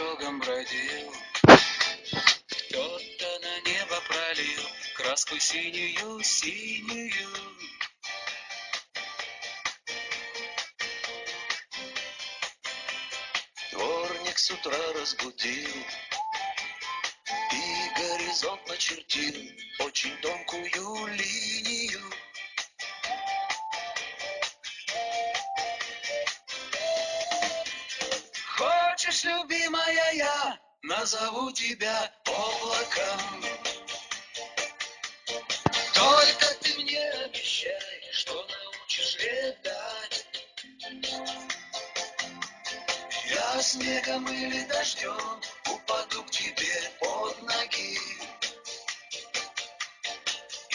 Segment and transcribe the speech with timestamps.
[0.00, 4.62] лугом бродил, Кто-то на небо пролил
[4.96, 7.12] краску синюю, синюю.
[13.72, 15.70] Дворник с утра разбудил
[17.52, 22.00] И горизонт начертил Очень тонкую линию.
[29.04, 33.44] Хочешь, любимая, я назову тебя облаком.
[35.92, 40.26] Только ты мне обещай, что научишь летать.
[43.28, 47.98] Я снегом или дождем упаду к тебе под ноги.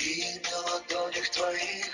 [0.01, 1.88] И на ладонях твоих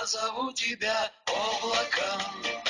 [0.00, 2.69] назову тебя облаком.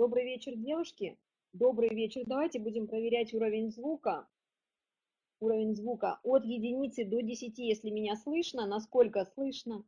[0.00, 1.18] Добрый вечер, девушки.
[1.52, 2.22] Добрый вечер.
[2.24, 4.26] Давайте будем проверять уровень звука.
[5.40, 8.66] Уровень звука от единицы до 10, если меня слышно.
[8.66, 9.84] Насколько слышно?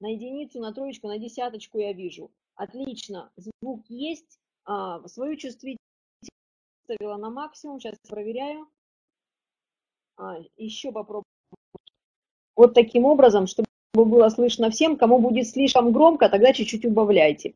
[0.00, 2.30] На единицу, на троечку, на десяточку я вижу.
[2.56, 3.32] Отлично.
[3.36, 4.38] Звук есть.
[4.66, 5.80] А, свою чувствительность
[6.84, 7.80] ставила на максимум.
[7.80, 8.68] Сейчас проверяю.
[10.18, 11.24] А, еще попробую.
[12.54, 14.98] Вот таким образом, чтобы было слышно всем.
[14.98, 17.54] Кому будет слишком громко, тогда чуть-чуть убавляйте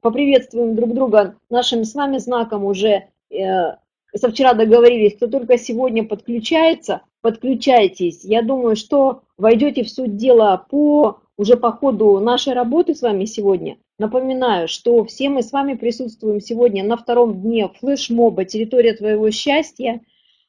[0.00, 3.08] поприветствуем друг друга нашим с вами знаком уже.
[3.30, 3.76] Э,
[4.16, 8.24] со вчера договорились, кто только сегодня подключается, подключайтесь.
[8.24, 13.24] Я думаю, что войдете в суть дела по уже по ходу нашей работы с вами
[13.24, 13.76] сегодня.
[13.98, 20.00] Напоминаю, что все мы с вами присутствуем сегодня на втором дне флешмоба «Территория твоего счастья»,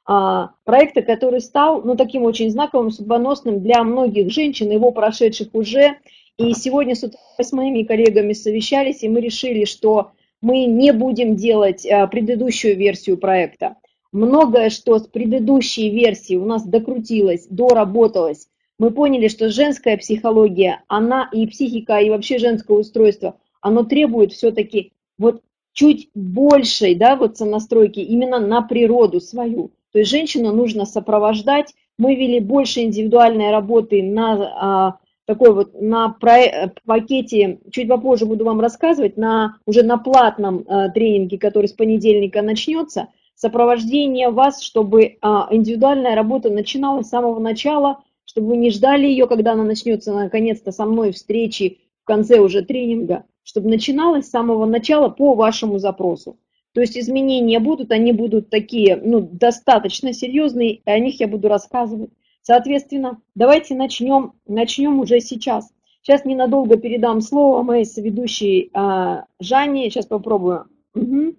[0.05, 5.97] а, проекта, который стал ну, таким очень знаковым, судьбоносным для многих женщин, его прошедших уже
[6.39, 11.35] и сегодня с утра с моими коллегами совещались, и мы решили, что мы не будем
[11.35, 13.75] делать а, предыдущую версию проекта.
[14.13, 18.47] Многое, что с предыдущей версии у нас докрутилось, доработалось.
[18.79, 24.93] Мы поняли, что женская психология, она и психика, и вообще женское устройство, оно требует все-таки
[25.17, 25.41] вот
[25.73, 29.71] чуть большей, да, вот сонастройки именно на природу свою.
[29.91, 31.73] То есть женщину нужно сопровождать.
[31.97, 34.99] Мы вели больше индивидуальной работы на а,
[35.29, 40.89] такой вот на э, пакете, чуть попозже буду вам рассказывать, на, уже на платном э,
[40.91, 45.17] тренинге, который с понедельника начнется, сопровождение вас, чтобы э,
[45.51, 50.71] индивидуальная работа начиналась с самого начала, чтобы вы не ждали ее, когда она начнется наконец-то
[50.71, 51.77] со мной встречи,
[52.09, 56.39] конце уже тренинга, чтобы начиналось с самого начала по вашему запросу.
[56.73, 61.47] То есть изменения будут, они будут такие, ну, достаточно серьезные, и о них я буду
[61.47, 62.09] рассказывать.
[62.49, 65.71] Соответственно, давайте начнем, начнем уже сейчас.
[66.01, 69.87] Сейчас ненадолго передам слово моей соведущей а, Жанне.
[69.91, 70.67] Сейчас попробую.
[70.95, 71.35] Угу.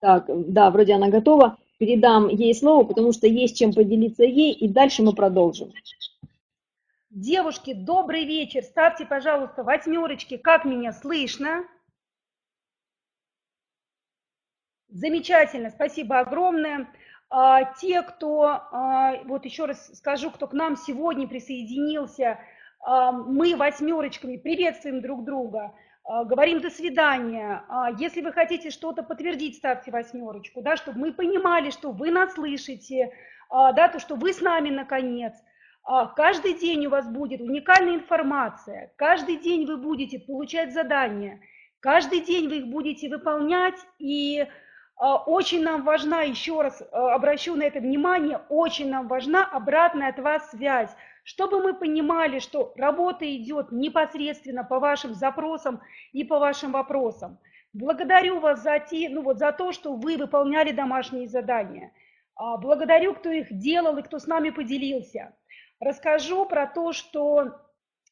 [0.00, 1.56] Так, да, вроде она готова.
[1.78, 5.72] Передам ей слово, потому что есть чем поделиться ей, и дальше мы продолжим.
[7.08, 8.62] Девушки, добрый вечер.
[8.62, 11.64] Ставьте, пожалуйста, восьмерочки, как меня слышно.
[14.90, 16.88] Замечательно, спасибо огромное.
[17.28, 22.38] А, те, кто, а, вот еще раз скажу, кто к нам сегодня присоединился,
[22.80, 25.74] а, мы восьмерочками приветствуем друг друга,
[26.08, 27.64] говорим до свидания.
[27.98, 33.12] Если вы хотите что-то подтвердить, ставьте восьмерочку, да, чтобы мы понимали, что вы нас слышите,
[33.50, 35.34] да, то, что вы с нами наконец.
[36.14, 41.40] Каждый день у вас будет уникальная информация, каждый день вы будете получать задания,
[41.80, 44.46] каждый день вы их будете выполнять и
[44.98, 50.18] очень нам важна, еще раз а, обращу на это внимание, очень нам важна обратная от
[50.18, 50.90] вас связь,
[51.22, 57.38] чтобы мы понимали, что работа идет непосредственно по вашим запросам и по вашим вопросам.
[57.74, 61.92] Благодарю вас за, те, ну вот, за то, что вы выполняли домашние задания.
[62.34, 65.36] А, благодарю, кто их делал и кто с нами поделился.
[65.78, 67.52] Расскажу про то, что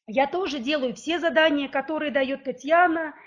[0.05, 3.15] я тоже делаю все задания, которые дает Татьяна–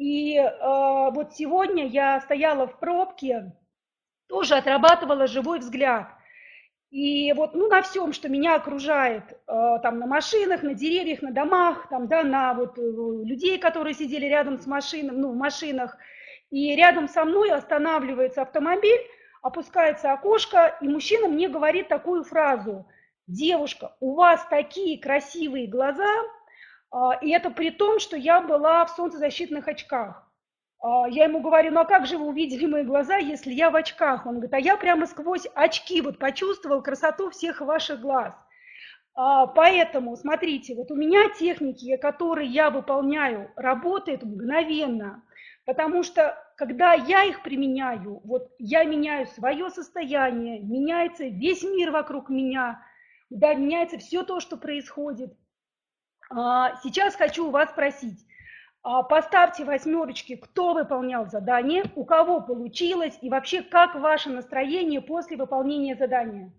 [0.00, 3.52] и э, вот сегодня я стояла в пробке,
[4.28, 6.08] тоже отрабатывала живой взгляд.
[6.90, 11.32] И вот ну, на всем, что меня окружает, э, там на машинах, на деревьях, на
[11.32, 15.98] домах, там, да, на вот, э, людей, которые сидели рядом с машиной, ну, в машинах,
[16.50, 19.02] и рядом со мной останавливается автомобиль,
[19.42, 22.86] опускается окошко, и мужчина мне говорит такую фразу,
[23.26, 26.10] девушка, у вас такие красивые глаза,
[27.22, 30.30] и это при том, что я была в солнцезащитных очках.
[30.82, 33.76] А, я ему говорю, ну а как же вы увидели мои глаза, если я в
[33.76, 34.26] очках?
[34.26, 38.34] Он говорит, а я прямо сквозь очки вот почувствовал красоту всех ваших глаз.
[39.14, 45.22] А, поэтому, смотрите, вот у меня техники, которые я выполняю, работают мгновенно,
[45.66, 52.30] потому что когда я их применяю, вот я меняю свое состояние, меняется весь мир вокруг
[52.30, 52.82] меня,
[53.28, 55.34] да, меняется все то, что происходит.
[56.30, 58.24] А, сейчас хочу у вас спросить.
[58.82, 65.36] А, поставьте восьмерочки, кто выполнял задание, у кого получилось и вообще как ваше настроение после
[65.36, 66.52] выполнения задания.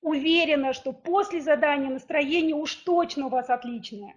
[0.00, 4.14] Уверена, что после задания настроение уж точно у вас отличное.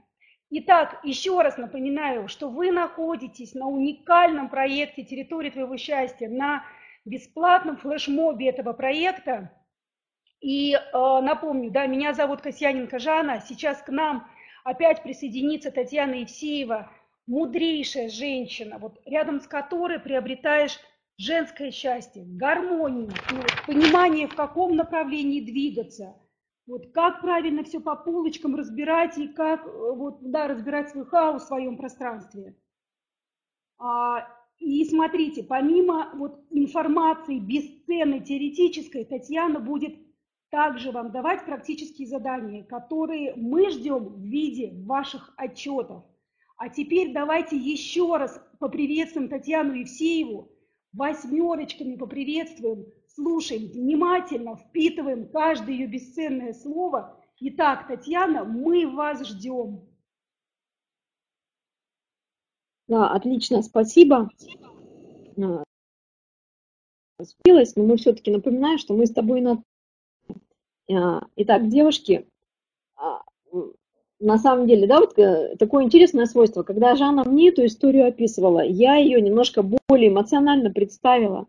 [0.50, 6.64] Итак, еще раз напоминаю, что вы находитесь на уникальном проекте «Территория твоего счастья», на
[7.04, 9.52] бесплатном флешмобе этого проекта–
[10.44, 13.42] и э, напомню, да, меня зовут Касьяненко Жанна.
[13.48, 14.28] Сейчас к нам
[14.66, 16.92] опять присоединится Татьяна Евсеева,
[17.28, 20.78] мудрейшая женщина, вот рядом с которой приобретаешь
[21.18, 26.14] женское счастье, гармонию, ну, понимание, в каком направлении двигаться,
[26.68, 31.44] вот как правильно все по полочкам разбирать и как э, вот, да, разбирать свой хаос
[31.44, 32.58] в своем пространстве.
[33.80, 34.28] А,
[34.60, 40.03] и смотрите, помимо вот информации бесценной теоретической, Татьяна будет
[40.54, 46.04] также вам давать практические задания, которые мы ждем в виде ваших отчетов.
[46.58, 50.52] А теперь давайте еще раз поприветствуем Татьяну Евсееву,
[50.94, 57.20] восьмерочками поприветствуем, слушаем внимательно, впитываем каждое ее бесценное слово.
[57.40, 59.90] Итак, Татьяна, мы вас ждем.
[62.88, 64.30] Да, отлично, спасибо.
[67.18, 69.73] Успелась, но мы все-таки напоминаем, что мы с тобой на а,
[70.88, 72.26] итак, девушки,
[72.96, 73.22] а,
[74.20, 78.62] на самом деле, да, вот э, такое интересное свойство, когда Жанна мне эту историю описывала,
[78.62, 81.48] я ее немножко более эмоционально представила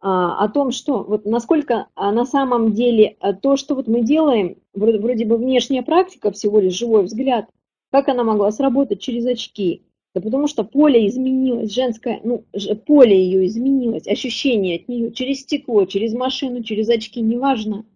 [0.00, 5.24] а, о том, что вот насколько на самом деле то, что вот мы делаем, вроде
[5.24, 7.48] бы внешняя практика, всего лишь живой взгляд,
[7.90, 9.82] как она могла сработать через очки?
[10.14, 12.44] Да потому что поле изменилось, женское, ну,
[12.86, 17.86] поле ее изменилось, ощущение от нее через стекло, через машину, через очки, неважно.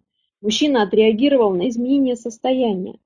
[0.41, 2.99] Мужчина отреагировал на изменение состояния.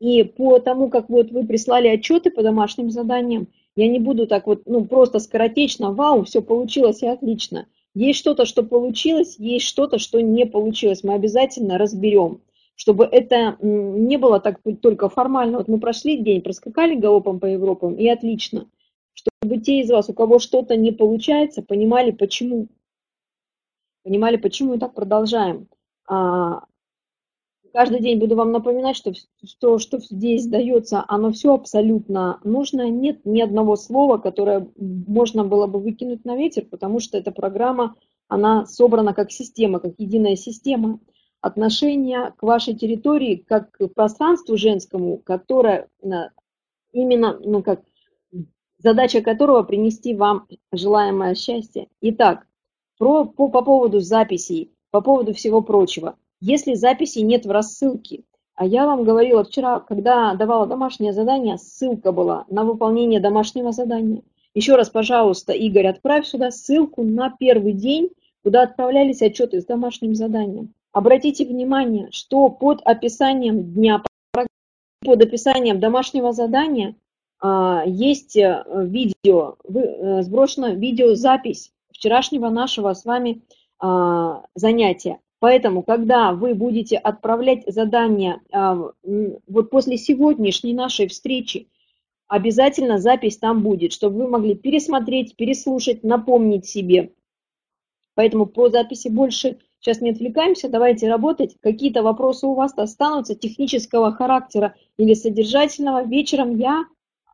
[0.00, 4.46] И по тому, как вот вы прислали отчеты по домашним заданиям, я не буду так
[4.46, 7.66] вот, ну, просто скоротечно, вау, все получилось и отлично.
[7.94, 11.02] Есть что-то, что получилось, есть что-то, что не получилось.
[11.02, 12.40] Мы обязательно разберем,
[12.76, 15.58] чтобы это не было так только формально.
[15.58, 18.68] Вот мы прошли день, проскакали галопом по Европам, и отлично.
[19.14, 22.68] Чтобы те из вас, у кого что-то не получается, понимали, почему.
[24.04, 25.68] Понимали, почему и так продолжаем.
[26.06, 26.64] А,
[27.78, 29.12] каждый день буду вам напоминать, что,
[29.46, 32.90] что, что здесь дается, оно все абсолютно нужно.
[32.90, 37.94] Нет ни одного слова, которое можно было бы выкинуть на ветер, потому что эта программа,
[38.26, 40.98] она собрана как система, как единая система
[41.40, 45.88] отношения к вашей территории, как к пространству женскому, которое
[46.90, 47.82] именно, ну как,
[48.78, 51.86] задача которого принести вам желаемое счастье.
[52.00, 52.44] Итак,
[52.98, 56.16] про, по, по поводу записей, по поводу всего прочего.
[56.40, 58.22] Если записей нет в рассылке,
[58.54, 64.22] а я вам говорила вчера, когда давала домашнее задание, ссылка была на выполнение домашнего задания.
[64.54, 68.10] Еще раз, пожалуйста, Игорь, отправь сюда ссылку на первый день,
[68.42, 70.74] куда отправлялись отчеты с домашним заданием.
[70.92, 76.96] Обратите внимание, что под описанием дня, под описанием домашнего задания
[77.40, 83.42] а, есть э, видео, э, сброшена видеозапись вчерашнего нашего с вами
[83.78, 85.20] а, занятия.
[85.40, 88.90] Поэтому, когда вы будете отправлять задания а,
[89.46, 91.68] вот после сегодняшней нашей встречи,
[92.26, 97.12] обязательно запись там будет, чтобы вы могли пересмотреть, переслушать, напомнить себе.
[98.14, 101.56] Поэтому по записи больше сейчас не отвлекаемся, давайте работать.
[101.60, 106.04] Какие-то вопросы у вас останутся технического характера или содержательного.
[106.04, 106.84] Вечером я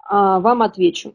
[0.07, 1.15] а, вам отвечу.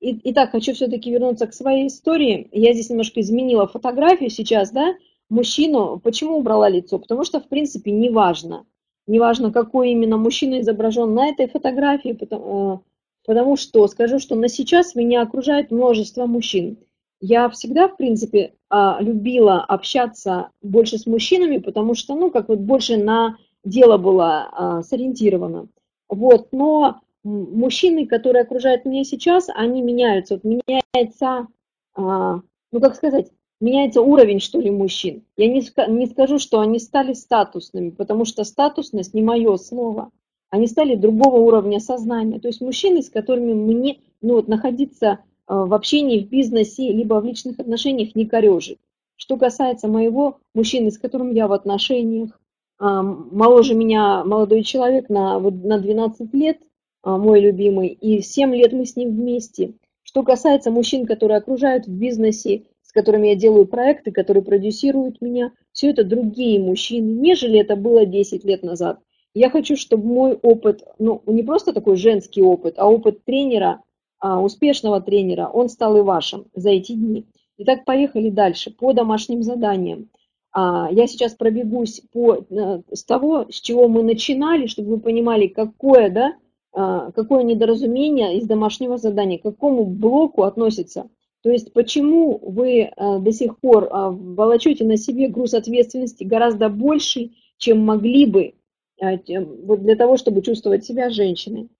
[0.00, 2.48] Итак, хочу все-таки вернуться к своей истории.
[2.52, 4.94] Я здесь немножко изменила фотографию сейчас, да,
[5.28, 6.00] мужчину.
[6.02, 6.98] Почему убрала лицо?
[6.98, 8.66] Потому что, в принципе, не важно.
[9.06, 12.78] Не важно, какой именно мужчина изображен на этой фотографии, потому, э,
[13.26, 16.78] потому что, скажу, что на сейчас меня окружает множество мужчин.
[17.20, 22.60] Я всегда, в принципе, а, любила общаться больше с мужчинами, потому что, ну, как вот
[22.60, 25.68] больше на дело было а, сориентировано.
[26.08, 30.34] Вот, но мужчины, которые окружают меня сейчас, они меняются.
[30.34, 31.48] Вот меняется,
[31.94, 32.40] а,
[32.72, 35.24] ну как сказать, меняется уровень, что ли, мужчин.
[35.36, 40.10] Я не, не скажу, что они стали статусными, потому что статусность не мое слово.
[40.50, 42.38] Они стали другого уровня сознания.
[42.40, 47.20] То есть мужчины, с которыми мне ну, вот, находиться а, в общении, в бизнесе, либо
[47.20, 48.78] в личных отношениях не корежит.
[49.16, 52.40] Что касается моего мужчины, с которым я в отношениях,
[52.78, 56.58] а, моложе меня молодой человек на, вот, на 12 лет,
[57.02, 59.74] а, мой любимый, и 7 лет мы с ним вместе.
[60.02, 65.52] Что касается мужчин, которые окружают в бизнесе, с которыми я делаю проекты, которые продюсируют меня,
[65.72, 68.98] все это другие мужчины, нежели это было 10 лет назад.
[69.34, 73.82] Я хочу, чтобы мой опыт, ну не просто такой женский опыт, а опыт тренера,
[74.20, 77.26] а, успешного тренера, он стал и вашим за эти дни.
[77.58, 80.08] Итак, поехали дальше по домашним заданиям.
[80.50, 85.46] А, я сейчас пробегусь по, э, с того, с чего мы начинали, чтобы вы понимали,
[85.48, 86.32] какое, да,
[86.72, 91.10] а, какое недоразумение из домашнего задания, к какому блоку относится.
[91.48, 96.68] То есть почему вы а, до сих пор а, волочете на себе груз ответственности гораздо
[96.68, 98.52] больше, чем могли бы
[99.00, 101.70] вот для того, чтобы чувствовать себя женщиной.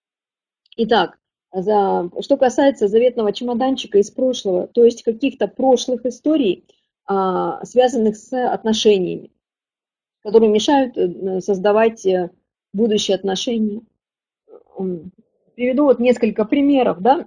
[0.78, 1.18] Итак,
[1.52, 6.64] за, что касается заветного чемоданчика из прошлого, то есть каких-то прошлых историй,
[7.06, 9.32] связанных с отношениями,
[10.22, 12.30] которые мешают э, создавать э,
[12.72, 13.82] будущие отношения
[15.58, 17.26] приведу вот несколько примеров, да,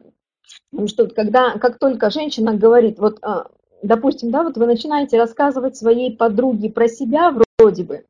[0.87, 3.47] что когда, как только женщина говорит, вот, а,
[3.81, 8.05] допустим, да, вот вы начинаете рассказывать своей подруге про себя вроде бы,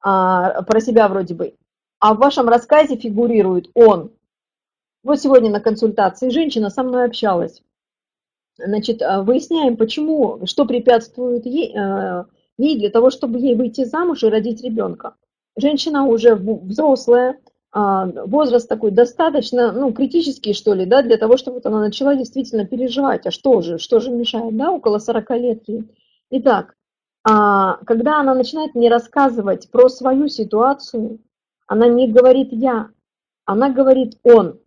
[0.00, 1.54] а, про себя вроде бы,
[1.98, 4.12] а в вашем рассказе фигурирует он.
[5.02, 7.62] Вот сегодня на консультации женщина со мной общалась.
[8.58, 11.74] Значит, а, выясняем, почему, что препятствует ей,
[12.58, 15.16] ей для того, чтобы ей выйти замуж и родить ребенка.
[15.56, 17.38] Женщина уже взрослая,
[17.74, 22.66] возраст такой достаточно, ну, критический, что ли, да, для того, чтобы вот она начала действительно
[22.66, 25.84] переживать, а что же, что же мешает, да, около 40 лет ей.
[26.30, 26.74] Итак,
[27.24, 31.20] а, когда она начинает мне рассказывать про свою ситуацию,
[31.66, 32.88] она не говорит «я»,
[33.44, 34.58] она говорит «он».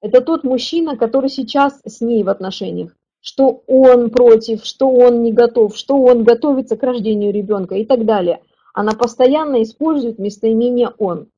[0.00, 5.32] Это тот мужчина, который сейчас с ней в отношениях, что он против, что он не
[5.32, 8.40] готов, что он готовится к рождению ребенка и так далее.
[8.74, 11.28] Она постоянно использует местоимение «он».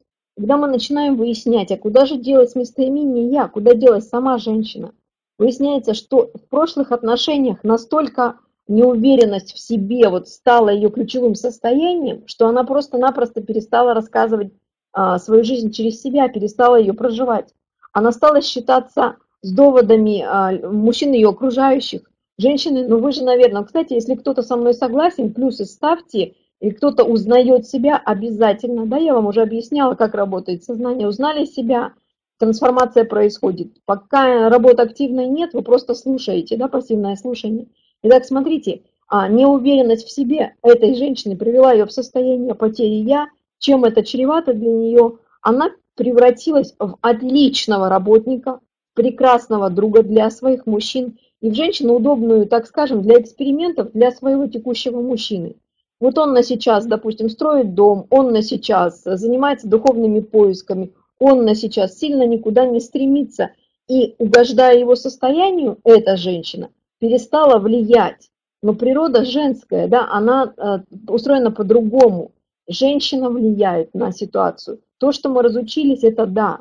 [0.40, 4.94] Когда мы начинаем выяснять, а куда же делать местоимение «я», куда делать сама женщина,
[5.38, 12.46] выясняется, что в прошлых отношениях настолько неуверенность в себе вот стала ее ключевым состоянием, что
[12.46, 14.50] она просто-напросто перестала рассказывать
[14.94, 17.53] а, свою жизнь через себя, перестала ее проживать.
[17.92, 22.11] Она стала считаться с доводами а, мужчин ее окружающих.
[22.38, 27.05] Женщины, ну вы же, наверное, кстати, если кто-то со мной согласен, плюсы ставьте, и кто-то
[27.05, 31.94] узнает себя обязательно, да, я вам уже объясняла, как работает сознание, узнали себя,
[32.38, 33.73] трансформация происходит.
[33.87, 37.66] Пока работы активной нет, вы просто слушаете, да, пассивное слушание.
[38.03, 43.85] Итак, смотрите, а неуверенность в себе этой женщины привела ее в состояние потери «я», чем
[43.85, 48.61] это чревато для нее, она превратилась в отличного работника,
[48.94, 54.46] прекрасного друга для своих мужчин и в женщину удобную, так скажем, для экспериментов для своего
[54.46, 55.57] текущего мужчины.
[56.00, 61.54] Вот он на сейчас, допустим, строит дом, он на сейчас занимается духовными поисками, он на
[61.54, 63.50] сейчас сильно никуда не стремится.
[63.86, 68.30] И угождая его состоянию, эта женщина перестала влиять.
[68.62, 72.32] Но природа женская, да, она э, устроена по-другому.
[72.68, 74.80] Женщина влияет на ситуацию.
[74.98, 76.60] То, что мы разучились, это да.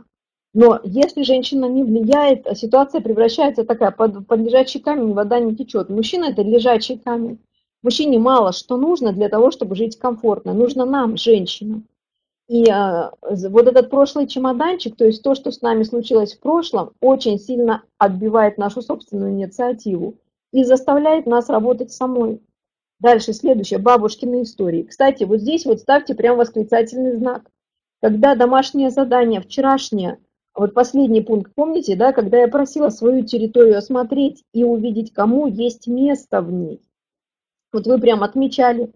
[0.54, 5.90] Но если женщина не влияет, ситуация превращается такая, под, под лежачий камень вода не течет.
[5.90, 7.40] Мужчина– это лежачий камень.
[7.82, 10.54] Мужчине мало что нужно для того, чтобы жить комфортно.
[10.54, 11.86] Нужно нам, женщинам.
[12.50, 16.94] И э, вот этот прошлый чемоданчик, то есть то, что с нами случилось в прошлом,
[17.00, 20.16] очень сильно отбивает нашу собственную инициативу
[20.52, 22.42] и заставляет нас работать самой.
[23.00, 24.84] Дальше, следующее, бабушкины истории.
[24.84, 27.50] Кстати, вот здесь вот ставьте прям восклицательный знак.
[28.02, 30.18] Когда домашнее задание, вчерашнее,
[30.56, 35.88] вот последний пункт, помните, да, когда я просила свою территорию осмотреть и увидеть, кому есть
[35.88, 36.82] место в ней.
[37.72, 38.92] Вот вы прям отмечали,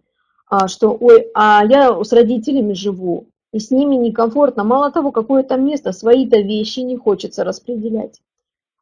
[0.49, 4.63] а, что, ой, а я с родителями живу, и с ними некомфортно.
[4.63, 8.19] Мало того, какое-то место, свои-то вещи не хочется распределять.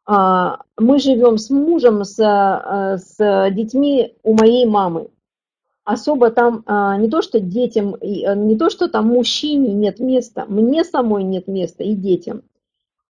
[0.05, 3.17] А, мы живем с мужем, с, а, с
[3.51, 5.09] детьми у моей мамы.
[5.83, 6.63] Особо там
[6.99, 11.83] не то, что детям, не то, что там мужчине нет места, мне самой нет места
[11.83, 12.43] и детям.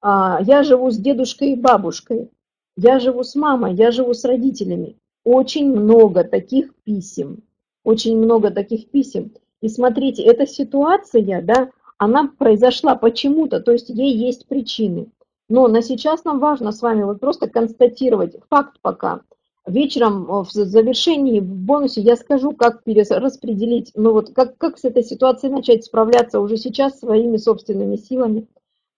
[0.01, 2.31] Я живу с дедушкой и бабушкой,
[2.77, 7.43] я живу с мамой, я живу с родителями очень много таких писем,
[7.84, 9.34] очень много таких писем.
[9.62, 15.12] И смотрите, эта ситуация, да, она произошла почему-то, то есть ей есть причины.
[15.49, 19.21] Но на сейчас нам важно с вами вот просто констатировать факт пока.
[19.67, 25.03] Вечером в завершении, в бонусе я скажу, как распределить, ну вот как, как с этой
[25.03, 28.47] ситуацией начать справляться уже сейчас своими собственными силами,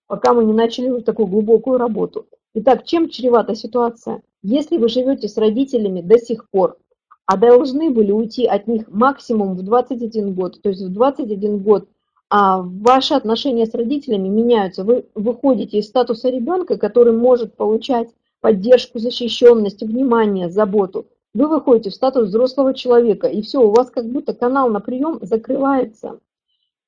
[0.07, 2.27] пока мы не начали такую глубокую работу.
[2.53, 4.21] Итак, чем чревата ситуация?
[4.43, 6.77] Если вы живете с родителями до сих пор,
[7.25, 11.87] а должны были уйти от них максимум в 21 год, то есть в 21 год
[12.35, 14.83] а ваши отношения с родителями меняются.
[14.83, 18.09] Вы выходите из статуса ребенка, который может получать
[18.41, 21.05] поддержку, защищенность, внимание, заботу.
[21.35, 25.19] Вы выходите в статус взрослого человека, и все, у вас как будто канал на прием
[25.21, 26.19] закрывается.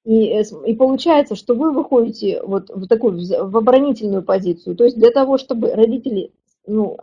[0.04, 4.76] И, э, и получается, что вы выходите вот в такую в оборонительную позицию.
[4.76, 6.32] То есть для того, чтобы родители,
[6.66, 6.98] ну,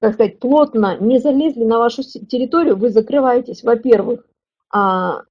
[0.00, 4.26] так сказать, плотно не залезли на вашу территорию, вы закрываетесь, во-первых,
[4.70, 5.22] а,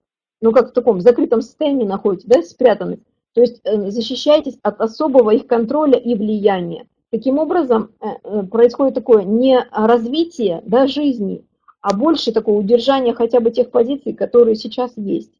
[0.41, 2.99] ну как в таком закрытом состоянии находитесь, да, спрятаны,
[3.33, 6.87] то есть э, защищаетесь от особого их контроля и влияния.
[7.11, 11.45] Таким образом, э, э, происходит такое не развитие да, жизни,
[11.81, 15.31] а больше такое удержание хотя бы тех позиций, которые сейчас есть.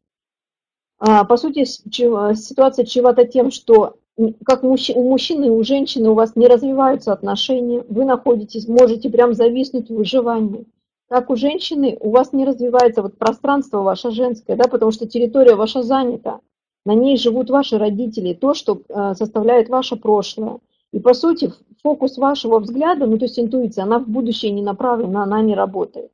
[1.00, 3.96] А, по сути, ситуация чревата тем, что
[4.44, 9.34] как у мужчины и у женщины у вас не развиваются отношения, вы находитесь, можете прям
[9.34, 10.66] зависнуть в выживании.
[11.08, 15.54] Как у женщины у вас не развивается вот пространство ваше женское, да, потому что территория
[15.54, 16.40] ваша занята,
[16.84, 20.58] на ней живут ваши родители, то, что э, составляет ваше прошлое.
[20.92, 21.52] И по сути
[21.82, 26.10] фокус вашего взгляда, ну то есть интуиция, она в будущее не направлена, она не работает.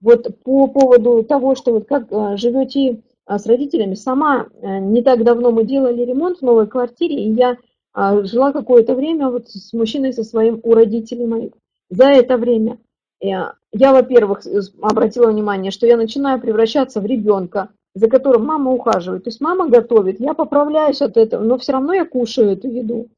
[0.00, 3.94] Вот по поводу того, что вот как э, живете с родителями.
[3.94, 7.56] Сама э, не так давно мы делали ремонт в новой квартире, и я
[7.94, 11.52] а, жила какое-то время вот с мужчиной со своим у родителей моих.
[11.90, 12.78] За это время
[13.20, 14.42] я, я во-первых,
[14.82, 19.24] обратила внимание, что я начинаю превращаться в ребенка, за которым мама ухаживает.
[19.24, 23.08] То есть мама готовит, я поправляюсь от этого, но все равно я кушаю эту еду.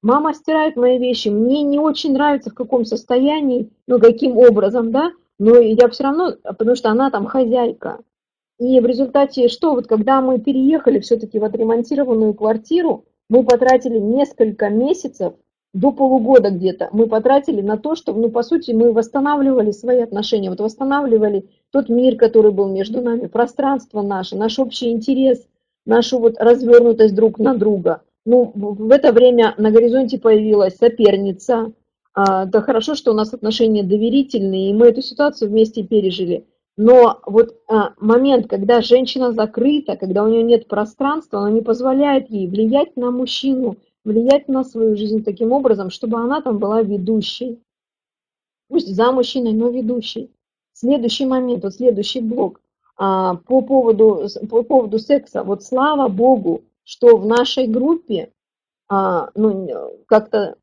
[0.00, 5.12] Мама стирает мои вещи, мне не очень нравится в каком состоянии, ну каким образом, да,
[5.38, 7.98] но я все равно, потому что она там хозяйка.
[8.62, 14.68] И в результате что, вот когда мы переехали все-таки в отремонтированную квартиру, мы потратили несколько
[14.68, 15.32] месяцев,
[15.74, 20.50] до полугода где-то, мы потратили на то, что, ну, по сути, мы восстанавливали свои отношения,
[20.50, 25.44] вот восстанавливали тот мир, который был между нами, пространство наше, наш общий интерес,
[25.84, 28.02] нашу вот развернутость друг на друга.
[28.24, 31.72] Ну, в это время на горизонте появилась соперница.
[32.14, 36.44] А, да хорошо, что у нас отношения доверительные, и мы эту ситуацию вместе пережили.
[36.82, 42.28] Но вот а, момент, когда женщина закрыта, когда у нее нет пространства, она не позволяет
[42.28, 47.62] ей влиять на мужчину, влиять на свою жизнь таким образом, чтобы она там была ведущей.
[48.68, 50.32] Пусть за мужчиной, но ведущей.
[50.72, 52.60] Следующий момент, вот следующий блок
[52.96, 55.44] а, по, поводу, по поводу секса.
[55.44, 58.32] Вот слава Богу, что в нашей группе
[58.88, 59.68] а, ну,
[60.08, 60.56] как-то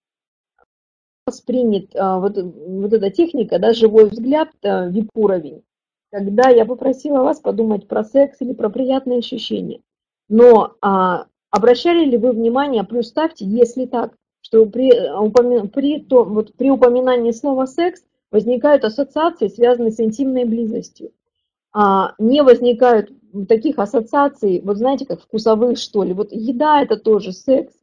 [1.25, 5.63] воспринят а, вот, вот эта техника, да, живой взгляд, а, VIP-уровень
[6.11, 9.81] когда я попросила вас подумать про секс или про приятные ощущения.
[10.27, 14.91] Но а, обращали ли вы внимание, плюс ставьте, если так, что при,
[15.67, 21.11] при, то, вот, при упоминании слова секс возникают ассоциации, связанные с интимной близостью.
[21.71, 23.11] А, не возникают
[23.47, 26.13] таких ассоциаций, вот знаете, как вкусовых, что ли.
[26.13, 27.73] Вот еда– это тоже секс,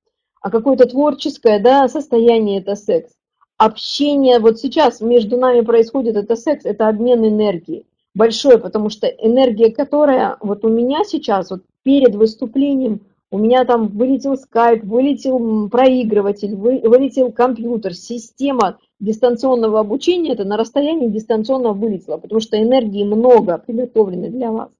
[0.40, 3.12] а какое-то творческое да, состояние– это секс.
[3.56, 7.86] Общение вот сейчас между нами происходит, это секс, это обмен энергией
[8.16, 13.88] большой, потому что энергия, которая вот у меня сейчас, вот перед выступлением, у меня там
[13.88, 22.16] вылетел скайп, вылетел проигрыватель, вы, вылетел компьютер, система дистанционного обучения, это на расстоянии дистанционно вылетело,
[22.16, 24.70] потому что энергии много приготовлены для вас.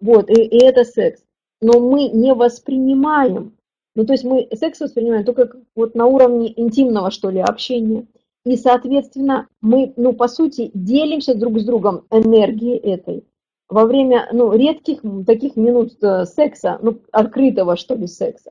[0.00, 1.22] Вот, и, и это секс.
[1.60, 3.52] Но мы не воспринимаем,
[3.94, 8.06] ну то есть мы секс воспринимаем только вот на уровне интимного, что ли, общения.
[8.44, 13.24] И, соответственно, мы, ну, по сути, делимся друг с другом энергией этой.
[13.68, 18.50] Во время, ну, редких таких минут э, секса, ну, открытого, что ли, секса,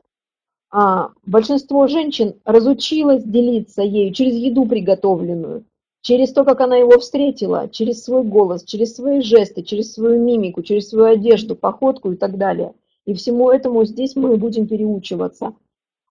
[0.71, 5.65] а, большинство женщин разучилось делиться ею через еду приготовленную,
[6.01, 10.63] через то, как она его встретила, через свой голос, через свои жесты, через свою мимику,
[10.63, 12.73] через свою одежду, походку и так далее.
[13.05, 15.53] И всему этому здесь мы будем переучиваться.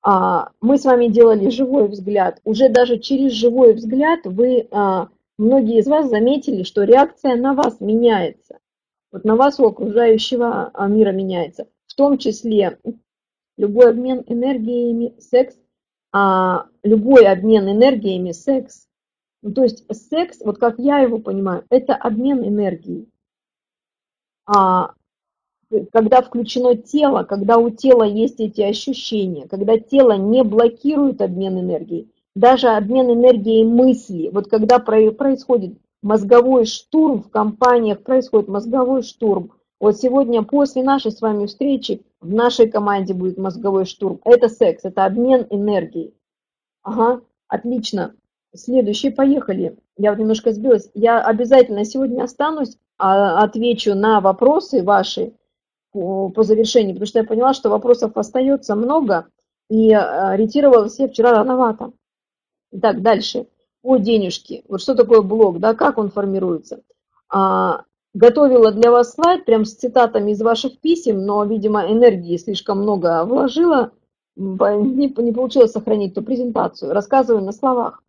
[0.03, 2.41] А, мы с вами делали живой взгляд.
[2.45, 5.09] Уже даже через живой взгляд вы, а,
[5.39, 8.59] многие из вас заметили, что реакция на вас меняется.
[9.13, 11.67] Вот на вас у окружающего а, мира меняется.
[11.87, 12.79] В том числе
[13.59, 15.57] любой обмен энергиями, секс,
[16.83, 18.89] любой обмен энергиями, секс,
[19.43, 23.09] ну, то есть секс, вот как я его понимаю, это обмен энергией.
[24.47, 24.95] А,
[25.93, 32.11] когда включено тело, когда у тела есть эти ощущения, когда тело не блокирует обмен энергией,
[32.35, 39.53] даже обмен энергией мысли, вот когда происходит мозговой штурм в компаниях, происходит мозговой штурм.
[39.79, 44.21] Вот сегодня после нашей с вами встречи в нашей команде будет мозговой штурм.
[44.25, 46.15] Это секс, это обмен энергией.
[46.83, 48.15] Ага, отлично.
[48.55, 49.77] Следующие, поехали.
[49.97, 50.91] Я вот немножко сбилась.
[50.95, 55.33] Я обязательно сегодня останусь, а, отвечу на вопросы ваши
[55.93, 59.27] по, по завершении, потому что я поняла, что вопросов остается много,
[59.69, 61.93] и а, ориентировалась я вчера рановато.
[62.73, 63.47] Итак, дальше.
[63.83, 64.63] О денежке.
[64.69, 66.83] Вот что такое блог, да, как он формируется.
[67.33, 72.83] А, готовила для вас слайд прям с цитатами из ваших писем, но, видимо, энергии слишком
[72.83, 73.93] много вложила,
[74.37, 76.93] не, не получилось сохранить ту презентацию.
[76.93, 78.03] Рассказываю на словах.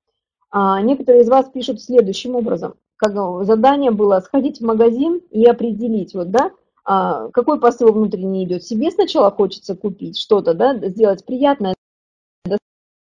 [0.49, 2.75] А некоторые из вас пишут следующим образом.
[2.97, 3.13] Как
[3.45, 6.51] задание было сходить в магазин и определить, вот, да,
[6.83, 8.63] а, какой посыл внутренний идет.
[8.63, 11.75] Себе сначала хочется купить что-то, да, сделать приятное,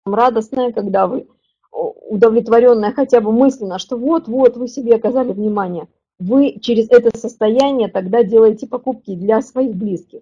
[0.04, 1.28] радостное, когда вы
[1.72, 5.88] удовлетворенная хотя бы мысленно, что вот-вот вы себе оказали внимание.
[6.18, 10.20] Вы через это состояние тогда делаете покупки для своих близких.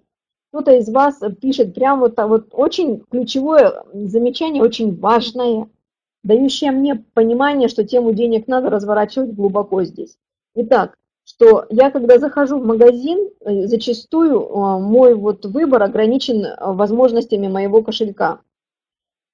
[0.51, 5.67] Кто-то из вас пишет прям вот, вот очень ключевое замечание, очень важное–
[6.23, 10.17] дающая мне понимание, что тему денег надо разворачивать глубоко здесь.
[10.55, 10.97] Итак,
[11.29, 17.47] что я, когда захожу в магазин, э, зачастую э, мой вот выбор ограничен э, возможностями
[17.47, 18.41] моего кошелька.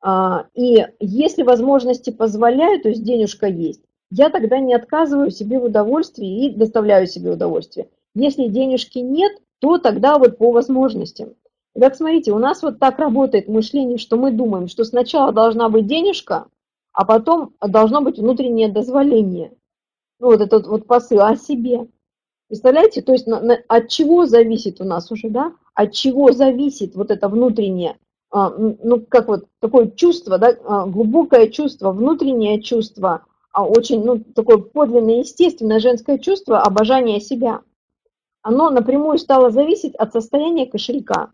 [0.02, 3.82] А, и если возможности позволяют, то есть денежка есть,
[4.12, 7.90] я тогда не отказываю себе в удовольствии и доставляю себе удовольствие.
[8.14, 11.30] Если денежки нет, то тогда вот по возможностям.
[11.76, 15.88] Итак, смотрите, у нас вот так работает мышление, что мы думаем, что сначала должна быть
[15.88, 16.48] денежка,
[16.92, 19.54] а потом должно быть внутреннее дозволение.
[20.19, 21.88] Ну, вот этот вот посыл о себе.
[22.47, 25.54] Представляете, то есть на, на, от чего зависит у нас уже, да?
[25.73, 27.97] От чего зависит вот это внутреннее,
[28.32, 34.19] а, ну, как вот такое чувство, да, а, глубокое чувство, внутреннее чувство, а очень, ну,
[34.19, 37.62] такое подлинное, естественное женское чувство обожания себя.
[38.41, 41.32] Оно напрямую стало зависеть от состояния кошелька.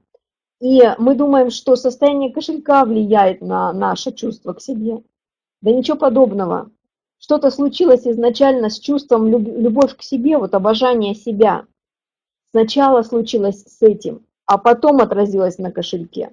[0.62, 5.04] И мы думаем, что состояние кошелька влияет на наше чувство к себе.
[5.62, 6.70] Да ничего подобного.
[7.22, 11.66] Что-то случилось изначально с чувством любовь к себе, вот обожание себя.
[12.50, 16.32] Сначала случилось с этим, а потом отразилось на кошельке.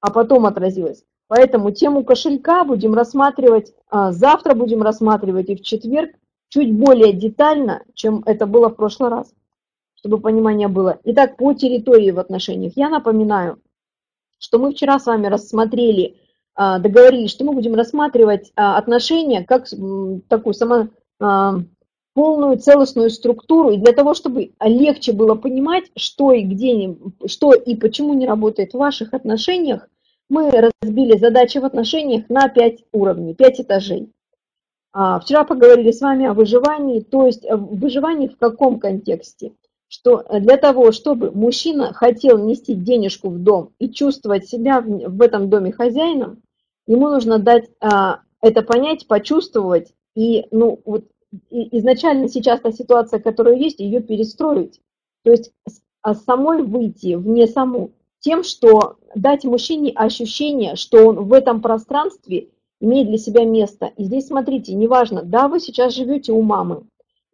[0.00, 1.02] А потом отразилось.
[1.28, 6.14] Поэтому тему кошелька будем рассматривать, а, завтра будем рассматривать и в четверг
[6.50, 9.32] чуть более детально, чем это было в прошлый раз,
[9.94, 11.00] чтобы понимание было.
[11.04, 12.74] Итак, по территории в отношениях.
[12.76, 13.62] Я напоминаю,
[14.38, 16.16] что мы вчера с вами рассмотрели
[16.58, 19.68] договорились, что мы будем рассматривать а, отношения как
[20.28, 20.88] такую само,
[21.20, 21.60] а,
[22.14, 27.76] полную целостную структуру, и для того, чтобы легче было понимать, что и где, что и
[27.76, 29.88] почему не работает в ваших отношениях,
[30.28, 34.10] мы разбили задачи в отношениях на 5 уровней, 5 этажей.
[34.92, 39.52] Вчера поговорили с вами о выживании, то есть выживании в каком контексте?
[39.88, 45.48] что для того, чтобы мужчина хотел нести денежку в дом и чувствовать себя в этом
[45.48, 46.42] доме хозяином,
[46.88, 51.04] ему нужно дать а, это понять, почувствовать и, ну, вот
[51.50, 54.80] изначально сейчас та ситуация, которая есть, ее перестроить.
[55.22, 55.52] То есть
[56.02, 62.48] а самой выйти вне саму тем, что дать мужчине ощущение, что он в этом пространстве
[62.80, 63.92] имеет для себя место.
[63.96, 66.84] И здесь смотрите, неважно, да, вы сейчас живете у мамы,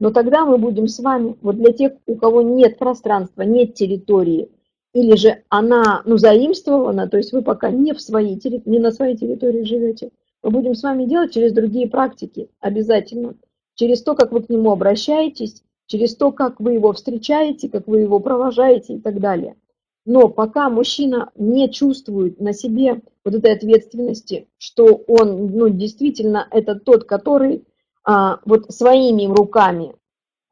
[0.00, 4.50] но тогда мы будем с вами, вот для тех, у кого нет пространства, нет территории,
[4.94, 9.16] или же она, ну, заимствована, то есть вы пока не, в своей, не на своей
[9.16, 10.10] территории живете,
[10.42, 13.34] мы будем с вами делать через другие практики обязательно.
[13.74, 18.00] Через то, как вы к нему обращаетесь, через то, как вы его встречаете, как вы
[18.00, 19.56] его провожаете и так далее.
[20.06, 26.76] Но пока мужчина не чувствует на себе вот этой ответственности, что он ну, действительно это
[26.76, 27.64] тот, который
[28.04, 29.94] а, вот своими руками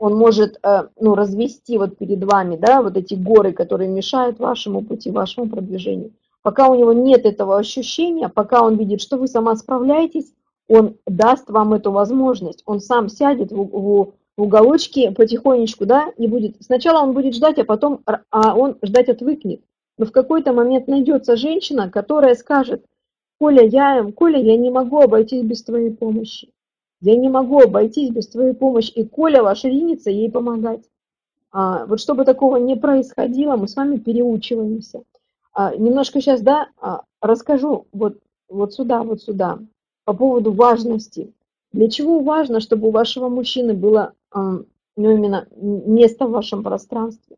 [0.03, 4.83] он может а, ну, развести вот перед вами да, вот эти горы, которые мешают вашему
[4.83, 6.11] пути, вашему продвижению.
[6.43, 10.35] Пока у него нет этого ощущения, пока он видит, что вы сама справляетесь,
[10.67, 12.65] он даст вам эту возможность.
[12.67, 17.65] Он сам сядет в, в уголочке потихонечку, да, и будет, сначала он будет ждать, а
[17.65, 19.63] потом а он ждать отвыкнет.
[19.99, 22.85] Но в какой-то момент найдется женщина, которая скажет,
[23.39, 26.51] Коля, я, Коля, я не могу обойтись без твоей помощи.
[27.03, 28.93] Я не могу обойтись без твоей помощи.
[28.93, 30.85] И Коля ваш ринется ей помогать.
[31.51, 35.03] А, вот чтобы такого не происходило, мы с вами переучиваемся.
[35.53, 39.59] А, немножко сейчас, да, а, расскажу вот, вот сюда, вот сюда,
[40.05, 41.33] по поводу важности.
[41.73, 44.65] Для чего важно, чтобы у вашего мужчины было ну,
[44.97, 47.37] именно место в вашем пространстве?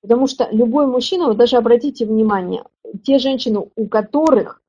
[0.00, 2.64] Потому что любой мужчина, вот даже обратите внимание,
[3.04, 4.62] те женщины, у которых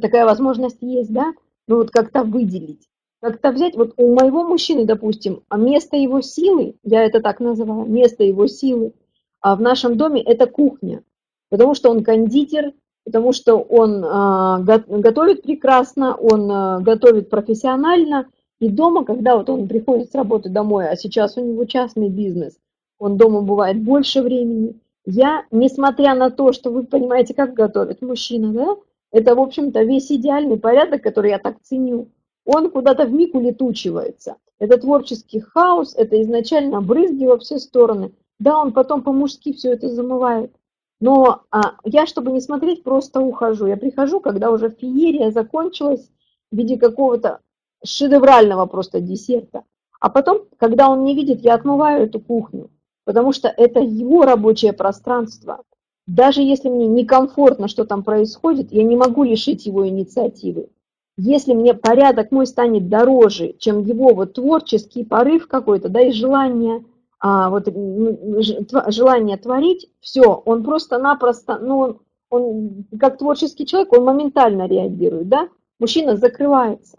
[0.00, 1.34] такая возможность есть, да,
[1.68, 2.87] ну вот как-то выделить,
[3.20, 7.86] как-то взять, вот у моего мужчины, допустим, а место его силы, я это так называю,
[7.86, 8.92] место его силы
[9.40, 11.02] а в нашем доме– это кухня,
[11.50, 12.72] потому что он кондитер,
[13.04, 18.26] потому что он а, готовит прекрасно, он а, готовит профессионально,
[18.60, 22.58] и дома, когда вот он приходит с работы домой, а сейчас у него частный бизнес,
[22.98, 28.52] он дома бывает больше времени, я, несмотря на то, что вы понимаете, как готовит мужчина,
[28.52, 28.76] да,
[29.10, 32.08] это, в общем-то, весь идеальный порядок, который я так ценю,
[32.48, 34.36] он куда-то в миг улетучивается.
[34.58, 38.12] Это творческий хаос, это изначально брызги во все стороны.
[38.38, 40.50] Да, он потом по-мужски все это замывает.
[40.98, 43.66] Но а, я, чтобы не смотреть, просто ухожу.
[43.66, 46.08] Я прихожу, когда уже феерия закончилась
[46.50, 47.40] в виде какого-то
[47.84, 49.64] шедеврального просто десерта.
[50.00, 52.70] А потом, когда он не видит, я отмываю эту кухню,
[53.04, 55.64] потому что это его рабочее пространство.
[56.06, 60.70] Даже если мне некомфортно, что там происходит, я не могу лишить его инициативы.
[61.18, 66.84] Если мне порядок мой станет дороже, чем его вот творческий порыв какой-то, да, и желание–
[67.20, 72.00] а, вот, желание творить, все, он просто-напросто, ну, он,
[72.30, 75.48] он как творческий человек, он моментально реагирует, да?
[75.80, 76.98] Мужчина закрывается,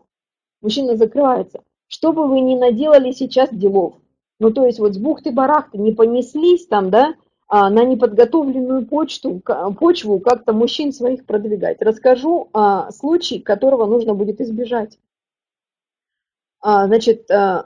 [0.61, 1.63] мужчина закрывается.
[1.87, 3.95] Что бы вы ни наделали сейчас делов,
[4.39, 7.15] ну, то есть вот с бухты-барахты не понеслись там, да,
[7.49, 9.41] на неподготовленную почту,
[9.79, 11.81] почву как-то мужчин своих продвигать.
[11.81, 14.99] Расскажу а, случай, которого нужно будет избежать.
[16.61, 17.65] А, значит, а,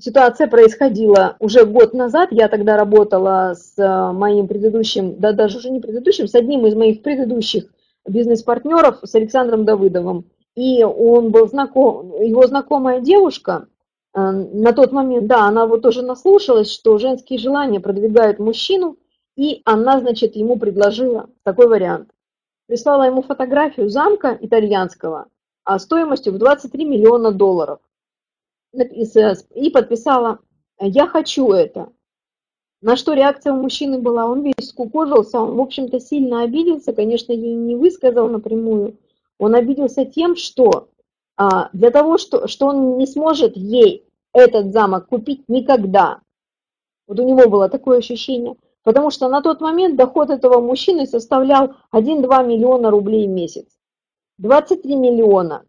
[0.00, 2.30] ситуация происходила уже год назад.
[2.32, 3.76] Я тогда работала с
[4.12, 7.72] моим предыдущим, да даже уже не предыдущим, с одним из моих предыдущих
[8.08, 10.24] бизнес-партнеров, с Александром Давыдовым.
[10.56, 13.68] И он был знаком, его знакомая девушка,
[14.12, 18.96] на тот момент, да, она вот тоже наслушалась, что женские желания продвигают мужчину,
[19.40, 22.10] и она, значит, ему предложила такой вариант.
[22.66, 25.28] Прислала ему фотографию замка итальянского
[25.64, 27.80] а стоимостью в 23 миллиона долларов
[28.74, 30.40] и подписала
[30.78, 31.90] «Я хочу это».
[32.82, 37.32] На что реакция у мужчины была, он весь скукожился, он, в общем-то, сильно обиделся, конечно,
[37.32, 38.98] ей не высказал напрямую.
[39.38, 40.88] Он обиделся тем, что
[41.36, 46.20] а, для того, что, что он не сможет ей этот замок купить никогда.
[47.06, 48.56] Вот у него было такое ощущение.
[48.82, 53.66] Потому что на тот момент доход этого мужчины составлял 1-2 миллиона рублей в месяц.
[54.38, 55.64] 23 миллиона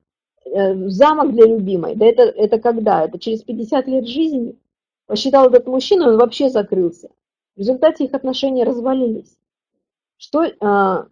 [0.45, 1.95] Э, замок для любимой.
[1.95, 3.05] Да это, это когда?
[3.05, 4.57] Это через 50 лет жизни?
[5.05, 7.09] Посчитал этот мужчина, он вообще закрылся.
[7.55, 9.37] В результате их отношения развалились.
[10.17, 11.05] Что, э,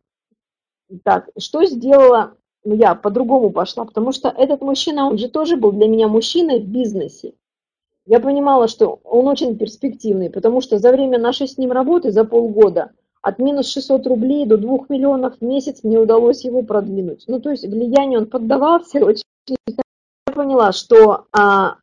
[1.03, 5.71] так, что сделала, ну я по-другому пошла, потому что этот мужчина, он же тоже был
[5.71, 7.33] для меня мужчиной в бизнесе.
[8.05, 12.25] Я понимала, что он очень перспективный, потому что за время нашей с ним работы, за
[12.25, 12.91] полгода,
[13.21, 17.25] от минус 600 рублей до 2 миллионов в месяц мне удалось его продвинуть.
[17.27, 19.25] Ну, то есть влияние он поддавался очень.
[19.47, 21.75] Я поняла, что а,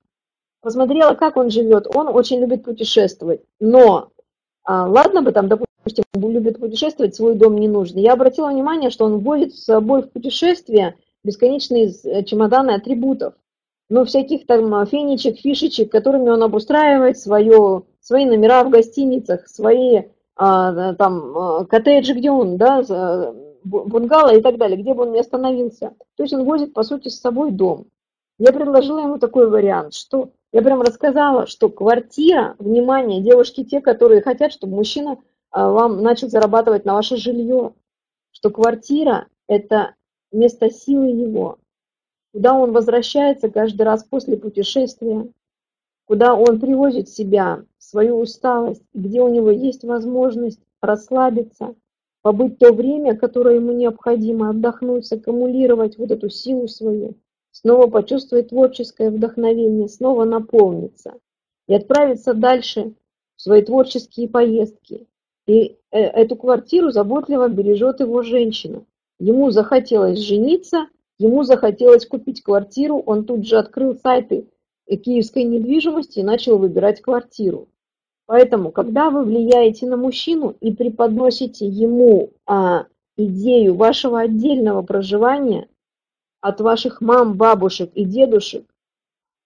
[0.63, 1.87] посмотрела, как он живет.
[1.95, 3.43] Он очень любит путешествовать.
[3.61, 4.11] Но
[4.65, 7.99] А, ладно бы там, допустим, любит путешествовать, свой дом не нужен.
[7.99, 13.35] Я обратила внимание, что он возит с собой в путешествие бесконечные э, чемоданы атрибутов.
[13.89, 20.03] Ну, всяких там фенечек, фишечек, которыми он обустраивает свое, свои номера в гостиницах, свои
[20.35, 22.83] а, там а, коттеджи, где он, да,
[23.65, 25.95] бунгало и так далее, где бы он ни остановился.
[26.17, 27.87] То есть он возит, по сути, с собой дом.
[28.39, 34.21] Я предложила ему такой вариант, что я прям рассказала, что квартира, внимание, девушки те, которые
[34.21, 35.19] хотят, чтобы мужчина
[35.51, 37.73] а, вам начал зарабатывать на ваше жилье,
[38.31, 39.95] что квартира– это
[40.33, 41.59] место силы его,
[42.37, 45.27] куда он возвращается каждый раз после путешествия,
[46.05, 51.75] куда он привозит себя, свою усталость, где у него есть возможность расслабиться,
[52.21, 57.15] побыть то время, которое ему необходимо, отдохнуть, аккумулировать вот эту силу свою,
[57.53, 61.15] снова почувствовать творческое вдохновение, снова наполниться
[61.69, 62.93] и отправиться дальше
[63.37, 65.07] в свои творческие поездки.
[65.47, 68.85] И э, эту квартиру заботливо бережет его женщина.
[69.19, 74.49] Ему захотелось жениться, ему захотелось купить квартиру, он тут же открыл сайты
[74.87, 77.69] киевской недвижимости и начал выбирать квартиру.
[78.27, 82.87] Поэтому, когда вы влияете на мужчину и преподносите ему а,
[83.17, 85.69] идею вашего отдельного проживания
[86.41, 88.65] от ваших мам, бабушек и дедушек,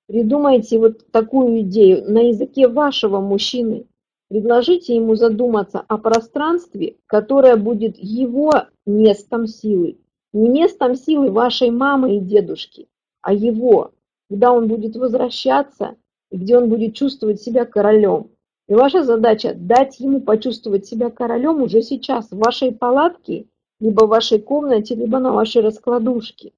[0.06, 3.86] придумайте вот такую идею на языке вашего мужчины.
[4.28, 8.52] Предложите ему задуматься о пространстве, которое будет его
[8.86, 9.98] местом силы.
[10.32, 12.88] Не местом силы вашей мамы и дедушки,
[13.20, 13.92] а его,
[14.28, 15.96] куда он будет возвращаться
[16.30, 18.30] и где он будет чувствовать себя королем.
[18.68, 23.46] И ваша задача дать ему почувствовать себя королем уже сейчас в вашей палатке,
[23.80, 26.52] либо в вашей комнате, либо на вашей раскладушке.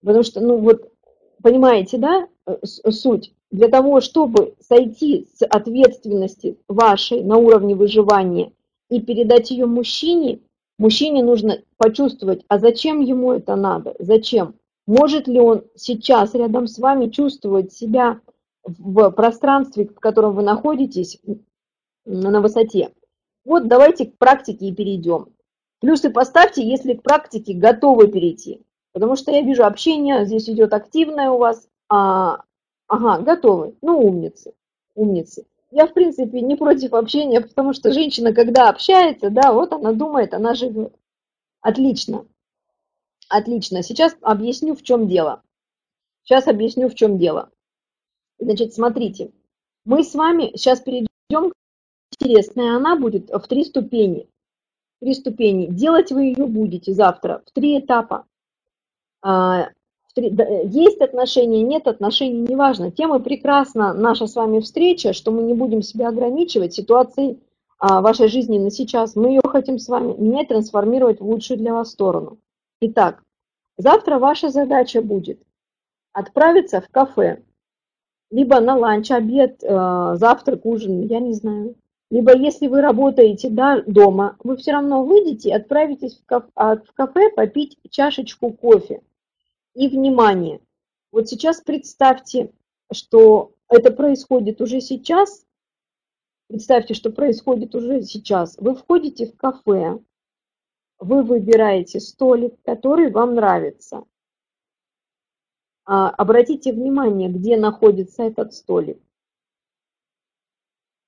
[0.00, 0.92] Потому что, ну вот,
[1.42, 3.32] понимаете, да, э, суть?
[3.50, 8.52] Для того, чтобы сойти с ответственности вашей на уровне выживания
[8.88, 10.40] и передать ее мужчине,
[10.78, 14.54] мужчине нужно почувствовать, а зачем ему это надо, зачем?
[14.86, 18.20] Может ли он сейчас рядом с вами чувствовать себя
[18.66, 21.20] в пространстве, в котором вы находитесь,
[22.04, 22.92] на высоте.
[23.44, 25.28] Вот давайте к практике и перейдем.
[25.80, 28.62] Плюсы поставьте, если к практике готовы перейти.
[28.92, 31.68] Потому что я вижу общение, здесь идет активное у вас.
[31.88, 32.42] А,
[32.88, 33.74] ага, готовы.
[33.82, 34.54] Ну, умницы.
[34.94, 35.46] Умницы.
[35.70, 40.32] Я, в принципе, не против общения, потому что женщина, когда общается, да, вот она думает,
[40.32, 40.94] она живет.
[41.60, 42.26] Отлично.
[43.28, 43.82] Отлично.
[43.82, 45.42] Сейчас объясню, в чем дело.
[46.22, 47.50] Сейчас объясню, в чем дело.
[48.38, 49.32] Значит, смотрите,
[49.84, 51.54] мы с вами сейчас перейдем к
[52.12, 54.28] интересной, она будет в три ступени.
[55.00, 55.66] Три ступени.
[55.66, 58.26] Делать вы ее будете завтра в три этапа.
[60.16, 60.22] А,
[60.64, 62.90] есть отношения, нет отношений, неважно.
[62.90, 67.40] Тема прекрасна, наша с вами встреча, что мы не будем себя ограничивать ситуацией
[67.78, 69.16] а, вашей жизни на сейчас.
[69.16, 72.38] Мы ее хотим с вами менять, трансформировать в лучшую для вас сторону.
[72.80, 73.22] Итак,
[73.76, 75.40] завтра ваша задача будет
[76.12, 77.42] отправиться в кафе,
[78.30, 81.76] либо на ланч, обед, э, завтрак, ужин, я не знаю.
[82.10, 86.76] Либо если вы работаете да, дома, вы все равно выйдете и отправитесь в кафе, а,
[86.76, 89.02] в кафе попить чашечку кофе.
[89.76, 90.62] И внимание,
[91.12, 92.50] вот сейчас представьте,
[92.90, 95.44] что это происходит уже сейчас.
[96.48, 98.56] Представьте, что происходит уже сейчас.
[98.56, 100.02] Вы входите в кафе,
[100.98, 104.04] вы выбираете столик, который вам нравится.
[105.84, 108.98] А, обратите внимание, где находится этот столик.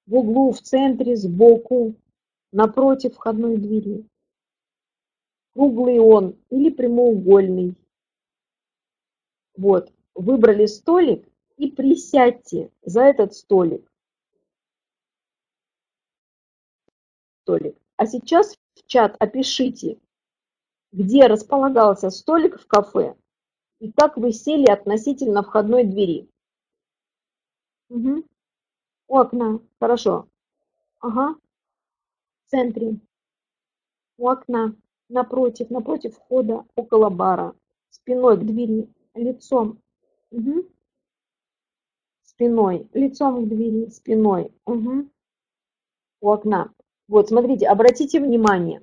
[0.07, 1.95] В углу, в центре, сбоку,
[2.53, 4.07] напротив входной двери.
[5.55, 7.75] Круглый он или прямоугольный.
[9.59, 13.91] Вот, выбрали столик и присядьте за этот столик.
[17.43, 17.77] столик.
[17.97, 19.99] А сейчас в чат опишите,
[20.93, 23.17] где располагался столик в кафе
[23.81, 26.31] и как вы сели относительно входной двери.
[27.89, 28.25] Угу.
[29.09, 29.61] У окна.
[29.81, 30.29] Хорошо.
[31.01, 31.37] Ага.
[32.45, 33.01] В центре.
[34.19, 34.77] У окна.
[35.09, 37.57] Напротив, напротив входа, около бара.
[37.91, 38.89] Спиной к двери.
[39.19, 39.81] Лицом.
[40.31, 40.67] Угу.
[42.23, 42.89] Спиной.
[42.95, 43.89] Лицом к двери.
[43.91, 44.53] Спиной.
[44.65, 45.09] Угу.
[46.21, 46.73] У окна.
[47.09, 48.83] Вот, смотрите, обратите внимание.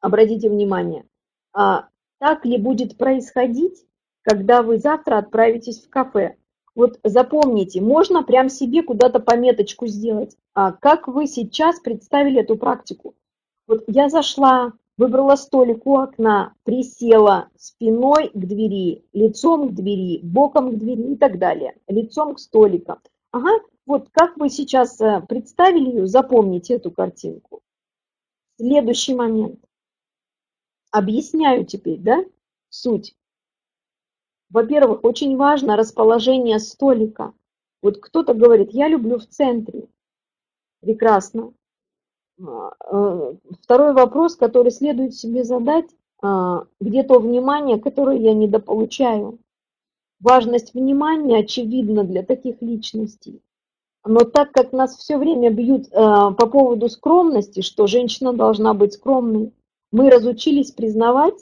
[0.00, 1.06] Обратите внимание.
[1.52, 3.86] А, так ли будет происходить,
[4.22, 6.36] когда вы завтра отправитесь в кафе?
[6.74, 10.36] Вот запомните, можно прям себе куда-то пометочку сделать.
[10.54, 13.14] А как вы сейчас представили эту практику?
[13.66, 20.72] Вот я зашла, выбрала столик у окна, присела спиной к двери, лицом к двери, боком
[20.72, 23.00] к двери и так далее, лицом к столикам.
[23.30, 27.62] Ага, вот как вы сейчас э, представили ее, запомните эту картинку.
[28.58, 29.58] Следующий момент.
[30.90, 32.22] Объясняю теперь, да,
[32.68, 33.16] суть.
[34.50, 37.32] Во-первых, очень важно расположение столика.
[37.80, 39.88] Вот кто-то говорит, я люблю в центре.
[40.80, 41.54] Прекрасно.
[42.40, 45.86] Э, второй вопрос, который следует себе задать,
[46.22, 49.38] а, где то внимание, которое я недополучаю.
[50.20, 53.42] Важность внимания очевидна для таких личностей.
[54.04, 58.94] Но так как нас все время бьют э, по поводу скромности, что женщина должна быть
[58.94, 59.52] скромной,
[59.92, 61.34] мы разучились признавать,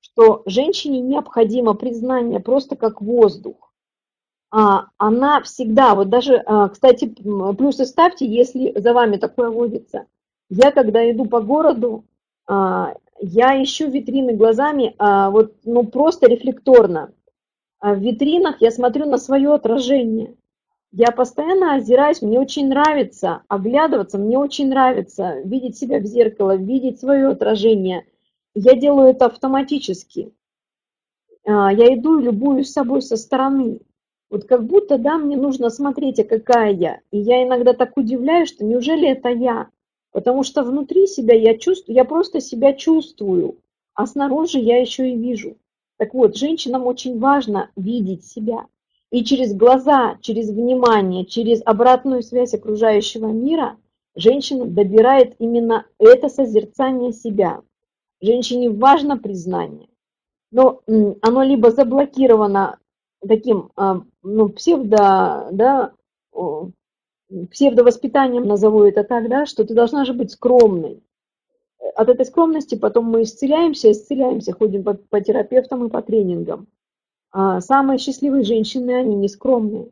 [0.00, 3.72] что женщине необходимо признание просто как воздух.
[4.50, 6.42] А, она всегда, вот даже,
[6.72, 7.06] кстати,
[7.58, 10.06] плюсы ставьте, если за вами такое водится.
[10.48, 12.04] Я, когда иду по городу,
[12.46, 17.12] а, я ищу витрины глазами, а, вот, ну, просто рефлекторно.
[17.80, 20.34] А в витринах я смотрю на свое отражение.
[20.92, 27.00] Я постоянно озираюсь, мне очень нравится оглядываться, мне очень нравится видеть себя в зеркало, видеть
[27.00, 28.06] свое отражение.
[28.54, 30.32] Я делаю это автоматически.
[31.44, 33.80] Я иду и любуюсь собой со стороны.
[34.30, 37.00] Вот как будто, да, мне нужно смотреть, а какая я.
[37.10, 39.68] И я иногда так удивляюсь, что неужели это я?
[40.16, 43.58] Потому что внутри себя я чувствую, я просто себя чувствую,
[43.92, 45.58] а снаружи я еще и вижу.
[45.98, 48.64] Так вот, женщинам очень важно видеть себя.
[49.10, 53.76] И через глаза, через внимание, через обратную связь окружающего мира
[54.14, 57.60] женщина добирает именно это созерцание себя.
[58.22, 59.90] Женщине важно признание,
[60.50, 60.80] но
[61.20, 62.78] оно либо заблокировано
[63.20, 65.92] таким а, ну, псевдо, да,
[67.50, 71.02] псевдовоспитанием, назову это так, да, что ты должна же быть скромной.
[71.94, 76.68] От этой скромности потом мы исцеляемся, исцеляемся, ходим по, по терапевтам и по тренингам.
[77.30, 79.90] А самые счастливые женщины, они не скромные.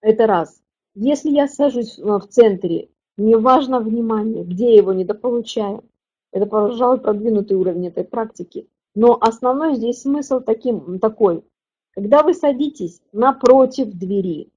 [0.00, 0.62] Это раз.
[0.94, 5.84] Если я сажусь в центре, мне важно внимание, где его недополучаю.
[6.32, 8.68] Это, пожалуй, продвинутый уровень этой практики.
[8.94, 11.44] Но основной здесь смысл таким, такой.
[11.92, 14.50] Когда вы садитесь напротив двери,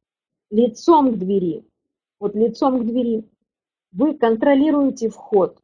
[0.53, 1.65] лицом к двери,
[2.19, 3.27] вот лицом к двери,
[3.91, 5.59] вы контролируете вход.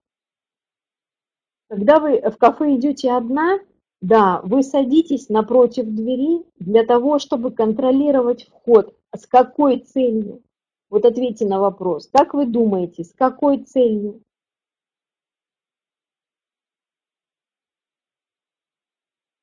[1.69, 3.59] Когда вы в кафе идете одна,
[4.01, 8.97] да, вы садитесь напротив двери для того, чтобы контролировать вход.
[9.15, 10.41] С какой целью?
[10.89, 12.09] Вот ответьте на вопрос.
[12.11, 14.23] Как вы думаете, с какой целью?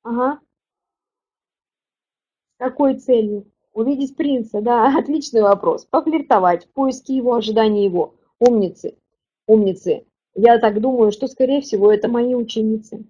[0.03, 0.41] Ага.
[2.55, 3.47] С какой целью?
[3.77, 5.85] Увидеть принца, да, отличный вопрос.
[5.85, 8.15] Пофлиртовать, в поиске его, ожидания его.
[8.41, 8.97] Умницы,
[9.47, 10.07] умницы.
[10.35, 13.05] Я так думаю, что, скорее всего, это мои ученицы.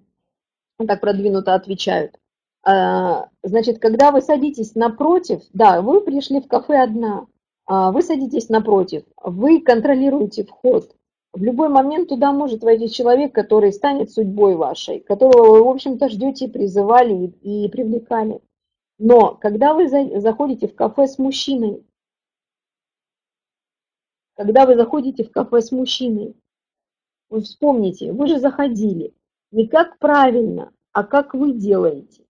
[0.85, 2.19] Так продвинуто отвечают.
[2.65, 7.27] А, значит, когда вы садитесь напротив, да, вы пришли в кафе одна,
[7.67, 10.97] а, вы садитесь напротив, вы контролируете вход.
[11.33, 16.09] В любой момент туда может войти человек, который станет судьбой вашей, которого вы, в общем-то,
[16.09, 18.41] ждете, призывали и привлекали.
[18.99, 21.87] Но когда вы заходите в кафе с мужчиной,
[24.35, 26.35] когда вы заходите в кафе с мужчиной,
[27.29, 29.15] вы вспомните, вы же заходили
[29.51, 32.27] не как правильно, а как вы делаете.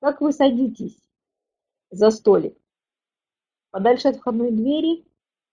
[0.00, 0.98] Как вы садитесь
[1.90, 2.58] за столик.
[3.70, 5.06] Подальше от входной двери,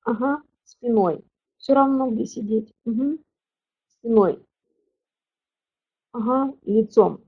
[0.04, 1.24] ага, спиной.
[1.58, 2.74] Все равно где сидеть.
[2.86, 3.20] Угу.
[3.88, 4.45] Спиной.
[6.12, 7.22] Ага, лицом.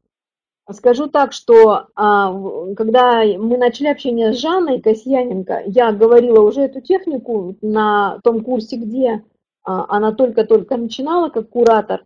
[0.74, 6.82] Скажу так, что а, когда мы начали общение с Жанной Касьяненко, я говорила уже эту
[6.82, 9.24] технику на том курсе, где
[9.64, 12.06] а, она только-только начинала как куратор.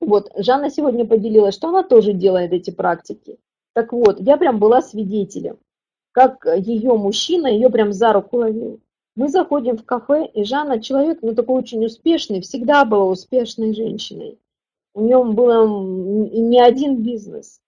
[0.00, 3.38] Вот, Жанна сегодня поделилась, что она тоже делает эти практики.
[3.72, 5.58] Так вот, я прям была свидетелем,
[6.12, 8.80] как ее мужчина ее прям за руку ловил.
[9.14, 14.38] Мы заходим в кафе, и Жанна человек, ну такой очень успешный, всегда была успешной женщиной.
[14.94, 15.86] У нее был
[16.28, 17.61] не один бизнес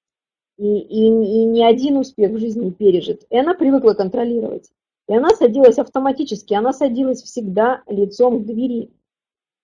[0.56, 3.24] и, и, и ни один успех в жизни пережит.
[3.30, 4.70] И она привыкла контролировать.
[5.08, 8.90] И она садилась автоматически, она садилась всегда лицом к двери.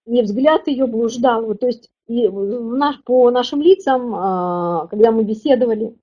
[0.07, 1.47] И взгляд ее блуждал.
[1.47, 5.97] Вот, то есть и наш, по нашим лицам, а, когда мы беседовали,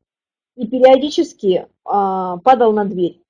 [0.55, 3.21] и периодически а, падал на дверь.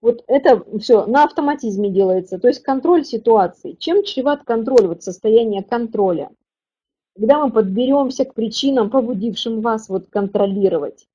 [0.00, 3.72] Вот это все на автоматизме делается, то есть контроль ситуации.
[3.72, 6.30] Чем чреват контроль, вот состояние контроля?
[7.16, 11.06] Когда мы подберемся к причинам, побудившим вас вот контролировать,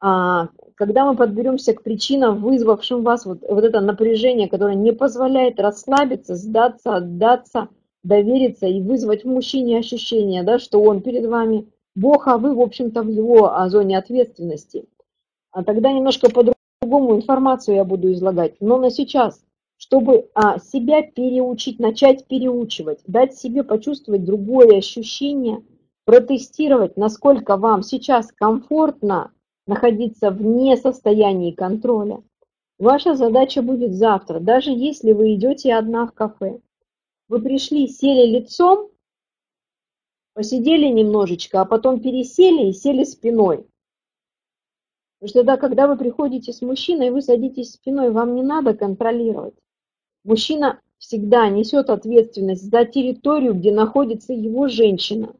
[0.00, 5.60] а, когда мы подберемся к причинам, вызвавшим вас вот, вот это напряжение, которое не позволяет
[5.60, 7.68] расслабиться, сдаться, отдаться,
[8.02, 12.60] довериться и вызвать в мужчине ощущение, да, что он перед вами Бог, а вы, в
[12.60, 14.86] общем-то, в его а, зоне ответственности.
[15.52, 16.44] А тогда немножко по
[16.80, 18.54] по-другому информацию я буду излагать.
[18.60, 19.44] Но на сейчас,
[19.80, 25.64] чтобы а, себя переучить, начать переучивать, дать себе почувствовать другое ощущение,
[26.04, 29.32] протестировать, насколько вам сейчас комфортно
[29.66, 32.22] находиться вне состояния контроля.
[32.78, 36.60] Ваша задача будет завтра, даже если вы идете одна в кафе.
[37.28, 38.90] Вы пришли, сели лицом,
[40.34, 43.66] посидели немножечко, а потом пересели и сели спиной.
[45.18, 49.54] Потому что тогда, когда вы приходите с мужчиной, вы садитесь спиной, вам не надо контролировать.
[50.24, 55.34] Мужчина всегда несет ответственность за территорию, где находится его женщина,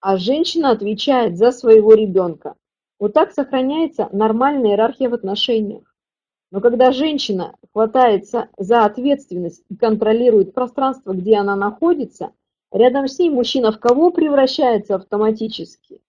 [0.00, 2.54] а женщина отвечает за своего ребенка.
[3.00, 5.92] Вот так сохраняется нормальная иерархия в отношениях.
[6.52, 12.30] Но когда женщина хватается за ответственность и контролирует пространство, где она находится,
[12.70, 16.00] рядом с ней мужчина в кого превращается автоматически?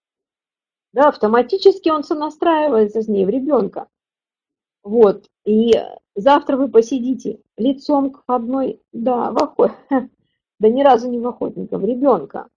[0.92, 3.88] Да, автоматически он сонастраивается с ней в ребенка.
[4.82, 5.72] Вот, и
[6.14, 9.74] завтра вы посидите лицом к одной, да, в
[10.60, 12.48] да ни разу не в охотника, в ребенка.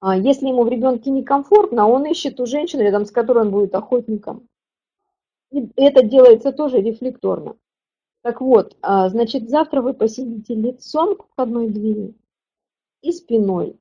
[0.00, 3.74] А если ему в ребенке некомфортно, он ищет ту женщину, рядом с которой он будет
[3.74, 4.48] охотником.
[5.50, 7.56] И это делается тоже рефлекторно.
[8.22, 12.14] Так вот, а, значит, завтра вы посидите лицом к входной двери
[13.02, 13.76] и спиной.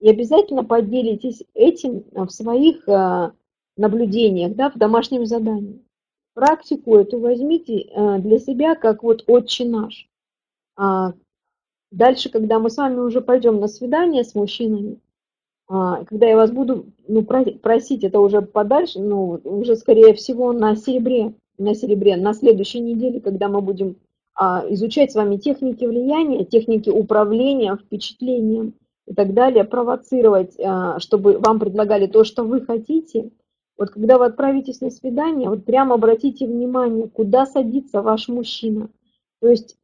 [0.00, 3.32] И обязательно поделитесь этим в своих а,
[3.76, 5.84] наблюдениях, да, в домашнем задании.
[6.40, 10.08] Практику эту возьмите а, для себя, как вот отче наш.
[11.92, 15.00] Дальше, когда мы с вами уже пойдем на свидание с мужчинами,
[15.68, 20.76] а, когда я вас буду ну, просить, это уже подальше, ну, уже скорее всего на
[20.76, 23.96] серебре, на серебре, на следующей неделе, когда мы будем
[24.34, 28.74] а, изучать с вами техники влияния, техники управления впечатлением
[29.06, 33.30] и так далее, провоцировать, а, чтобы вам предлагали то, что вы хотите.
[33.80, 38.90] Вот когда вы отправитесь на свидание, вот прямо обратите внимание, куда садится ваш мужчина.
[39.40, 39.76] То есть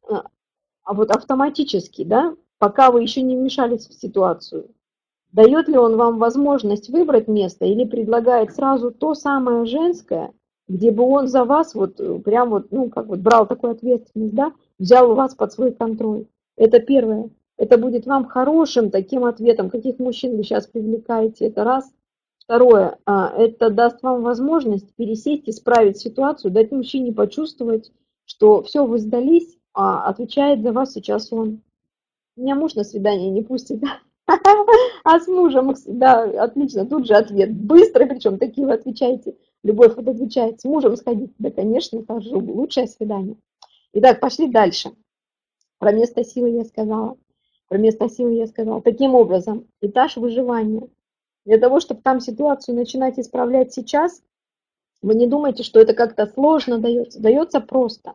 [0.83, 4.69] а вот автоматически, да, пока вы еще не вмешались в ситуацию,
[5.33, 10.31] Дает ли он вам возможность выбрать место или предлагает сразу то самое женское,
[10.67, 14.33] где бы он за вас вот э, прям вот, ну, как вот брал такую ответственность,
[14.33, 16.27] да, взял вас под свой контроль.
[16.55, 17.29] Это первое.
[17.57, 21.91] Это будет вам хорошим таким ответом, каких мужчин вы сейчас привлекаете, это раз.
[22.47, 27.91] Второе, а, это даст вам возможность пересесть, исправить ситуацию, дать мужчине почувствовать,
[28.23, 31.61] что все, вы сдались, а отвечает за вас сейчас он.
[32.37, 33.83] Меня муж на свидание не пустит?
[35.03, 37.53] А с мужем, да, отлично, тут же ответ.
[37.53, 39.35] Быстро, причем такие вы отвечаете.
[39.63, 41.31] Любовь вот отвечает, с мужем сходить.
[41.39, 43.35] Да, конечно, же лучшее свидание.
[43.93, 44.91] Итак, пошли дальше.
[45.79, 47.17] Про место силы я сказала.
[47.69, 48.81] Про место силы я сказала.
[48.81, 50.89] Таким образом, этаж выживания.
[51.47, 54.21] Для того, чтобы там ситуацию начинать исправлять сейчас,
[55.01, 57.19] вы не думайте, что это как-то сложно дается.
[57.19, 58.13] Дается просто.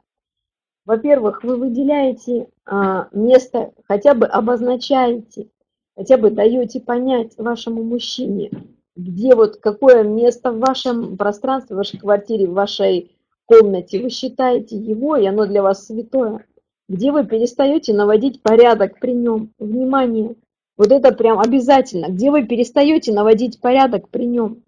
[0.84, 5.48] Во-первых, вы выделяете а, место, хотя бы обозначаете
[5.96, 8.50] хотя бы даете понять вашему мужчине,
[8.96, 13.16] где вот какое место в вашем пространстве, в вашей квартире, в вашей
[13.46, 16.46] комнате вы считаете его, и оно для вас святое,
[16.88, 20.36] где вы перестаете наводить порядок при нем, внимание,
[20.76, 24.62] вот это прям обязательно, где вы перестаете наводить порядок при нем,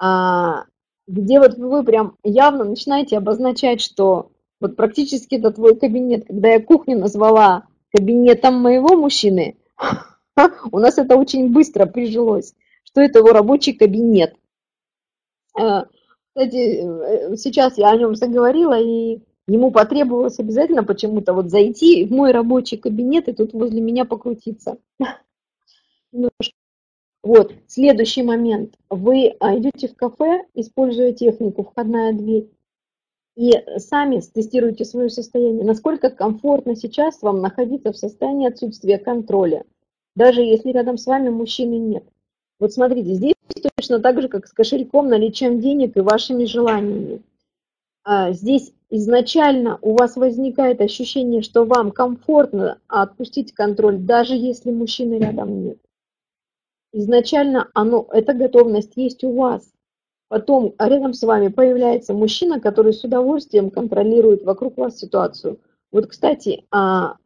[0.00, 0.64] а,
[1.06, 4.30] где вот вы прям явно начинаете обозначать, что
[4.60, 9.56] вот практически это твой кабинет, когда я кухню назвала кабинетом моего мужчины,
[10.72, 14.36] У нас это очень быстро прижилось, что это его рабочий кабинет.
[15.58, 15.84] Э,
[16.34, 22.10] кстати, э, сейчас я о нем заговорила, и ему потребовалось обязательно почему-то вот зайти в
[22.10, 24.78] мой рабочий кабинет и тут возле меня покрутиться.
[27.22, 28.74] Вот, следующий момент.
[28.88, 32.48] Вы а, идете в кафе, используя технику «Входная дверь»,
[33.36, 39.64] и сами тестируете свое состояние, насколько комфортно сейчас вам находиться в состоянии отсутствия контроля–
[40.16, 42.04] даже если рядом с вами мужчины нет.
[42.58, 43.34] Вот смотрите, здесь
[43.76, 47.22] точно так же, как с кошельком, наличием денег и вашими желаниями.
[48.02, 55.18] А здесь изначально у вас возникает ощущение, что вам комфортно отпустить контроль, даже если мужчины
[55.18, 55.78] рядом нет.
[56.98, 59.70] Изначально оно, эта готовность есть у вас.
[60.28, 65.60] Потом рядом с вами появляется мужчина, который с удовольствием контролирует вокруг вас ситуацию.
[65.92, 67.16] Вот, кстати, а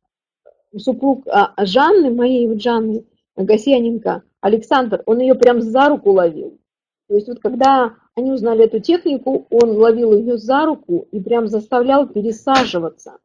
[0.77, 3.05] супруг а, Жанны, моей Жанны
[3.37, 6.59] Гасьяненко, Александр, он ее прям за руку ловил.
[7.07, 11.47] То есть вот когда они узнали эту технику, он ловил ее за руку и прям
[11.47, 13.19] заставлял пересаживаться.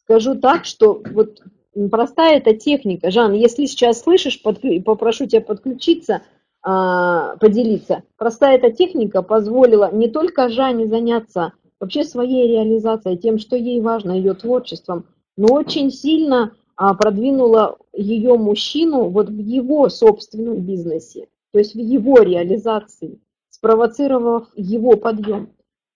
[0.00, 1.42] Скажу так, что вот
[1.90, 3.10] простая эта техника.
[3.10, 4.82] Жан, если сейчас слышишь, подклю...
[4.82, 6.22] попрошу тебя подключиться.
[6.66, 8.02] а, поделиться.
[8.16, 14.12] Простая эта техника позволила не только Жанне заняться вообще своей реализацией, тем, что ей важно,
[14.12, 15.06] ее творчеством,
[15.36, 21.78] но очень сильно а, продвинула ее мужчину вот в его собственном бизнесе, то есть в
[21.78, 23.20] его реализации,
[23.50, 25.50] спровоцировав его подъем.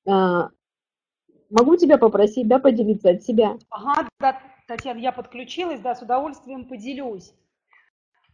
[0.06, 0.50] А,
[1.50, 3.58] могу тебя попросить, да, поделиться от себя?
[3.70, 4.38] Ага, да,
[4.70, 7.34] Татьяна, я подключилась, да, с удовольствием поделюсь.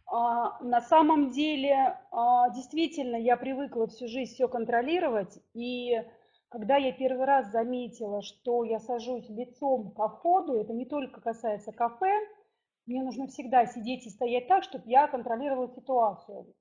[0.05, 5.99] А, на самом деле, а, действительно, я привыкла всю жизнь все контролировать, и
[6.49, 11.71] когда я первый раз заметила, что я сажусь лицом к входу, это не только касается
[11.71, 12.13] кафе,
[12.85, 16.53] мне нужно всегда сидеть и стоять так, чтобы я контролировала ситуацию.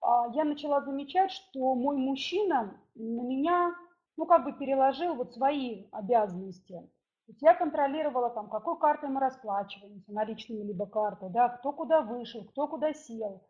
[0.00, 3.74] А, я начала замечать, что мой мужчина на меня,
[4.16, 6.88] ну, как бы переложил вот свои обязанности.
[7.40, 12.66] Я контролировала там, какой картой мы расплачиваемся, наличными либо картой, да, кто куда вышел, кто
[12.66, 13.42] куда сел.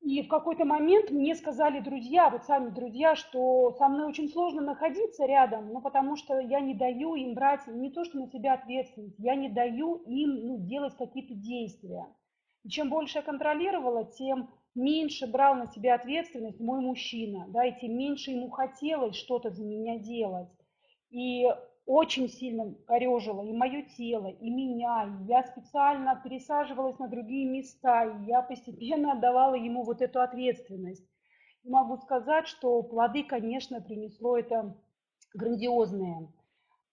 [0.00, 4.60] И в какой-то момент мне сказали друзья, вот сами друзья, что со мной очень сложно
[4.60, 8.54] находиться рядом, ну, потому что я не даю им брать не то, что на себя
[8.54, 12.08] ответственность, я не даю им ну, делать какие-то действия.
[12.64, 17.78] И чем больше я контролировала, тем меньше брал на себя ответственность мой мужчина, да, и
[17.78, 20.50] тем меньше ему хотелось что-то за меня делать.
[21.10, 21.46] И
[21.86, 25.18] очень сильно корежило и мое тело, и меня.
[25.26, 31.04] Я специально пересаживалась на другие места, и я постепенно отдавала ему вот эту ответственность.
[31.64, 34.76] И могу сказать, что плоды, конечно, принесло это
[35.34, 36.32] грандиозные.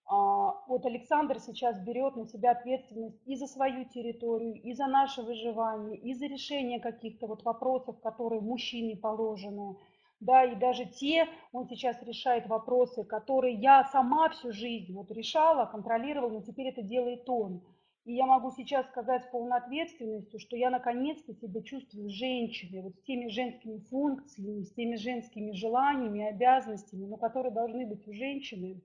[0.05, 5.21] А, вот Александр сейчас берет на себя ответственность и за свою территорию, и за наше
[5.21, 9.77] выживание, и за решение каких-то вот вопросов, которые мужчине положены–
[10.19, 15.65] да, и даже те, он сейчас решает вопросы, которые я сама всю жизнь вот решала,
[15.65, 17.61] контролировала, но теперь это делает он.
[18.05, 22.95] И я могу сейчас сказать с полной ответственностью, что я наконец-то себя чувствую женщиной, вот
[22.95, 28.81] с теми женскими функциями, с теми женскими желаниями, обязанностями, но которые должны быть у женщины.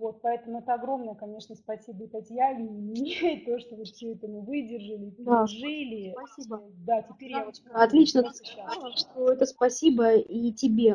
[0.00, 5.14] Вот, поэтому это огромное, конечно, спасибо Татьяне, мне, то, что вы все это мы выдержали,
[5.18, 6.16] да, жили.
[6.16, 6.62] Спасибо.
[6.86, 7.60] Да, теперь я вот...
[7.74, 10.94] Отлично сказала, что это спасибо и тебе.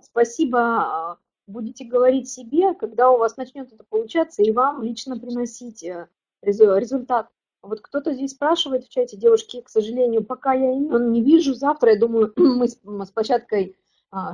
[0.00, 5.84] Спасибо а, будете говорить себе, когда у вас начнет это получаться, и вам лично приносить
[5.84, 6.08] э,
[6.42, 7.28] результат.
[7.62, 11.92] Вот кто-то здесь спрашивает в чате, девушки, к сожалению, пока я имен не вижу, завтра,
[11.92, 13.76] я думаю, мы с, площадкой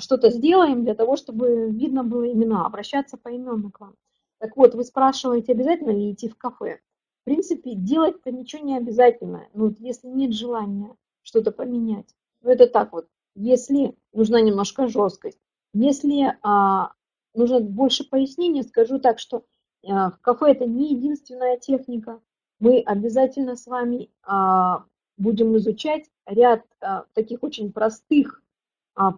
[0.01, 3.95] что-то сделаем для того, чтобы видно было имена, обращаться по поименно к вам.
[4.39, 6.81] Так вот, вы спрашиваете, обязательно ли идти в кафе?
[7.23, 12.15] В принципе, делать-то ничего не обязательно, ну, если нет желания что-то поменять.
[12.43, 15.39] Ну, это так вот, если нужна немножко жесткость.
[15.75, 16.93] Если а,
[17.35, 19.45] нужно больше пояснения, скажу так, что
[19.87, 22.21] а, кафе это не единственная техника.
[22.61, 24.85] Мы обязательно с вами а,
[25.17, 28.48] будем изучать ряд а, таких очень простых а,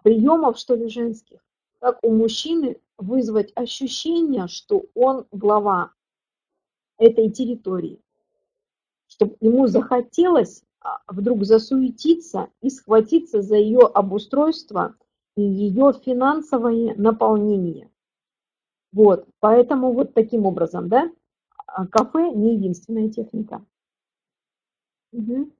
[0.03, 1.39] приемов, что ли, женских,
[1.79, 5.91] как у мужчины вызвать ощущение, что он глава
[6.97, 7.99] этой территории,
[9.07, 14.95] чтобы ему захотелось а, вдруг засуетиться и схватиться за ее обустройство
[15.35, 17.89] и ее финансовое наполнение.
[18.91, 21.11] Вот, поэтому вот таким образом, да,
[21.65, 23.65] а, кафе не единственная техника.
[25.11, 25.51] Угу.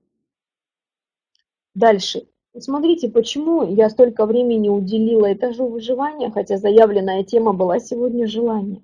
[1.74, 2.28] Дальше.
[2.60, 8.82] Смотрите, почему я столько времени уделила этажу выживания, хотя заявленная тема была сегодня желание.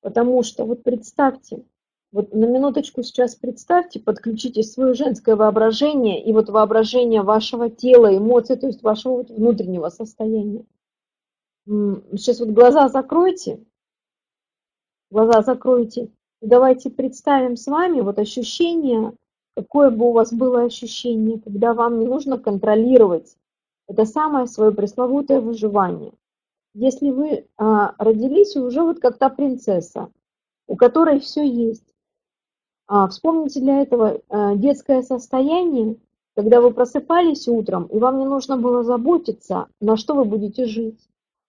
[0.00, 1.64] Потому что вот представьте,
[2.10, 8.56] вот на минуточку сейчас представьте, подключите свое женское воображение и вот воображение вашего тела, эмоций,
[8.56, 10.64] то есть вашего вот внутреннего состояния.
[11.66, 13.62] Сейчас вот глаза закройте,
[15.10, 16.10] глаза закройте,
[16.42, 19.12] и давайте представим с вами вот ощущение
[19.56, 23.36] какое бы у вас было ощущение, когда вам не нужно контролировать
[23.90, 26.12] это самое свое пресловутое выживание.
[26.74, 30.10] Если вы а, родились уже вот как та принцесса,
[30.68, 31.92] у которой все есть,
[32.86, 35.96] а, вспомните для этого а, детское состояние,
[36.36, 41.00] когда вы просыпались утром, и вам не нужно было заботиться, на что вы будете жить.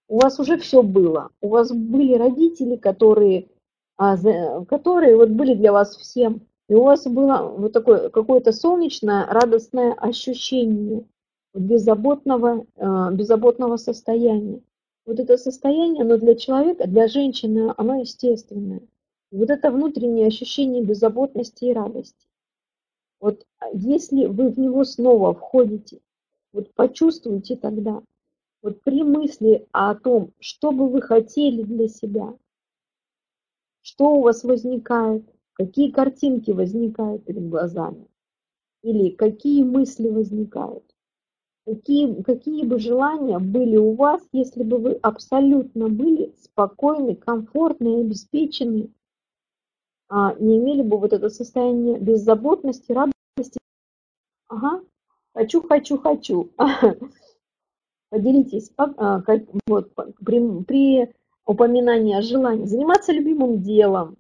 [0.08, 1.30] У вас уже все было.
[1.42, 3.50] У вас были родители, которые,
[3.98, 4.18] а,
[4.66, 6.42] которые вот были для вас всем.
[6.72, 11.06] И у вас было вот такое какое-то солнечное, радостное ощущение
[11.54, 14.62] беззаботного, э, беззаботного состояния.
[15.06, 18.80] Вот это состояние, оно для человека, для женщины, оно естественное.
[19.32, 22.26] Вот это внутреннее ощущение беззаботности и радости.
[23.20, 26.00] Вот если вы в него снова входите,
[26.54, 28.02] вот почувствуйте тогда,
[28.62, 32.34] вот при мысли о том, что бы вы хотели для себя,
[33.82, 35.26] что у вас возникает,
[35.66, 38.08] какие картинки возникают перед глазами
[38.82, 40.84] или какие мысли возникают.
[41.68, 48.02] Какие, какие бы желания были у вас, если бы вы абсолютно были спокойны, комфортны и
[48.02, 48.92] обеспечены,
[50.10, 53.60] а, не имели бы вот это состояние беззаботности, радости.
[54.48, 54.82] Ага,
[55.36, 56.50] хочу, хочу, хочу.
[58.10, 59.94] Поделитесь, а, как, вот,
[60.26, 61.14] при, при
[61.46, 62.66] упоминании о желании.
[62.66, 64.18] Заниматься любимым делом,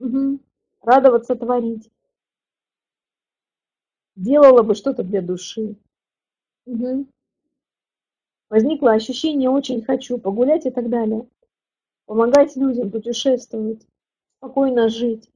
[0.00, 0.40] угу.
[0.82, 1.90] Радоваться, творить.
[4.16, 5.76] Делала бы что-то для души.
[6.66, 7.06] Угу.
[8.50, 11.26] Возникло ощущение «очень хочу» погулять и так далее.
[12.06, 13.86] Помогать людям, путешествовать,
[14.36, 15.30] спокойно жить,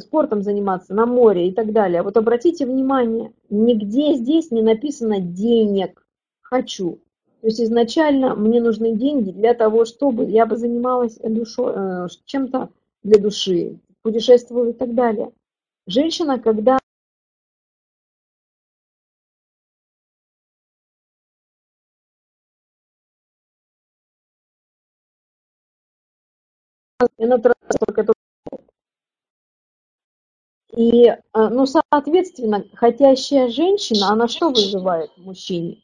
[0.00, 2.02] спортом заниматься на море и так далее.
[2.02, 6.06] Вот обратите внимание, нигде здесь не написано «денег
[6.42, 7.00] хочу».
[7.40, 12.70] То есть изначально мне нужны деньги для того, чтобы я бы занималась душой, э, чем-то
[13.02, 15.32] для души, путешествовала и так далее.
[15.88, 16.78] Женщина, когда
[30.76, 35.82] и, э, ну, соответственно, хотящая женщина, она что вызывает мужчине?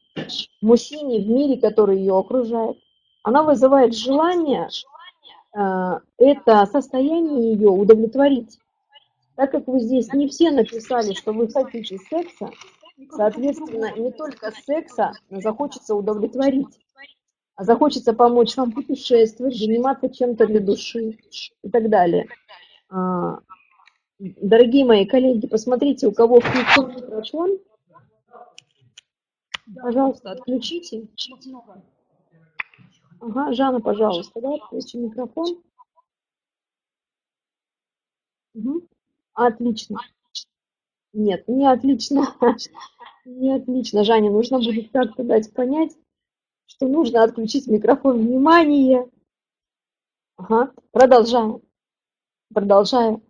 [0.60, 2.78] мужчине в мире, который ее окружает.
[3.24, 4.68] Она вызывает желание
[5.54, 8.58] это состояние ее удовлетворить.
[9.36, 12.50] Так как вы здесь не все написали, что вы хотите секса,
[13.10, 16.78] соответственно, не только секса захочется удовлетворить,
[17.54, 21.18] а захочется помочь вам путешествовать, заниматься чем-то для души
[21.62, 22.28] и так далее.
[22.88, 23.38] А,
[24.18, 27.58] дорогие мои коллеги, посмотрите, у кого включен микрофон,
[29.80, 31.08] Пожалуйста, отключите.
[33.22, 35.62] Ага, Жанна, пожалуйста, да, отключи микрофон.
[38.54, 38.88] Угу.
[39.34, 39.98] Отлично.
[41.12, 42.34] Нет, не отлично.
[43.24, 44.02] Не отлично.
[44.02, 45.96] Жанне нужно будет как-то дать понять,
[46.66, 48.18] что нужно отключить микрофон.
[48.18, 49.08] Внимание!
[50.36, 51.62] Ага, продолжаем.
[52.52, 53.22] Продолжаем.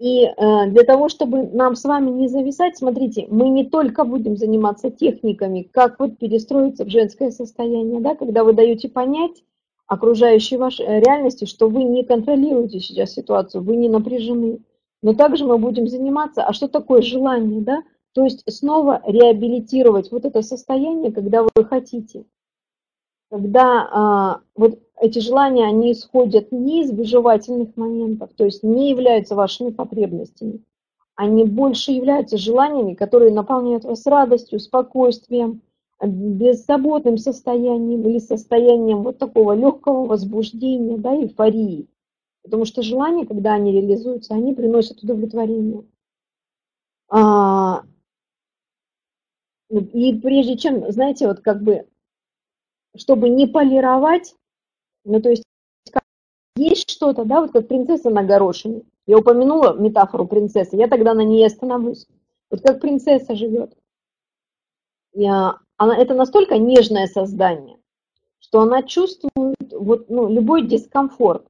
[0.00, 4.34] И э, для того, чтобы нам с вами не зависать, смотрите, мы не только будем
[4.34, 9.44] заниматься техниками, как вот перестроиться в женское состояние, да, когда вы даете понять
[9.86, 14.60] окружающей вашей э, реальности, что вы не контролируете сейчас ситуацию, вы не напряжены.
[15.02, 17.82] Но также мы будем заниматься, а что такое желание, да?
[18.14, 22.24] То есть снова реабилитировать вот это состояние, когда вы хотите.
[23.30, 29.34] Когда а, вот эти желания, они исходят не из выживательных моментов, то есть не являются
[29.34, 30.62] вашими потребностями.
[31.14, 35.62] Они больше являются желаниями, которые наполняют вас радостью, спокойствием,
[36.02, 41.88] беззаботным состоянием или состоянием вот такого легкого возбуждения, да, эйфории.
[42.42, 45.84] Потому что желания, когда они реализуются, они приносят удовлетворение.
[47.08, 47.84] А,
[49.70, 51.86] и прежде чем, знаете, вот как бы,
[52.96, 54.34] чтобы не полировать
[55.04, 55.44] ну, то есть
[56.56, 58.82] есть что-то, да, вот как принцесса на горошине.
[59.06, 62.06] Я упомянула метафору принцессы, я тогда на ней остановлюсь.
[62.50, 63.72] Вот как принцесса живет.
[65.14, 67.78] Я, она, это настолько нежное создание,
[68.40, 71.46] что она чувствует вот, ну, любой дискомфорт.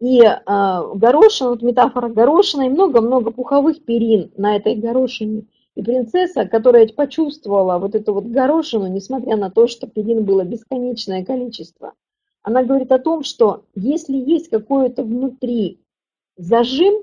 [0.00, 5.44] И э, горошина, вот метафора горошина, и много-много пуховых перин на этой горошине.
[5.74, 11.24] И принцесса, которая почувствовала вот эту вот горошину, несмотря на то, что перин было бесконечное
[11.24, 11.92] количество–
[12.46, 15.80] она говорит о том, что если есть какое-то внутри
[16.36, 16.94] зажим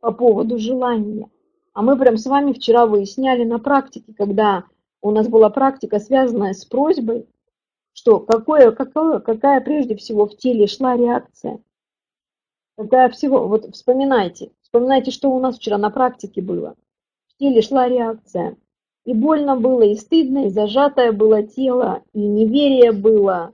[0.00, 1.28] по поводу желания,
[1.74, 4.64] а мы прям с вами вчера выясняли на практике, когда
[5.02, 7.28] у нас была практика, связанная с просьбой,
[7.92, 11.60] что какое, какое, какая прежде всего в теле шла реакция.
[12.78, 16.74] Какая всего, вот вспоминайте, вспоминайте, что у нас вчера на практике было.
[17.26, 18.56] В теле шла реакция.
[19.04, 23.52] И больно было, и стыдно, и зажатое было тело, и неверие было,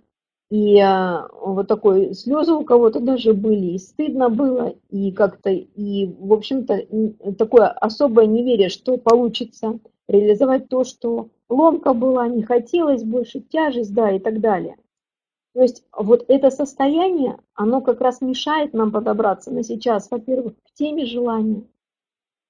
[0.52, 6.14] и а, вот такой слезы у кого-то даже были, и стыдно было, и как-то, и,
[6.18, 9.78] в общем-то, такое особое неверие, что получится
[10.08, 14.76] реализовать то, что ломка была, не хотелось больше, тяжесть, да, и так далее.
[15.54, 20.74] То есть вот это состояние, оно как раз мешает нам подобраться на сейчас, во-первых, к
[20.74, 21.64] теме желания,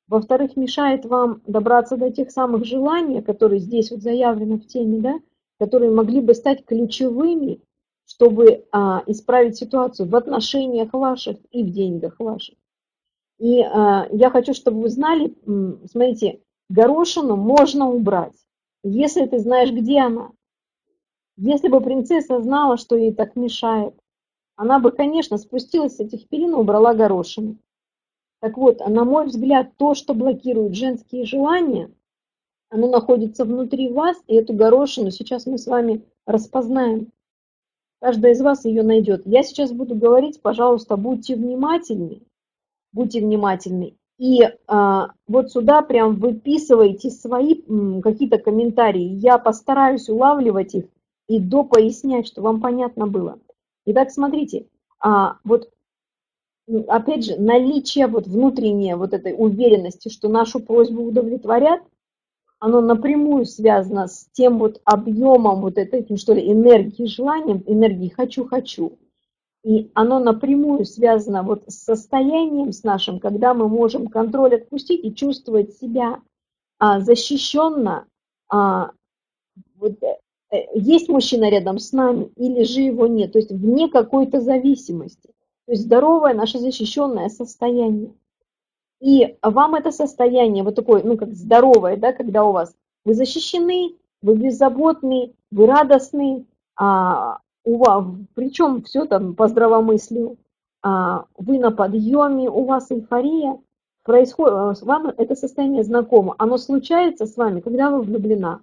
[0.08, 5.20] во-вторых, мешает вам добраться до тех самых желаний, которые здесь вот заявлены в теме, да,
[5.60, 7.60] которые могли бы стать ключевыми
[8.12, 12.56] чтобы а, исправить ситуацию в отношениях ваших и в деньгах ваших.
[13.38, 15.34] И а, я хочу, чтобы вы знали,
[15.86, 18.36] смотрите, горошину можно убрать,
[18.82, 20.30] если ты знаешь, где она.
[21.38, 23.94] Если бы принцесса знала, что ей так мешает,
[24.56, 27.56] она бы, конечно, спустилась с этих перин и убрала горошину.
[28.40, 31.90] Так вот, на мой взгляд, то, что блокирует женские желания,
[32.68, 37.10] Оно находится внутри вас, и эту горошину сейчас мы с вами распознаем.
[38.02, 39.22] Каждая из вас ее найдет.
[39.26, 42.22] Я сейчас буду говорить, пожалуйста, будьте внимательны,
[42.92, 43.94] будьте внимательны.
[44.18, 47.62] И а, вот сюда прям выписывайте свои
[48.02, 49.04] какие-то комментарии.
[49.04, 50.86] Я постараюсь улавливать их
[51.28, 53.38] и допояснять, что вам понятно было.
[53.86, 54.66] Итак, смотрите,
[54.98, 55.70] а, вот
[56.88, 61.82] опять же, наличие вот внутренней вот этой уверенности, что нашу просьбу удовлетворят,
[62.62, 69.00] оно напрямую связано с тем вот объемом вот этим, что ли, энергии, желанием, энергии «хочу-хочу».
[69.64, 75.12] И оно напрямую связано вот с состоянием с нашим, когда мы можем контроль отпустить и
[75.12, 76.22] чувствовать себя
[76.78, 78.06] а, защищенно.
[78.48, 78.92] А,
[79.74, 84.40] вот, э, есть мужчина рядом с нами или же его нет, то есть вне какой-то
[84.40, 85.30] зависимости.
[85.66, 88.12] То есть здоровое наше защищенное состояние.
[89.02, 92.72] И вам это состояние, вот такое, ну, как здоровое, да, когда у вас
[93.04, 96.46] вы защищены, вы беззаботны, вы радостны,
[96.76, 98.04] а, у вас,
[98.36, 100.36] причем все там по здравомыслию,
[100.82, 103.58] а, вы на подъеме, у вас эйфория,
[104.04, 108.60] происходит, вам это состояние знакомо, оно случается с вами, когда вы влюблена.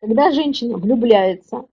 [0.00, 1.66] Когда женщина влюбляется,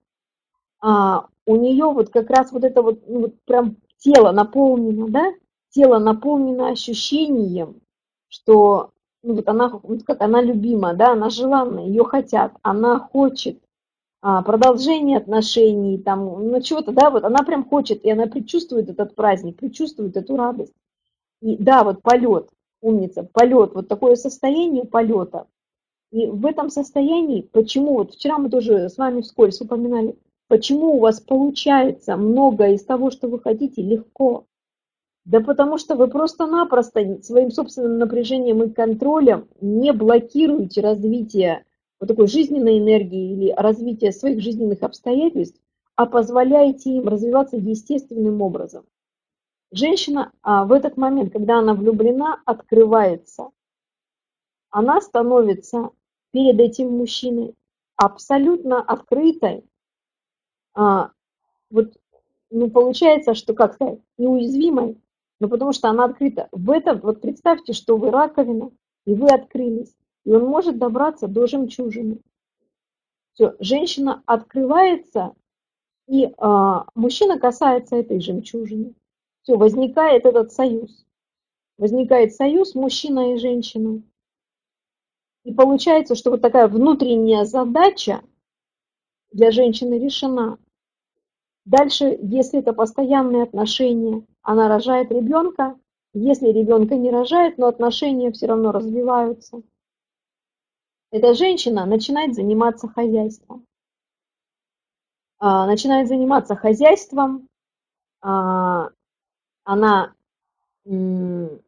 [0.80, 5.34] а, у нее вот как раз вот это вот, ну, вот прям тело наполнено, да,
[5.72, 7.82] тело наполнено ощущением,
[8.28, 8.92] что
[9.24, 13.62] ну, вот она, вот как она любима, да, она желанна, ее хотят, она хочет
[14.22, 19.16] а, продолжение отношений, там, ну, чего-то, да, вот она прям хочет, и она предчувствует этот
[19.16, 20.74] праздник, предчувствует эту радость.
[21.42, 22.50] И да, вот полет,
[22.82, 25.48] умница, полет, вот такое состояние полета.
[26.12, 30.18] И в этом состоянии, почему, вот вчера мы тоже с вами вскользь упоминали,
[30.48, 34.46] почему у вас получается многое из того, что вы хотите, легко.
[35.26, 41.66] Да потому что вы просто-напросто своим собственным напряжением и контролем не блокируете развитие
[42.00, 45.62] вот такой жизненной энергии или развитие своих жизненных обстоятельств,
[45.96, 48.86] а позволяете им развиваться естественным образом.
[49.72, 53.52] Женщина а, в этот момент, когда она влюблена, открывается.
[54.72, 55.92] Она становится
[56.32, 57.54] перед этим мужчиной
[57.96, 59.64] абсолютно открытой.
[60.74, 61.12] А,
[61.70, 61.94] вот,
[62.50, 64.98] ну, получается, что, как сказать, неуязвимой,
[65.42, 66.50] ну, потому что она открыта.
[66.52, 68.70] В этом, вот представьте, что вы раковина,
[69.06, 69.92] и вы открылись,
[70.24, 72.22] и он может добраться до жемчужины.
[73.34, 75.34] Все, женщина открывается,
[76.08, 78.94] и а, мужчина касается этой жемчужины.
[79.42, 81.08] Все, возникает этот союз.
[81.80, 84.04] Возникает союз мужчина и женщина.
[85.44, 88.22] И получается, что вот такая внутренняя задача
[89.32, 90.60] для женщины решена.
[91.66, 95.78] Дальше, если это постоянные отношения, она рожает ребенка.
[96.14, 99.62] Если ребенка не рожает, но отношения все равно развиваются,
[101.12, 103.66] эта женщина начинает заниматься хозяйством.
[105.40, 107.48] А, начинает заниматься хозяйством,
[108.22, 108.90] а,
[109.64, 110.14] она
[110.84, 111.60] ну,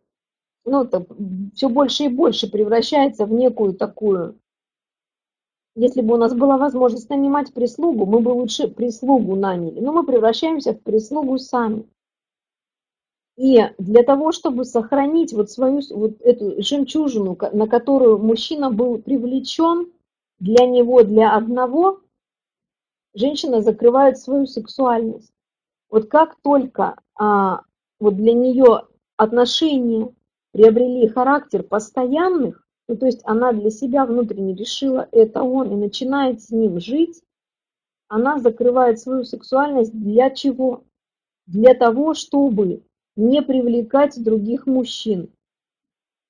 [1.54, 4.38] все больше и больше превращается в некую такую
[5.76, 9.80] если бы у нас была возможность нанимать прислугу, мы бы лучше прислугу наняли.
[9.80, 11.86] Но мы превращаемся в прислугу сами.
[13.36, 19.92] И для того, чтобы сохранить вот свою вот эту жемчужину, на которую мужчина был привлечен,
[20.40, 22.02] для него, для одного,
[23.14, 25.32] женщина закрывает свою сексуальность.
[25.90, 27.62] Вот как только а,
[28.00, 30.14] вот для нее отношения
[30.52, 36.42] приобрели характер постоянных, ну, то есть она для себя внутренне решила, это он, и начинает
[36.42, 37.24] с ним жить,
[38.08, 40.84] она закрывает свою сексуальность для чего?
[41.48, 42.84] Для того, чтобы
[43.16, 45.30] не привлекать других мужчин.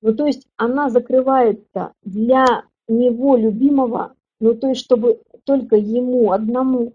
[0.02, 6.94] Ну, то есть она закрывается для него любимого, ну, то есть чтобы только ему одному,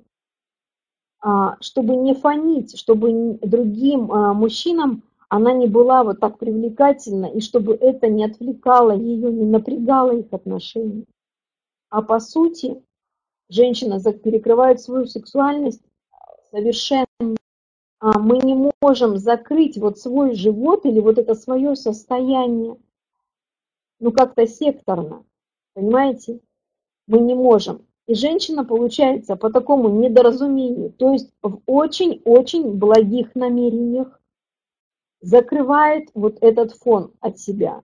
[1.21, 7.41] а, чтобы не фонить, чтобы другим а, мужчинам она не была вот так привлекательна, и
[7.41, 11.05] чтобы это не отвлекало ее, не напрягало их отношения.
[11.91, 12.83] А по сути,
[13.49, 15.83] женщина перекрывает свою сексуальность
[16.51, 17.08] совершенно.
[18.01, 22.77] А мы не можем закрыть вот свой живот или вот это свое состояние,
[23.99, 25.25] ну как-то секторно,
[25.75, 26.41] понимаете?
[27.07, 27.87] Мы не можем.
[28.07, 34.21] И женщина, получается, по такому недоразумению, то есть в очень-очень благих намерениях,
[35.21, 37.83] закрывает вот этот фон от себя.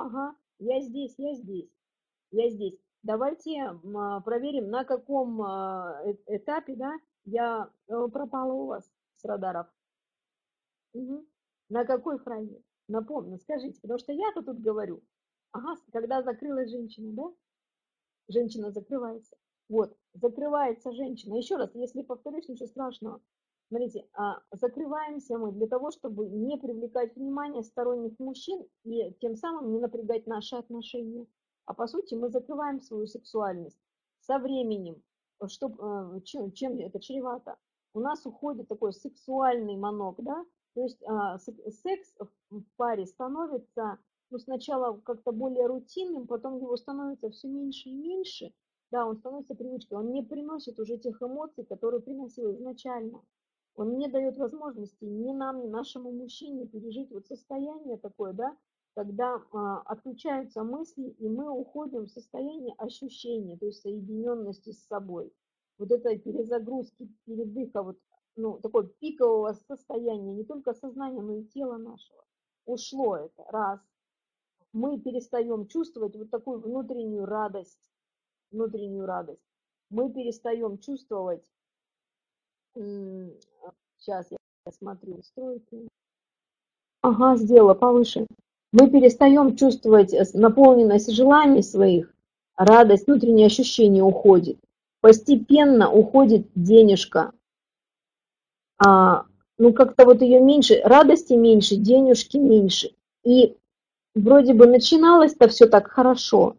[0.00, 1.70] Ага, я здесь, я здесь,
[2.30, 2.74] я здесь.
[3.02, 6.94] Давайте а, проверим, на каком а, э, этапе, да,
[7.26, 9.66] я э, пропала у вас с радаров.
[10.94, 11.26] Угу.
[11.68, 12.62] На какой фразе?
[12.88, 15.02] Напомню, скажите, потому что я-то тут говорю.
[15.52, 17.34] Ага, когда закрылась женщина, да?
[18.28, 19.36] Женщина закрывается.
[19.68, 21.34] Вот, закрывается женщина.
[21.36, 23.20] Еще раз, если повторюсь, ничего страшного.
[23.70, 29.72] Смотрите, а, закрываемся мы для того, чтобы не привлекать внимание сторонних мужчин и тем самым
[29.72, 31.24] не напрягать наши отношения.
[31.66, 33.78] А по сути мы закрываем свою сексуальность.
[34.18, 35.00] Со временем,
[35.46, 37.58] что, э, чем, чем это чревато?
[37.94, 40.44] У нас уходит такой сексуальный манок, да?
[40.74, 42.12] То есть а, секс
[42.50, 43.98] в паре становится
[44.30, 48.52] ну, сначала как-то более рутинным, потом его становится все меньше и меньше.
[48.90, 53.22] Да, он становится привычкой, он не приносит уже тех эмоций, которые приносил изначально.
[53.74, 58.56] Он не дает возможности ни нам, ни нашему мужчине пережить вот состояние такое, да,
[58.94, 65.32] когда а, отключаются мысли, и мы уходим в состояние ощущения, то есть соединенности с собой.
[65.78, 67.98] Вот этой перезагрузки, передыха, вот,
[68.36, 72.24] ну, такой пикового состояния, не только сознания, но и тела нашего.
[72.66, 73.80] Ушло это, раз.
[74.72, 77.90] Мы перестаем чувствовать вот такую внутреннюю радость,
[78.50, 79.42] внутреннюю радость.
[79.88, 81.44] Мы перестаем чувствовать
[82.74, 84.38] Сейчас я
[84.72, 85.88] смотрю настройки.
[87.02, 88.26] Ага, сделала повыше.
[88.72, 92.14] Мы перестаем чувствовать э, наполненность желаний своих,
[92.56, 94.58] радость, внутреннее ощущение уходит.
[95.00, 97.32] Постепенно уходит денежка.
[98.78, 99.24] А,
[99.58, 102.90] ну, как-то вот ее меньше, радости меньше, денежки меньше.
[103.24, 103.56] И
[104.14, 106.56] вроде бы начиналось-то все так хорошо,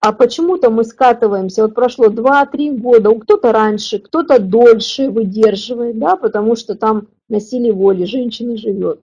[0.00, 6.16] а почему-то мы скатываемся, вот прошло 2-3 года, у кто-то раньше, кто-то дольше выдерживает, да,
[6.16, 9.00] потому что там на силе воли женщина живет.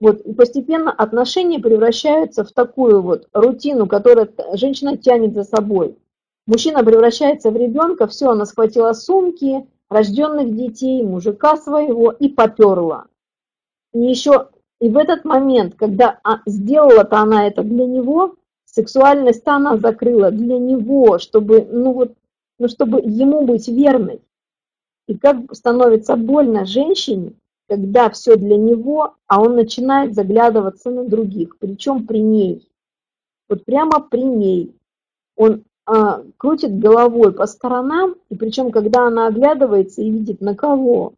[0.00, 5.96] Вот, и постепенно отношения превращаются в такую вот рутину, которую женщина тянет за собой.
[6.46, 13.06] Мужчина превращается в ребенка, все, она схватила сумки, рожденных детей, мужика своего и поперла.
[13.94, 14.48] И еще
[14.80, 18.34] и в этот момент, когда а, сделала-то она это для него,
[18.74, 22.12] Сексуальность она закрыла для него, чтобы, ну вот,
[22.58, 24.20] ну чтобы ему быть верной.
[25.06, 27.34] И как становится больно женщине,
[27.68, 32.68] когда все для него, а он начинает заглядываться на других, причем при ней.
[33.48, 34.74] Вот прямо при ней.
[35.36, 41.14] Он а, крутит головой по сторонам, и причем когда она оглядывается и видит на кого,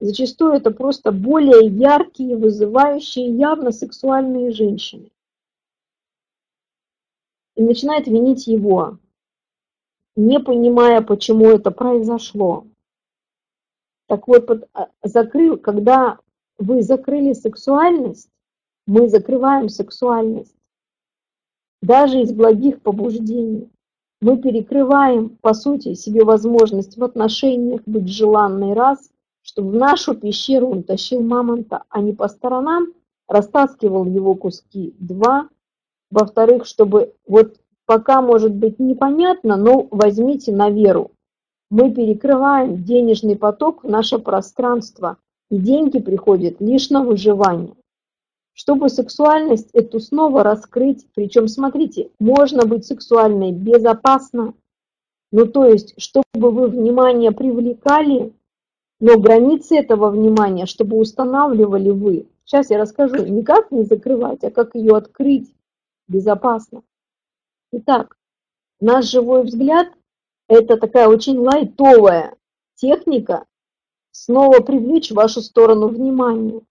[0.00, 5.10] зачастую это просто более яркие, вызывающие явно сексуальные женщины
[7.58, 8.98] и начинает винить его,
[10.14, 12.68] не понимая, почему это произошло.
[14.06, 16.18] Так вот, а, закрыл, когда
[16.56, 18.30] вы закрыли сексуальность,
[18.86, 20.54] мы закрываем сексуальность.
[21.82, 23.68] Даже из благих побуждений.
[24.20, 29.10] Мы перекрываем, по сути, себе возможность в отношениях быть желанной раз,
[29.42, 32.92] чтобы в нашу пещеру он тащил мамонта, а не по сторонам
[33.26, 34.94] растаскивал его куски.
[35.00, 35.48] Два,
[36.10, 37.56] во-вторых, чтобы вот
[37.86, 41.12] пока может быть непонятно, но возьмите на веру.
[41.70, 45.18] Мы перекрываем денежный поток в наше пространство,
[45.50, 47.74] и деньги приходят лишь на выживание.
[48.54, 54.54] Чтобы сексуальность эту снова раскрыть, причем, смотрите, можно быть сексуальной безопасно,
[55.30, 58.32] ну то есть, чтобы вы внимание привлекали,
[59.00, 62.26] но границы этого внимания, чтобы устанавливали вы.
[62.44, 65.52] Сейчас я расскажу, не как не закрывать, а как ее открыть
[66.08, 66.82] безопасно.
[67.72, 68.16] Итак,
[68.80, 69.88] наш живой взгляд–
[70.48, 72.34] это такая очень лайтовая
[72.74, 73.44] техника
[74.10, 76.62] снова привлечь вашу сторону внимание.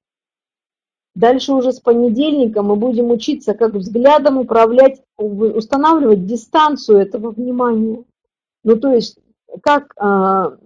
[1.15, 8.03] Дальше уже с понедельника мы будем учиться, как взглядом управлять, устанавливать дистанцию этого внимания.
[8.63, 9.17] Ну, то есть,
[9.63, 10.57] как, а,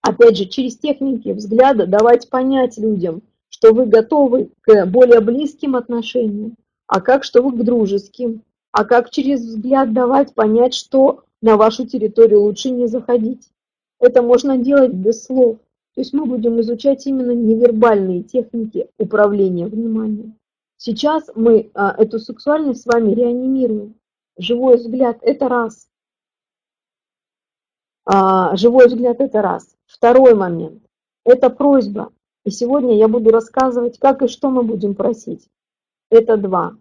[0.00, 6.56] опять же, через техники взгляда давать понять людям, что вы готовы к более близким отношениям,
[6.92, 11.86] а как, что вы к дружеским, а как через взгляд давать понять, что на вашу
[11.86, 13.48] территорию лучше не заходить.
[13.98, 15.56] Это можно делать без слов.
[15.94, 20.36] То есть мы будем изучать именно невербальные техники управления вниманием.
[20.76, 23.94] Сейчас мы а, эту сексуальность с вами реанимируем.
[24.36, 25.88] Живой взгляд– это раз.
[28.04, 29.76] А, живой взгляд– это раз.
[29.86, 30.82] Второй момент–
[31.24, 32.12] это просьба.
[32.44, 35.48] И сегодня я буду рассказывать, как и что мы будем просить.
[36.10, 36.76] Это два.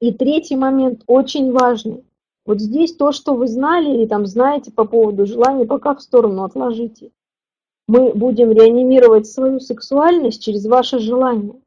[0.00, 2.04] И третий момент очень важный.
[2.46, 6.42] Вот здесь то, что вы знали или там знаете по поводу желания, пока в сторону
[6.42, 7.12] отложите.
[7.86, 11.60] Мы будем реанимировать свою сексуальность через ваше желание.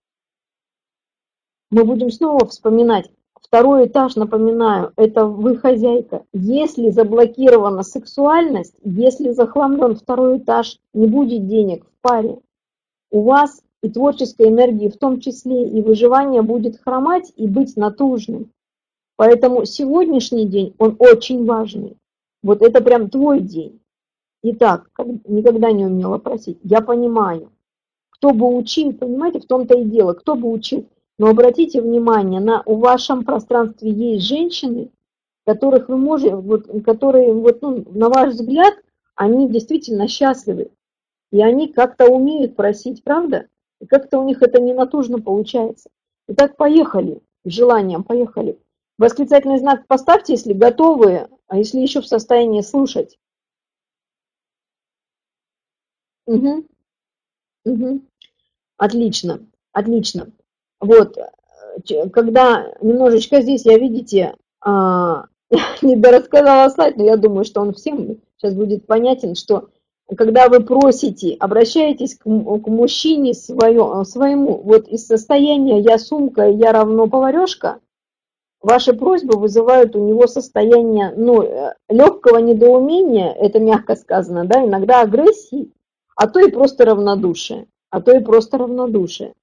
[1.70, 3.12] Мы будем снова вспоминать.
[3.40, 6.26] Второй этаж, напоминаю, это вы хозяйка.
[6.34, 12.40] Если заблокирована сексуальность, если захламлен второй этаж, не будет денег в паре.
[13.12, 18.50] У вас и творческой энергии в том числе, и выживание будет хромать и быть натужным.
[19.18, 21.98] Поэтому сегодняшний день, он очень важный.
[22.42, 23.82] Вот это прям твой день.
[24.42, 24.90] Итак,
[25.28, 26.60] никогда не умела просить.
[26.64, 27.52] Я понимаю.
[28.10, 30.88] Кто бы учил, понимаете, в том-то и дело, кто бы учил.
[31.20, 34.92] Но обратите внимание, на, у вашем пространстве есть женщины,
[35.46, 38.76] которых вы можете, вот, которые, вот, ну, на ваш взгляд,
[39.16, 40.72] они действительно счастливы.
[41.32, 43.48] И они как-то умеют просить, правда?
[43.84, 45.90] И как-то у них это не натужно получается.
[46.30, 47.22] Итак, поехали.
[47.44, 48.58] Желанием, поехали.
[48.98, 53.20] Восклицательный знак поставьте, если готовы, а если еще в состоянии слушать.
[56.28, 56.66] Угу.
[57.66, 58.02] Угу.
[58.78, 60.32] Отлично, отлично.
[60.80, 61.18] Вот,
[62.14, 65.26] когда немножечко здесь, я, видите, а,
[65.82, 69.72] не дорассказала сайт, но я думаю, что он всем сейчас будет понятен, что
[70.16, 76.72] когда вы просите, обращаетесь к, к мужчине свое, своему, вот из состояния «я сумка, я
[76.72, 77.80] равно поварешка»,
[78.64, 85.02] ваши просьбы вызывают у него состояние ну, э, легкого недоумения, это мягко сказано, да, иногда
[85.02, 85.72] агрессии,
[86.16, 89.34] а то и просто равнодушие, а то и просто равнодушие.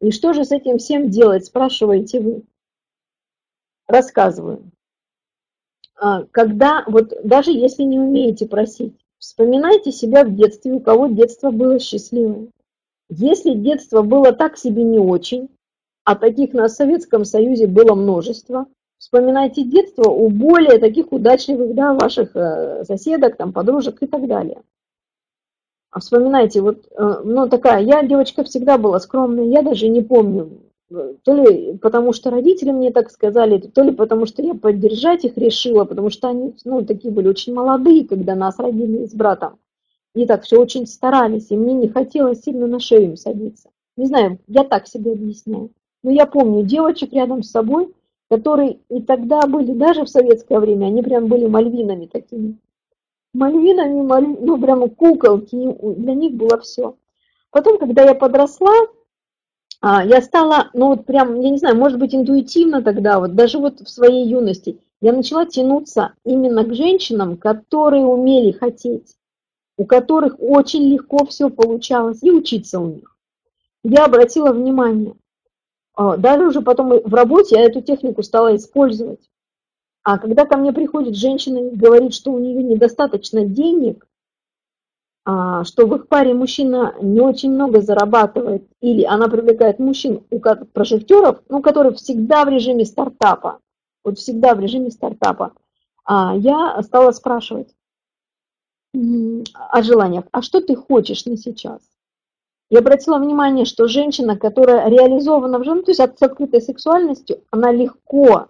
[0.00, 2.42] И что же с этим всем делать, спрашиваете вы?
[3.86, 4.70] Рассказываю.
[5.96, 11.52] А, когда, вот даже если не умеете просить, вспоминайте себя в детстве, у кого детство
[11.52, 12.48] было счастливое.
[13.08, 15.48] Если детство было так себе не очень,
[16.04, 18.66] а таких на Советском Союзе было множество.
[18.98, 24.62] Вспоминайте детство у более таких удачливых, да, ваших э, соседок, там, подружек и так далее.
[25.90, 30.50] А вспоминайте, вот, э, ну, такая, я девочка всегда была скромная, я даже не помню,
[31.24, 35.36] то ли потому что родители мне так сказали, то ли потому что я поддержать их
[35.36, 39.58] решила, потому что они, ну, такие были очень молодые, когда нас родили с братом.
[40.14, 43.70] И так все очень старались, и мне не хотелось сильно на шею им садиться.
[43.96, 45.70] Не знаю, я так себе объясняю.
[46.02, 47.92] Но я помню девочек рядом с собой,
[48.28, 52.58] которые и тогда были, даже в советское время, они прям были мальвинами такими.
[53.34, 54.36] Мальвинами, маль...
[54.40, 55.56] ну прямо куколки,
[55.96, 56.96] для них было все.
[57.50, 58.72] Потом, когда я подросла,
[59.82, 63.80] я стала, ну вот прям, я не знаю, может быть интуитивно тогда, вот даже вот
[63.80, 69.16] в своей юности, я начала тянуться именно к женщинам, которые умели хотеть,
[69.76, 73.16] у которых очень легко все получалось, и учиться у них.
[73.82, 75.16] Я обратила внимание,
[75.94, 79.20] а, даже уже потом в работе я эту технику стала использовать.
[80.04, 84.11] А когда ко мне приходит женщина и говорит, что у нее недостаточно денег, а,
[85.24, 91.42] что в их паре мужчина не очень много зарабатывает, или она привлекает мужчин, у прожектеров,
[91.48, 93.60] ну, которые всегда в режиме стартапа,
[94.04, 95.52] вот всегда в режиме стартапа,
[96.04, 97.72] а я стала спрашивать
[98.94, 101.80] о желаниях, а что ты хочешь на сейчас?
[102.68, 107.70] Я обратила внимание, что женщина, которая реализована в жену, то есть с открытой сексуальностью, она
[107.70, 108.48] легко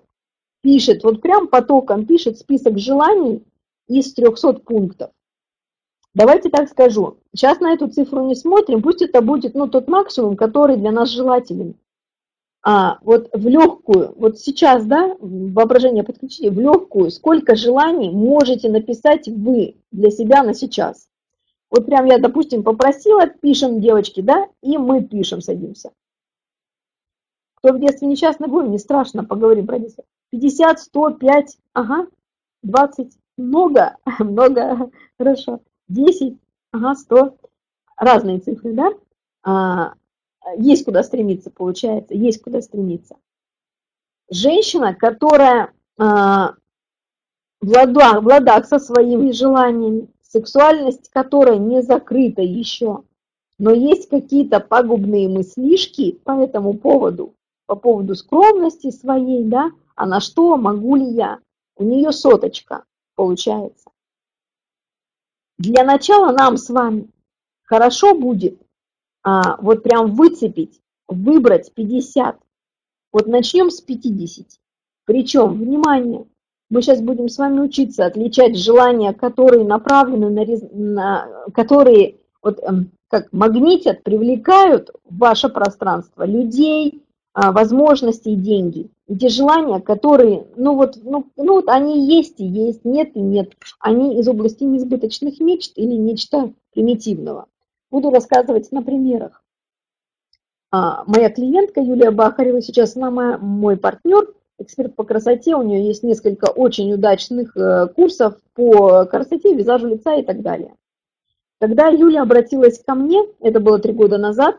[0.63, 3.45] пишет, вот прям потоком пишет список желаний
[3.89, 5.11] из 300 пунктов.
[6.15, 7.17] Давайте так скажу.
[7.35, 11.09] Сейчас на эту цифру не смотрим, пусть это будет ну, тот максимум, который для нас
[11.09, 11.75] желателен.
[12.65, 19.27] А вот в легкую, вот сейчас, да, воображение подключите, в легкую, сколько желаний можете написать
[19.27, 21.09] вы для себя на сейчас?
[21.71, 25.91] Вот прям я, допустим, попросила, пишем, девочки, да, и мы пишем, садимся.
[27.55, 30.05] Кто в детстве несчастный был, не страшно, поговорим про детство.
[30.31, 32.07] 50, 100, 5, ага,
[32.63, 35.61] 20, много, много, хорошо.
[35.93, 36.39] 10,
[36.73, 37.37] ага, 100,
[37.97, 38.93] разные цифры, да?
[39.45, 39.95] А,
[40.57, 43.17] есть куда стремиться, получается, есть куда стремиться.
[44.31, 46.55] Женщина, которая а,
[47.61, 53.05] в ладах, в ладах со своими желаниями, сексуальность которой не закрыта еще,
[53.59, 57.35] но есть какие-то пагубные мыслишки по этому поводу,
[57.67, 61.39] по поводу скромности своей, да, а на что могу ли я?
[61.77, 63.82] У нее соточка получается.
[65.63, 67.09] Для начала нам с вами
[67.63, 68.61] хорошо будет
[69.23, 72.37] а, вот прям выцепить, выбрать 50.
[73.13, 74.45] Вот начнем с 50.
[75.05, 76.27] Причем, внимание,
[76.69, 82.91] мы сейчас будем с вами учиться отличать желания, которые направлены на, на которые вот, эм,
[83.07, 88.91] как магнитят, привлекают в ваше пространство людей, возможности и деньги.
[89.07, 93.21] И те желания, которые, ну вот, ну, ну вот они есть и есть, нет и
[93.21, 93.53] нет.
[93.81, 97.47] Они из области несбыточных мечт или нечто примитивного.
[97.91, 99.43] Буду рассказывать на примерах.
[100.71, 106.03] А, моя клиентка Юлия Бахарева, сейчас она мой партнер, эксперт по красоте, у нее есть
[106.03, 110.75] несколько очень удачных э, курсов по красоте, визажу лица и так далее.
[111.61, 114.57] Когда Юля обратилась ко мне, это было три года назад,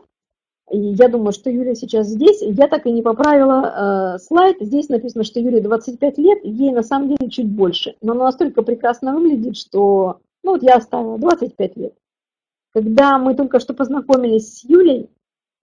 [0.70, 5.24] я думаю, что Юля сейчас здесь, я так и не поправила э, слайд, здесь написано,
[5.24, 9.56] что Юле 25 лет, ей на самом деле чуть больше, но она настолько прекрасно выглядит,
[9.56, 11.94] что, ну вот я оставила 25 лет.
[12.72, 15.10] Когда мы только что познакомились с Юлей,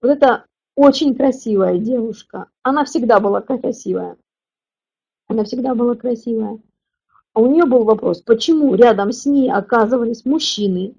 [0.00, 0.46] вот это
[0.76, 4.16] очень красивая девушка, она всегда была красивая.
[5.28, 6.60] Она всегда была красивая.
[7.34, 10.94] А у нее был вопрос, почему рядом с ней оказывались мужчины,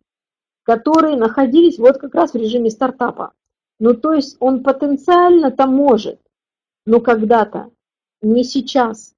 [0.64, 3.34] которые находились вот как раз в режиме стартапа.
[3.84, 6.18] Ну, то есть он потенциально-то может,
[6.85, 7.69] но когда-то,
[8.22, 9.14] не сейчас.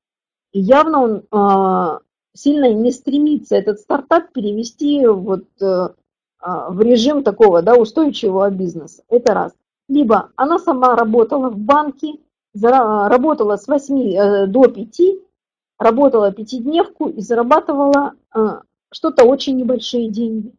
[0.54, 2.00] И явно он э,
[2.34, 5.90] сильно не стремится этот стартап перевести вот э, э,
[6.70, 9.04] в режим такого да, устойчивого бизнеса.
[9.08, 9.54] Это раз.
[9.88, 12.16] Либо она сама работала в банке,
[12.60, 15.00] работала с 8 э, до 5,
[15.78, 18.40] работала пятидневку и зарабатывала э,
[18.92, 20.56] что-то очень небольшие деньги.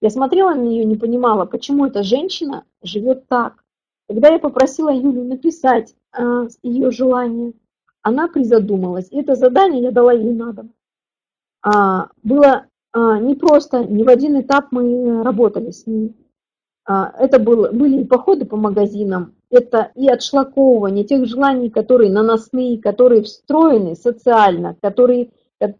[0.00, 3.62] Я смотрела на нее, не понимала, почему эта женщина живет так.
[4.08, 7.52] Когда я попросила Юлю написать э, ее желание,
[8.02, 9.08] она призадумалась.
[9.10, 10.72] И это задание я дала ей на дом.
[11.62, 16.16] А, было а, не просто, ни в один этап мы работали с ней.
[16.86, 22.80] А, это был, были и походы по магазинам, это и отшлаковывание тех желаний, которые наносные,
[22.80, 25.30] которые встроены социально, которые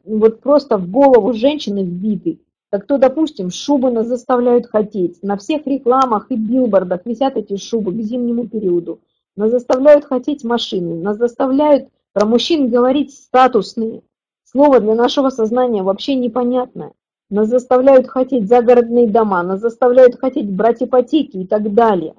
[0.04, 2.38] вот просто в голову женщины вбиты.
[2.70, 5.20] Как то, допустим, шубы нас заставляют хотеть.
[5.22, 9.00] На всех рекламах и билбордах висят эти шубы к зимнему периоду.
[9.36, 14.02] Нас заставляют хотеть машины, нас заставляют про мужчин говорить статусные.
[14.44, 16.92] Слово для нашего сознания вообще непонятное.
[17.28, 22.14] Нас заставляют хотеть загородные дома, нас заставляют хотеть брать ипотеки и так далее.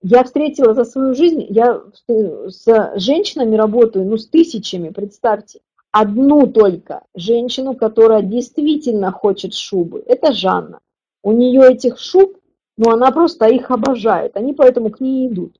[0.00, 5.60] Я встретила за свою жизнь, я с женщинами работаю, ну, с тысячами, представьте.
[5.90, 10.02] Одну только женщину, которая действительно хочет шубы.
[10.06, 10.80] Это Жанна.
[11.22, 12.36] У нее этих шуб,
[12.76, 14.36] ну, она просто их обожает.
[14.36, 15.58] Они поэтому к ней идут.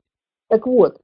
[0.48, 1.00] Так вот,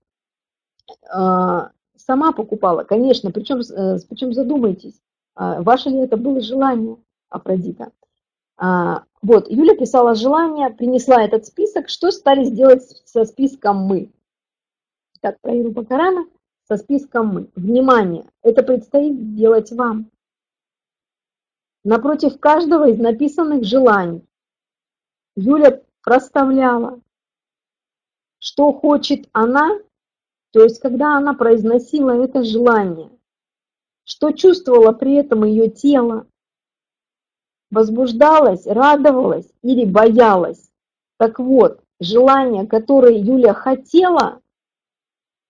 [1.10, 5.00] а, сама покупала, конечно, причем, э, причем задумайтесь,
[5.34, 6.96] а, ваше ли это было желание
[7.30, 7.92] Афродита.
[8.56, 11.88] А, вот, Юля писала желание, принесла этот список.
[11.88, 14.10] Что стали сделать со списком мы?
[15.20, 16.26] Так, про Иру Бакарана
[16.66, 17.50] со списком мы.
[17.54, 20.10] Внимание, это предстоит делать вам.
[21.84, 24.24] Напротив каждого из написанных желаний
[25.36, 27.00] Юля проставляла,
[28.38, 29.78] что хочет она,
[30.52, 33.10] то есть когда она произносила это желание,
[34.04, 36.26] что чувствовало при этом ее тело,
[37.70, 40.70] возбуждалась, радовалась или боялась.
[41.18, 44.40] Так вот, желания, которые Юля хотела,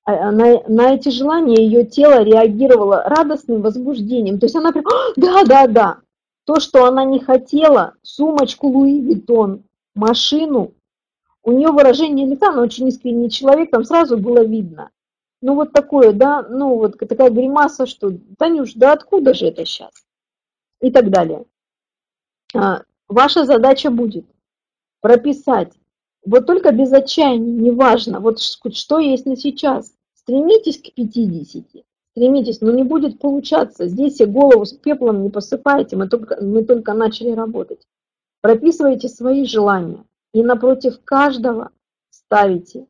[0.06, 4.39] на, на эти желания ее тело реагировало радостным возбуждением.
[4.39, 5.98] То есть она прям, «А, да, да, да.
[6.44, 9.64] То, что она не хотела, сумочку Луи Виттон,
[9.94, 10.74] машину,
[11.43, 14.90] у нее выражение лица, она очень искренний человек, там сразу было видно.
[15.40, 19.93] Ну вот такое, да, ну вот такая гримаса, что, Танюш, да откуда же это сейчас?
[20.81, 21.44] И так далее.
[22.55, 24.26] А, ваша задача будет
[25.01, 25.72] прописать,
[26.24, 29.93] вот только без отчаяния, неважно, вот что есть на сейчас.
[30.24, 33.88] Стремитесь к 50, стремитесь, но не будет получаться.
[33.88, 37.86] Здесь я голову с пеплом не посыпайте, мы только, мы только начали работать.
[38.40, 40.02] Прописывайте свои желания
[40.32, 41.72] и напротив каждого
[42.09, 42.86] ставите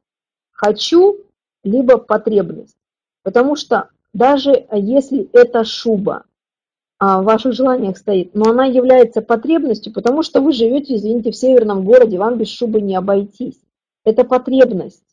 [0.53, 1.17] «хочу»
[1.65, 2.77] либо «потребность».
[3.25, 6.25] Потому что даже если это шуба,
[7.01, 11.37] а, в ваших желаниях стоит, но она является потребностью, потому что вы живете, извините, в
[11.37, 13.61] северном городе, вам без шубы не обойтись.
[14.05, 15.04] Это потребность.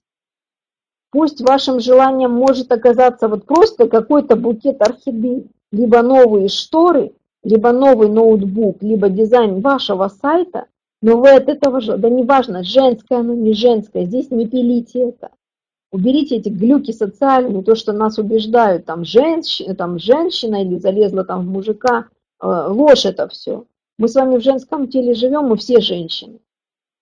[1.11, 7.11] Пусть вашим желанием может оказаться вот просто какой-то букет орхидей, либо новые шторы,
[7.43, 10.65] либо новый ноутбук, либо дизайн вашего сайта,
[11.01, 15.31] но вы от этого же, да неважно, женское оно, не женское, здесь не пилите это.
[15.91, 21.45] Уберите эти глюки социальные, то, что нас убеждают, там, женщина, там, женщина или залезла там
[21.45, 22.05] в мужика,
[22.41, 23.65] э, ложь это все.
[23.97, 26.39] Мы с вами в женском теле живем, мы все женщины.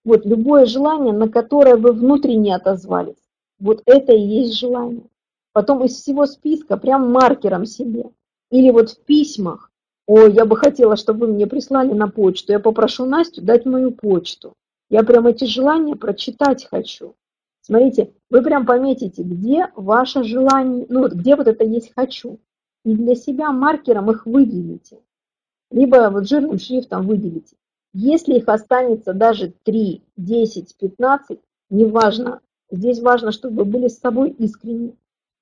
[0.04, 3.19] Вот любое желание, на которое вы внутренне отозвались,
[3.60, 5.04] вот это и есть желание.
[5.54, 8.06] Потом из всего списка прям маркером себе.
[8.52, 9.72] Или вот в письмах.
[10.08, 12.52] Ой, я бы хотела, чтобы вы мне прислали на почту.
[12.52, 14.54] Я попрошу Настю дать мою почту.
[14.90, 17.16] Я прям эти желания прочитать хочу.
[17.62, 22.40] Смотрите, вы прям пометите, где ваше желание, ну вот где вот это есть «хочу».
[22.86, 25.00] И для себя маркером их выделите.
[25.70, 27.56] Либо вот жирным шрифтом выделите.
[27.94, 32.40] Если их останется даже 3, 10, 15, неважно,
[32.72, 34.96] Здесь важно, чтобы вы были с собой искренни.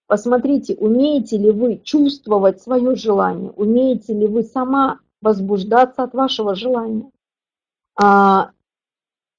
[0.07, 7.11] Посмотрите, умеете ли вы чувствовать свое желание, умеете ли вы сама возбуждаться от вашего желания.
[7.99, 8.51] А,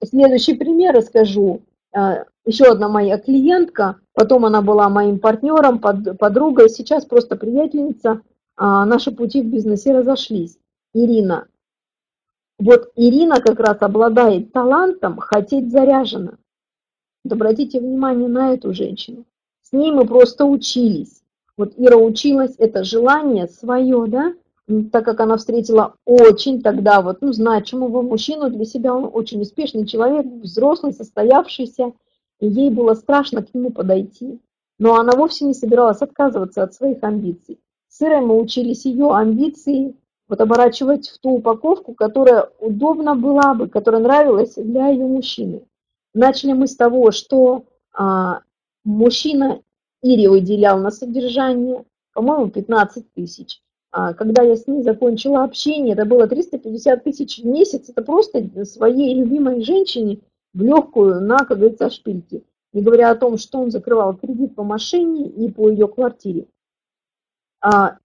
[0.05, 1.63] следующий пример расскажу.
[1.93, 8.21] А, еще одна моя клиентка, потом она была моим партнером, под, подругой, сейчас просто приятельница.
[8.57, 10.59] А, наши пути в бизнесе разошлись.
[10.93, 11.47] Ирина.
[12.59, 16.39] Вот Ирина как раз обладает талантом хотеть заряженно.
[17.29, 19.27] Вот обратите внимание на эту женщину.
[19.61, 21.21] С ней мы просто учились.
[21.59, 24.33] Вот Ира училась, это желание свое, да,
[24.91, 29.87] так как она встретила очень тогда вот, ну, значимого мужчину для себя, он очень успешный
[29.87, 31.93] человек, взрослый, состоявшийся,
[32.41, 34.41] и ей было страшно к нему подойти.
[34.79, 37.61] Но она вовсе не собиралась отказываться от своих амбиций.
[37.91, 39.95] С Ирой мы учились ее амбиции
[40.29, 45.68] вот оборачивать в ту упаковку, которая удобна была бы, которая нравилась для ее мужчины.
[46.19, 48.41] Начали мы с того, что а,
[48.83, 49.63] мужчина
[50.03, 53.63] Ире выделял на содержание, по-моему, 15 тысяч.
[53.93, 58.65] А, когда я с ней закончила общение, это было 350 тысяч в месяц, это просто
[58.65, 60.19] своей любимой женщине
[60.55, 62.43] в легкую на, как говорится, шпильки.
[62.73, 66.49] Не говоря о том, что он закрывал кредит по машине и по ее квартире.
[67.61, 67.99] А,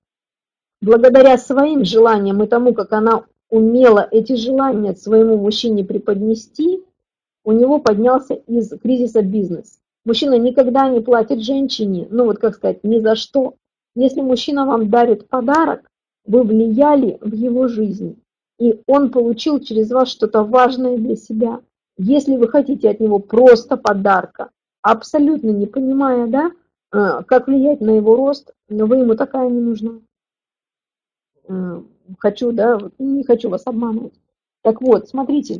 [0.81, 6.83] благодаря своим желаниям и тому, как она умела эти желания своему мужчине преподнести,
[7.43, 9.79] у него поднялся из кризиса бизнес.
[10.05, 13.55] Мужчина никогда не платит женщине, ну вот как сказать, ни за что.
[13.95, 15.89] Если мужчина вам дарит подарок,
[16.25, 18.21] вы влияли в его жизнь,
[18.59, 21.61] и он получил через вас что-то важное для себя.
[21.97, 24.49] Если вы хотите от него просто подарка,
[24.81, 26.51] абсолютно не понимая, да,
[26.91, 29.99] э, как влиять на его рост, но вы ему такая не нужна.
[31.47, 31.81] Э,
[32.17, 34.13] хочу, да, не хочу вас обманывать.
[34.61, 35.59] Так вот, смотрите,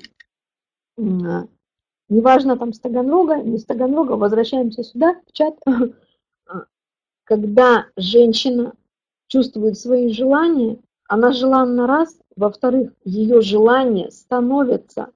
[2.09, 5.55] неважно там с Таганрога, не с возвращаемся сюда, в чат.
[7.23, 8.73] Когда женщина
[9.27, 10.77] чувствует свои желания,
[11.07, 15.09] она желанна раз, во-вторых, ее желания становятся,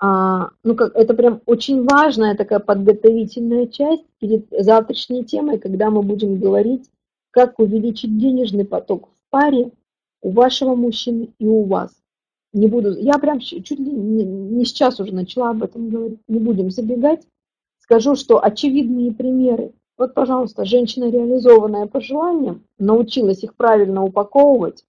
[0.00, 6.02] а, ну как, это прям очень важная такая подготовительная часть перед завтрашней темой, когда мы
[6.02, 6.88] будем говорить,
[7.30, 9.72] как увеличить денежный поток в паре
[10.20, 11.90] у вашего мужчины и у вас
[12.58, 16.70] не буду, я прям чуть ли не, сейчас уже начала об этом говорить, не будем
[16.70, 17.26] забегать,
[17.78, 19.72] скажу, что очевидные примеры.
[19.96, 24.84] Вот, пожалуйста, женщина, реализованная по желаниям, научилась их правильно упаковывать,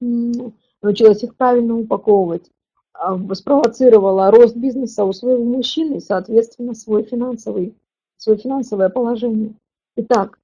[0.00, 2.50] научилась их правильно упаковывать,
[2.92, 7.74] а, спровоцировала рост бизнеса у своего мужчины, соответственно, свой финансовый,
[8.16, 9.54] свое финансовое положение.
[9.96, 10.38] Итак,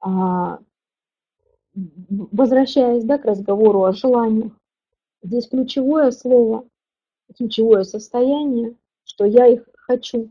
[0.00, 0.58] а,
[1.74, 4.52] возвращаясь да, к разговору о желаниях,
[5.22, 6.66] Здесь ключевое слово,
[7.36, 10.30] ключевое состояние, что я их хочу.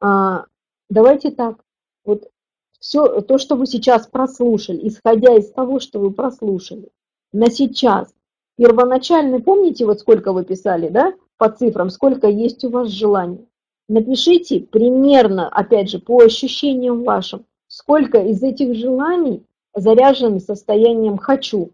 [0.00, 0.46] А,
[0.88, 1.64] давайте так,
[2.04, 2.30] вот
[2.78, 6.90] все то, что вы сейчас прослушали, исходя из того, что вы прослушали,
[7.32, 8.14] на сейчас,
[8.56, 13.48] первоначально, помните, вот сколько вы писали, да, по цифрам, сколько есть у вас желаний.
[13.88, 19.44] Напишите примерно, опять же, по ощущениям вашим, сколько из этих желаний
[19.74, 21.72] заряжены состоянием «хочу»,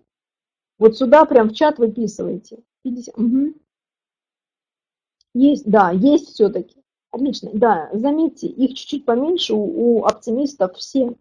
[0.79, 2.63] вот сюда прям в чат выписывайте.
[2.83, 3.19] 50.
[3.19, 3.55] Угу.
[5.35, 6.83] Есть, да, есть все-таки.
[7.11, 11.15] Отлично, да, заметьте, их чуть-чуть поменьше у, у оптимистов все.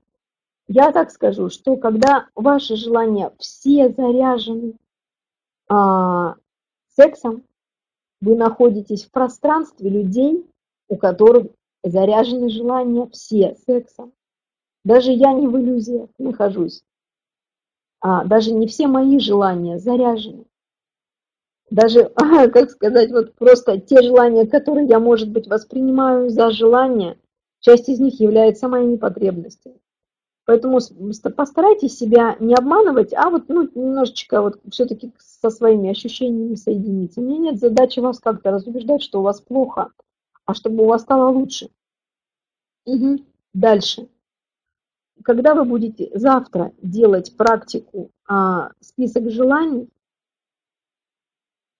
[0.67, 4.73] Я так скажу, что когда ваши желания все заряжены
[5.69, 6.35] а,
[6.89, 7.43] сексом,
[8.19, 10.45] вы находитесь в пространстве людей,
[10.89, 11.47] у которых
[11.83, 14.11] заряжены желания все сексом.
[14.83, 16.83] Даже я не в иллюзиях нахожусь
[17.99, 20.45] а, даже не все мои желания заряжены.
[21.69, 27.17] Даже, как сказать, вот просто те желания, которые я, может быть, воспринимаю за желания,
[27.59, 29.79] часть из них является моими потребностями.
[30.45, 30.79] Поэтому
[31.35, 37.19] постарайтесь себя не обманывать, а вот ну, немножечко вот все-таки со своими ощущениями соединиться.
[37.19, 39.91] У меня нет задачи вас как-то разубеждать, что у вас плохо,
[40.45, 41.69] а чтобы у вас стало лучше.
[42.85, 43.17] Угу.
[43.53, 44.07] Дальше
[45.23, 49.89] когда вы будете завтра делать практику а, список желаний,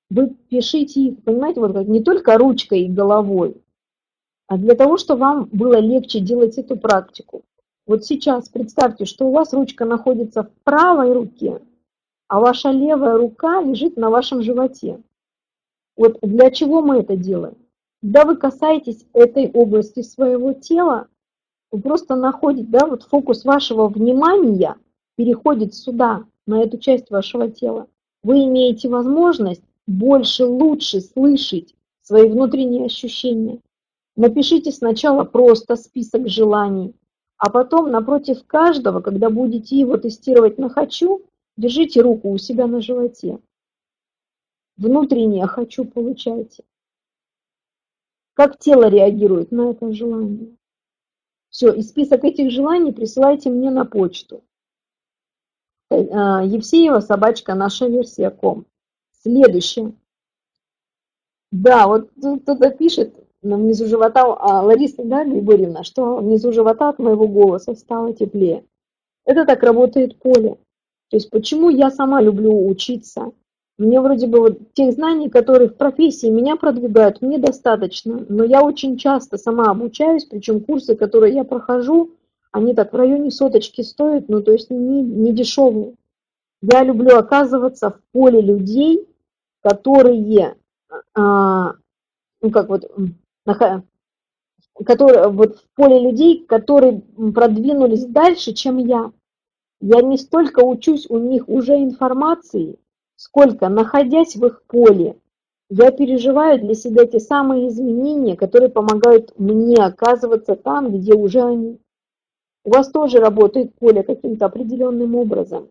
[0.09, 3.61] вы пишите их, понимаете, вот как не только ручкой и головой,
[4.47, 7.43] а для того, чтобы вам было легче делать эту практику.
[7.85, 11.61] Вот сейчас представьте, что у вас ручка находится в правой руке,
[12.27, 15.01] а ваша левая рука лежит на вашем животе.
[15.95, 17.57] Вот для чего мы это делаем?
[18.01, 21.07] Когда вы касаетесь этой области своего тела,
[21.71, 24.75] вы просто находите, да, вот фокус вашего внимания
[25.15, 27.87] переходит сюда, на эту часть вашего тела.
[28.23, 33.59] Вы имеете возможность больше, лучше слышать свои внутренние ощущения.
[34.15, 36.95] Напишите сначала просто список желаний,
[37.37, 41.21] а потом напротив каждого, когда будете его тестировать на «хочу»,
[41.55, 43.39] держите руку у себя на животе.
[44.77, 46.63] Внутреннее «хочу» получайте.
[48.33, 50.56] Как тело реагирует на это желание.
[51.49, 54.43] Все, и список этих желаний присылайте мне на почту.
[55.89, 58.65] Э, Евсеева, собачка, наша версия ком.
[59.21, 59.93] Следующее.
[61.51, 67.27] Да, вот кто-то пишет внизу живота, а, Лариса, да, Григорьевна, что внизу живота от моего
[67.27, 68.65] голоса стало теплее.
[69.25, 70.57] Это так работает поле.
[71.09, 73.31] То есть почему я сама люблю учиться?
[73.77, 78.25] Мне вроде бы вот тех знаний, которые в профессии меня продвигают, мне достаточно.
[78.27, 82.11] Но я очень часто сама обучаюсь, причем курсы, которые я прохожу,
[82.51, 85.93] они так в районе соточки стоят, ну то есть не, не дешевые.
[86.61, 89.07] Я люблю оказываться в поле людей,
[89.61, 90.55] которые,
[91.13, 91.73] а,
[92.41, 92.89] ну как вот,
[94.85, 97.01] которые, вот в поле людей, которые
[97.33, 99.11] продвинулись дальше, чем я.
[99.79, 102.79] Я не столько учусь у них уже информации,
[103.17, 105.17] сколько, находясь в их поле,
[105.69, 111.77] я переживаю для себя те самые изменения, которые помогают мне оказываться там, где уже они.
[112.63, 115.69] У вас тоже работает поле каким-то определенным образом.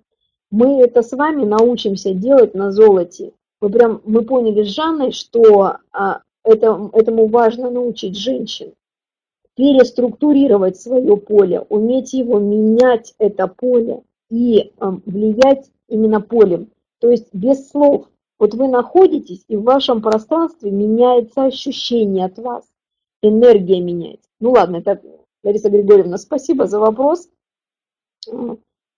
[0.51, 3.32] Мы это с вами научимся делать на золоте.
[3.60, 8.73] Мы прям мы поняли с Жанной, что а, это, этому важно научить женщин.
[9.56, 16.68] Переструктурировать свое поле, уметь его менять, это поле, и а, влиять именно полем.
[17.07, 18.09] То есть без слов.
[18.37, 22.65] Вот вы находитесь, и в вашем пространстве меняется ощущение от вас.
[23.23, 24.28] Энергия меняется.
[24.41, 25.01] Ну ладно, это,
[25.45, 27.28] Лариса Григорьевна, спасибо за вопрос.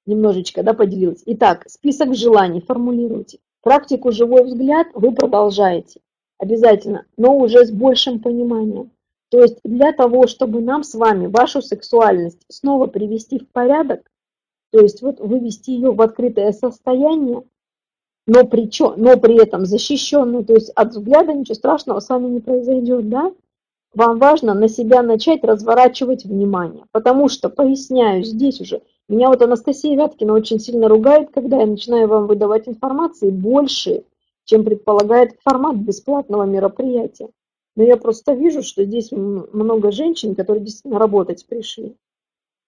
[0.07, 1.23] Немножечко, да, поделилась.
[1.27, 3.41] Итак, список желаний формулируйте.
[3.61, 6.01] Практику «Живой взгляд» вы продолжаете.
[6.39, 8.91] Обязательно, но уже с большим пониманием.
[9.29, 14.11] То есть для того, чтобы нам с вами вашу сексуальность снова привести в порядок,
[14.73, 17.45] то есть вот вывести ее в открытое состояние,
[18.29, 22.41] но при, но при этом защищенную, то есть от взгляда ничего страшного с вами не
[22.41, 23.33] произойдет, да?
[23.95, 29.97] Вам важно на себя начать разворачивать внимание, потому что, поясняю, здесь уже, меня вот Анастасия
[29.97, 34.05] Вяткина очень сильно ругает, когда я начинаю вам выдавать информации больше,
[34.45, 37.31] чем предполагает формат бесплатного мероприятия.
[37.77, 41.97] Но я просто вижу, что здесь много женщин, которые действительно работать пришли.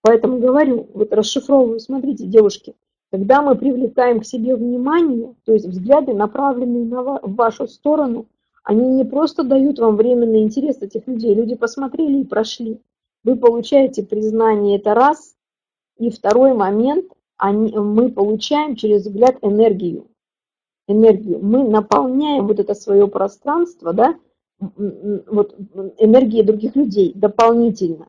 [0.01, 2.75] Поэтому говорю, вот расшифровываю, смотрите, девушки,
[3.11, 8.27] когда мы привлекаем к себе внимание, то есть взгляды, направленные на в вашу сторону,
[8.63, 12.81] они не просто дают вам временный интерес этих людей, люди посмотрели и прошли.
[13.25, 15.35] Вы получаете признание, это раз.
[15.99, 17.07] И второй момент,
[17.37, 20.07] они, мы получаем через взгляд энергию.
[20.87, 21.41] Энергию.
[21.43, 24.15] Мы наполняем вот это свое пространство, да,
[24.59, 25.57] вот
[25.99, 28.09] энергией других людей дополнительно.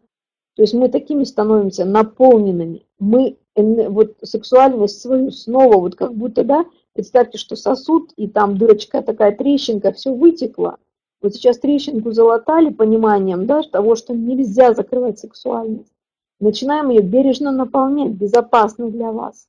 [0.55, 2.85] То есть мы такими становимся наполненными.
[2.99, 9.01] Мы вот сексуальность свою снова, вот как будто, да, представьте, что сосуд, и там дырочка
[9.01, 10.77] такая, трещинка, все вытекло.
[11.21, 15.91] Вот сейчас трещинку залатали пониманием, да, того, что нельзя закрывать сексуальность.
[16.39, 19.47] Начинаем ее бережно наполнять, безопасно для вас.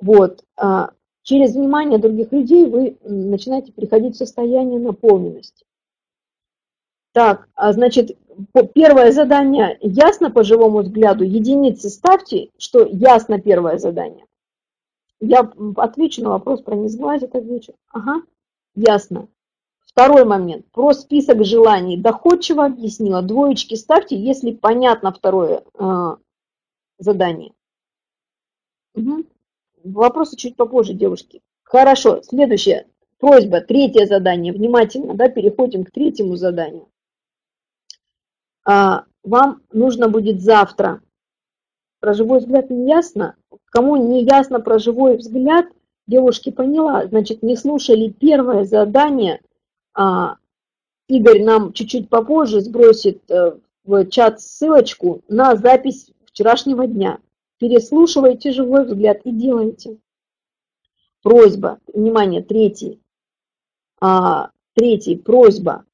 [0.00, 0.42] Вот.
[0.56, 0.92] А
[1.22, 5.66] через внимание других людей вы начинаете приходить в состояние наполненности.
[7.14, 8.18] Так, а значит,
[8.74, 14.26] первое задание ясно по живому взгляду, единицы ставьте, что ясно первое задание.
[15.20, 17.74] Я отвечу на вопрос про не сглазить, отвечу.
[17.92, 18.22] Ага,
[18.74, 19.28] ясно.
[19.86, 20.66] Второй момент.
[20.72, 23.22] Про список желаний доходчиво объяснила.
[23.22, 26.16] Двоечки ставьте, если понятно второе э,
[26.98, 27.52] задание.
[28.96, 29.24] Угу.
[29.84, 31.42] Вопросы чуть попозже, девушки.
[31.62, 32.88] Хорошо, следующее.
[33.20, 34.52] Просьба, третье задание.
[34.52, 36.88] Внимательно, да, переходим к третьему заданию.
[38.64, 41.00] А, вам нужно будет завтра.
[42.00, 43.36] Про живой взгляд не ясно?
[43.66, 45.66] Кому не ясно про живой взгляд,
[46.06, 49.40] девушки поняла, значит, не слушали первое задание.
[49.94, 50.36] А,
[51.08, 57.18] Игорь нам чуть-чуть попозже сбросит э, в чат ссылочку на запись вчерашнего дня.
[57.58, 59.98] Переслушивайте живой взгляд и делайте.
[61.22, 63.00] Просьба, внимание, третий.
[64.00, 65.84] А, третий, просьба.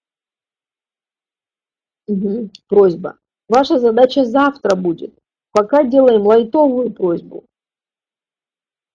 [2.11, 2.51] Угу.
[2.69, 3.19] Просьба.
[3.49, 5.15] Ваша задача завтра будет.
[5.53, 7.45] Пока делаем лайтовую просьбу.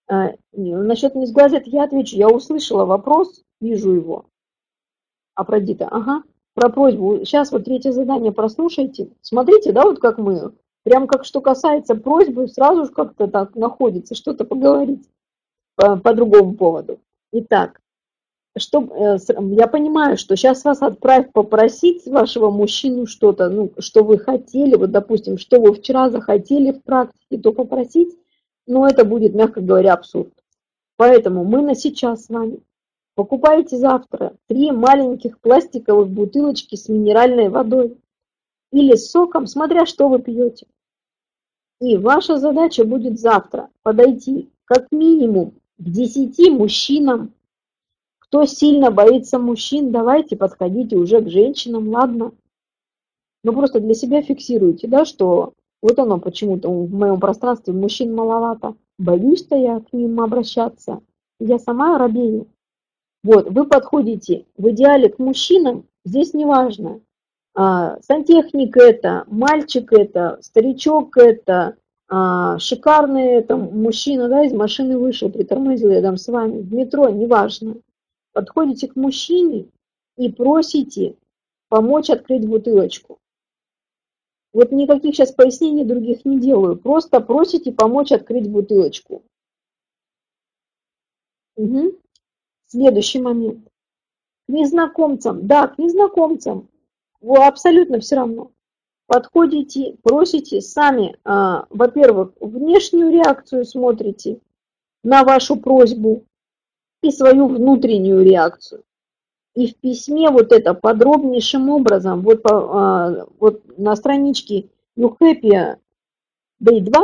[0.08, 2.16] А, насчет не сглазят я отвечу.
[2.16, 4.26] Я услышала вопрос, вижу его.
[5.34, 6.22] А про Дита, ага,
[6.54, 7.18] про просьбу.
[7.24, 9.08] Сейчас вот третье задание прослушайте.
[9.22, 10.52] Смотрите, да, вот как мы.
[10.84, 15.08] Прям как что касается просьбы, сразу же как-то так находится что-то поговорить
[15.74, 17.00] по, по другому поводу.
[17.32, 17.80] Итак,
[18.58, 19.18] что, э,
[19.56, 24.90] я понимаю, что сейчас вас отправь попросить вашего мужчину что-то, ну, что вы хотели, вот,
[24.90, 28.16] допустим, что вы вчера захотели в практике, то попросить,
[28.66, 30.32] но это будет, мягко говоря, абсурд.
[30.96, 32.60] Поэтому мы на сейчас с вами.
[33.14, 37.96] Покупаете завтра три маленьких пластиковых бутылочки с минеральной водой
[38.72, 40.66] или с соком, смотря что вы пьете.
[41.80, 47.32] И ваша задача будет завтра подойти как минимум к 10 мужчинам,
[48.28, 52.32] кто сильно боится мужчин, давайте подходите уже к женщинам, ладно?
[53.44, 58.12] Но ну, просто для себя фиксируйте, да, что вот оно почему-то в моем пространстве мужчин
[58.12, 58.74] маловато.
[58.98, 61.00] Боюсь-то я к ним обращаться.
[61.38, 62.48] Я сама робею.
[63.22, 67.00] Вот, вы подходите в идеале к мужчинам, здесь неважно,
[67.54, 71.76] а, сантехник это, мальчик это, старичок это,
[72.08, 77.76] а, шикарный это, мужчина, да, из машины вышел, притормозил рядом с вами, в метро, неважно
[78.36, 79.70] подходите к мужчине
[80.18, 81.16] и просите
[81.70, 83.18] помочь открыть бутылочку.
[84.52, 86.76] Вот никаких сейчас пояснений других не делаю.
[86.76, 89.22] Просто просите помочь открыть бутылочку.
[91.56, 91.94] Угу.
[92.66, 93.66] Следующий момент.
[94.46, 95.46] К незнакомцам.
[95.46, 96.68] Да, к незнакомцам.
[97.22, 98.50] Вы абсолютно все равно.
[99.06, 104.40] Подходите, просите сами, а, во-первых, внешнюю реакцию смотрите
[105.02, 106.26] на вашу просьбу,
[107.06, 108.82] и свою внутреннюю реакцию.
[109.54, 114.68] И в письме вот это подробнейшим образом, вот, а, вот на страничке
[114.98, 115.76] You Happy
[116.62, 117.02] Day 2,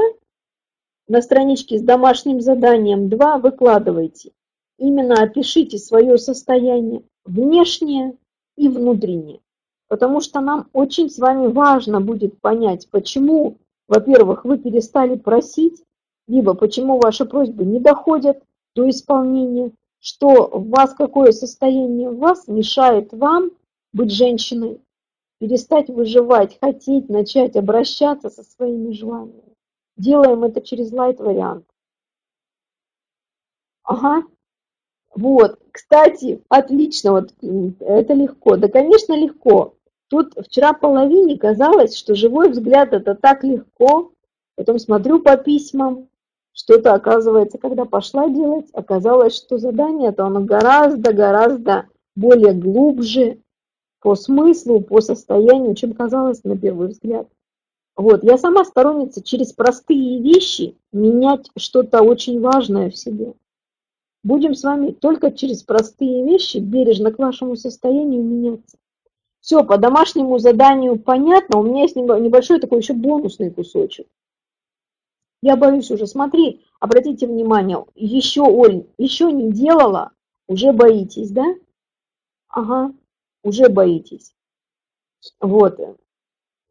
[1.09, 4.33] на страничке с домашним заданием 2 выкладывайте.
[4.79, 8.17] Именно опишите свое состояние внешнее
[8.57, 9.41] и внутреннее.
[9.89, 13.59] Потому что нам очень с вами важно будет понять, почему,
[13.89, 15.83] во-первых, вы перестали просить,
[16.27, 18.43] либо почему ваши просьбы не доходят
[18.75, 19.73] до исполнения,
[20.03, 23.53] что в вас какое состояние в вас мешает вам
[23.93, 24.81] быть женщиной,
[25.39, 29.55] перестать выживать, хотеть, начать обращаться со своими желаниями.
[29.97, 31.67] Делаем это через лайт-вариант.
[33.85, 34.25] Ага.
[35.15, 37.35] Вот, кстати, отлично, вот
[37.81, 38.57] это легко.
[38.57, 39.75] Да, конечно, легко.
[40.09, 44.13] Тут вчера половине казалось, что живой взгляд это так легко.
[44.57, 46.09] Потом смотрю по письмам,
[46.53, 53.39] что-то оказывается, когда пошла делать, оказалось, что задание-то оно гораздо-гораздо более глубже
[54.01, 57.29] по смыслу, по состоянию, чем казалось на первый взгляд.
[57.97, 63.35] Вот, я сама сторонница через простые вещи менять что-то очень важное в себе.
[64.25, 68.79] Будем с вами только через простые вещи бережно к вашему состоянию меняться.
[69.41, 74.07] Все, по домашнему заданию понятно, у меня есть небольшой такой еще бонусный кусочек.
[75.43, 80.13] Я боюсь уже, смотри, обратите внимание, еще, Оль, еще не делала,
[80.47, 81.45] уже боитесь, да?
[82.49, 82.95] Ага,
[83.43, 84.35] уже боитесь.
[85.41, 85.81] Вот.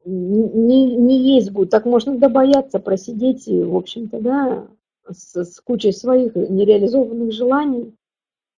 [0.06, 4.68] Не, не есть будет, так можно добояться просидеть, в общем-то, да,
[5.10, 7.94] с, с кучей своих нереализованных желаний.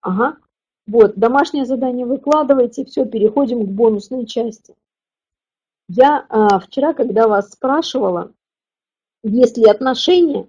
[0.02, 0.38] Ага.
[0.86, 4.76] Вот, домашнее задание выкладывайте, все, переходим к бонусной части.
[5.88, 8.32] Я а, вчера, когда вас спрашивала,
[9.24, 10.48] есть ли отношения?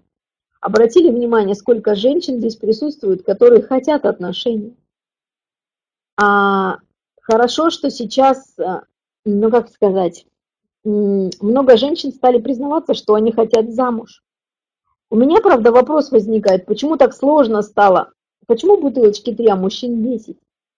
[0.60, 4.76] Обратили внимание, сколько женщин здесь присутствует, которые хотят отношений.
[6.16, 6.78] А
[7.20, 8.80] хорошо, что сейчас, э,
[9.24, 10.26] ну как сказать,
[10.84, 14.22] много женщин стали признаваться, что они хотят замуж.
[15.10, 18.12] У меня, правда, вопрос возникает, почему так сложно стало?
[18.46, 20.36] Почему бутылочки 3, а мужчин 10?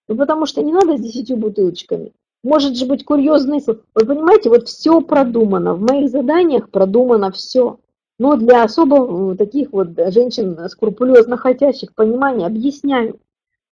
[0.08, 2.12] Ну, потому что не надо с 10 бутылочками.
[2.44, 3.60] Может же быть курьезный...
[3.66, 5.74] Вы понимаете, вот все продумано.
[5.74, 7.80] В моих заданиях продумано все.
[8.18, 13.20] Но для особо э, таких вот женщин скрупулезно хотящих понимания объясняю.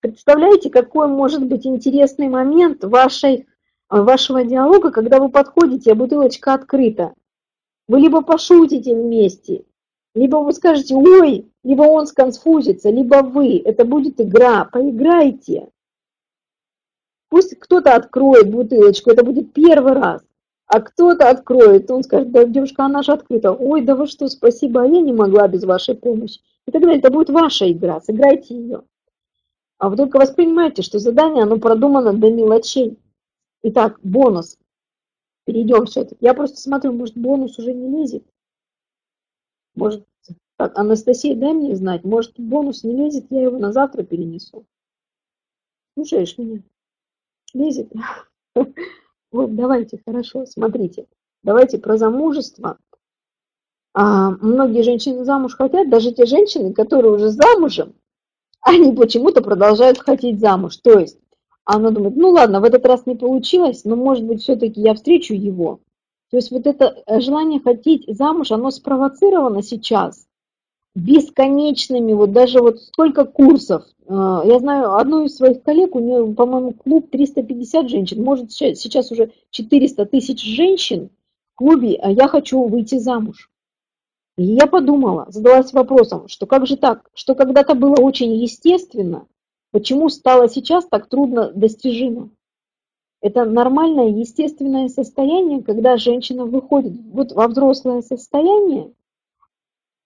[0.01, 3.45] Представляете, какой может быть интересный момент вашей, э,
[3.89, 7.15] вашего диалога, когда вы подходите, а бутылочка открыта.
[7.89, 9.65] Вы либо пошутите вместе,
[10.15, 13.59] либо вы скажете «Ой», либо он сконфузится, либо вы.
[13.65, 15.69] Это будет игра, поиграйте.
[17.31, 20.23] Пусть кто-то откроет бутылочку, это будет первый раз
[20.67, 23.53] а кто-то откроет, он скажет, да, девушка, она же открыта.
[23.53, 26.41] Ой, да вы что, спасибо, а я не могла без вашей помощи.
[26.67, 26.99] И так далее.
[26.99, 28.83] Это будет ваша игра, сыграйте ее.
[29.79, 32.99] А вы только воспринимаете, что задание, оно продумано до мелочей.
[33.63, 34.59] Итак, бонус.
[35.45, 36.25] Перейдем все-таки.
[36.25, 38.25] Я просто смотрю, может, бонус уже не лезет.
[39.75, 40.07] Может,
[40.57, 42.05] так, Анастасия, дай мне знать.
[42.05, 44.65] Может, бонус не лезет, я его на завтра перенесу.
[45.95, 46.63] Слушаешь меня?
[47.53, 47.93] Лезет?
[49.35, 51.07] Вот давайте, хорошо, смотрите.
[51.43, 52.79] Давайте про замужество.
[53.93, 57.95] А, многие женщины замуж хотят, даже те женщины, которые уже замужем,
[58.61, 60.77] они почему-то продолжают хотеть замуж.
[60.77, 61.19] То есть
[61.65, 65.35] она думает, ну ладно, в этот раз не получилось, но может быть все-таки я встречу
[65.35, 65.81] его.
[66.31, 70.29] То есть вот это желание хотеть замуж, оно спровоцировано сейчас
[70.95, 73.85] бесконечными, вот даже вот столько курсов.
[74.07, 79.11] Э, я знаю одну из своих коллег, у нее, по-моему, клуб 350 женщин, может сейчас
[79.11, 81.11] уже 400 тысяч женщин
[81.53, 83.51] в клубе, а я хочу выйти замуж.
[84.37, 89.27] И я подумала, задалась вопросом, что как же так, что когда-то было очень естественно,
[89.71, 92.31] почему стало сейчас так трудно достижимо.
[93.21, 98.93] Это нормальное, естественное состояние, когда женщина выходит вот во взрослое состояние,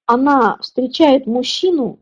[0.08, 1.98] она встречает мужчину,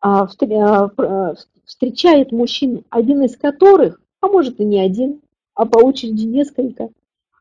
[0.00, 1.34] а, а, а,
[1.64, 5.22] встречает мужчин, один из которых, а может и не один,
[5.54, 6.90] а по очереди несколько,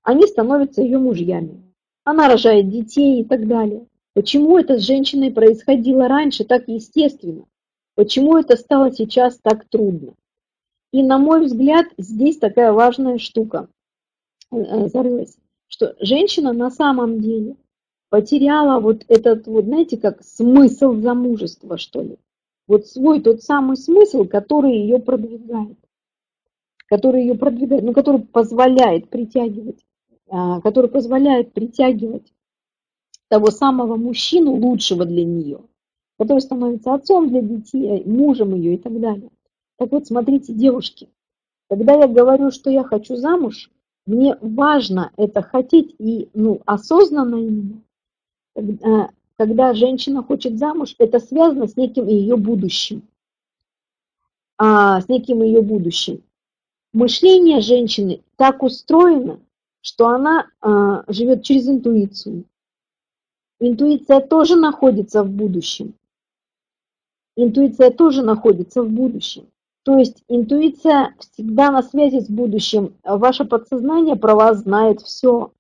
[0.01, 1.61] они становятся ее мужьями.
[2.05, 3.85] Она рожает детей и так далее.
[4.13, 7.43] Почему это с женщиной происходило раньше так естественно?
[7.95, 10.13] Почему это стало сейчас так трудно?
[10.93, 13.67] И на мой взгляд, здесь такая важная штука
[14.49, 15.35] э, э, зарылась,
[15.67, 17.57] что женщина на самом деле
[18.13, 22.19] потеряла вот этот, вот знаете, как смысл замужества, что ли.
[22.67, 25.79] Вот свой тот самый смысл, который ее продвигает.
[26.87, 29.83] Который ее продвигает, ну, который позволяет притягивать,
[30.29, 32.31] а, который позволяет притягивать
[33.29, 35.61] того самого мужчину, лучшего для нее,
[36.19, 39.31] который становится отцом для детей, мужем ее и так далее.
[39.79, 41.09] Так вот, смотрите, девушки,
[41.67, 43.71] когда я говорю, что я хочу замуж,
[44.05, 47.81] мне важно это хотеть и ну, осознанно именно.
[49.35, 53.07] Когда, женщина хочет замуж, это связано с неким ее будущим.
[54.57, 56.23] А, с неким ее будущим.
[56.93, 59.39] Мышление женщины так устроено,
[59.81, 62.45] что она а, живет через интуицию.
[63.59, 65.95] Интуиция тоже находится в будущем.
[67.35, 69.47] Интуиция тоже находится в будущем.
[69.83, 72.93] То есть интуиция всегда на связи с будущим.
[73.03, 75.51] Ваше подсознание про вас знает все.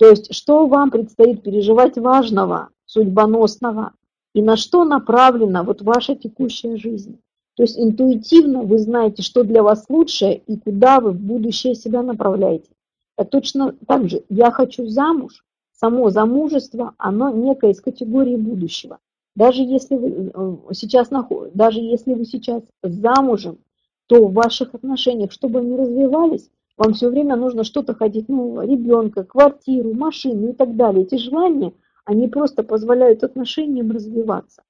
[0.00, 3.92] То есть что вам предстоит переживать важного, судьбоносного,
[4.34, 7.20] и на что направлена вот ваша текущая жизнь.
[7.54, 12.02] То есть интуитивно вы знаете, что для вас лучше и куда вы в будущее себя
[12.02, 12.70] направляете.
[13.16, 19.00] А точно так же я хочу замуж, само замужество, оно некое из категории будущего.
[19.36, 21.10] Даже если вы э, сейчас,
[21.52, 23.58] даже если вы сейчас замужем,
[24.06, 26.48] то в ваших отношениях, чтобы они развивались,
[26.80, 31.04] вам все время нужно что-то хотеть, ну, ребенка, квартиру, машину и так далее.
[31.04, 31.74] Эти желания,
[32.06, 34.62] они просто позволяют отношениям развиваться.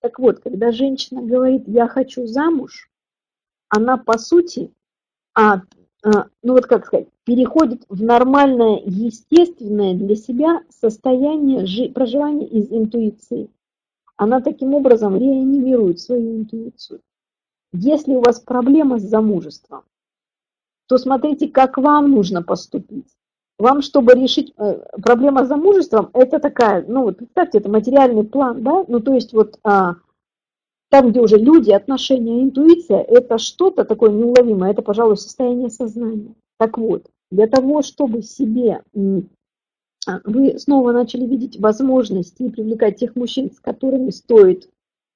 [0.00, 2.88] Так вот, когда женщина говорит «я хочу замуж»,
[3.68, 4.70] она по сути
[5.34, 5.62] а,
[6.04, 13.50] а, ну вот как сказать, переходит в нормальное, естественное для себя состояние проживания из интуиции.
[14.16, 17.00] Она таким образом реанимирует свою интуицию.
[17.72, 19.82] Если у вас проблема с замужеством,
[20.88, 23.08] то смотрите, как вам нужно поступить.
[23.58, 28.62] Вам, чтобы решить э, проблему с замужеством, это такая, ну вот представьте, это материальный план,
[28.62, 29.94] да, ну то есть вот а,
[30.90, 36.34] там, где уже люди, отношения, интуиция, это что-то такое неуловимое, это, пожалуй, состояние сознания.
[36.58, 38.82] Так вот, для того, чтобы себе
[40.06, 44.70] а, вы снова начали видеть возможности и привлекать тех мужчин, с которыми стоит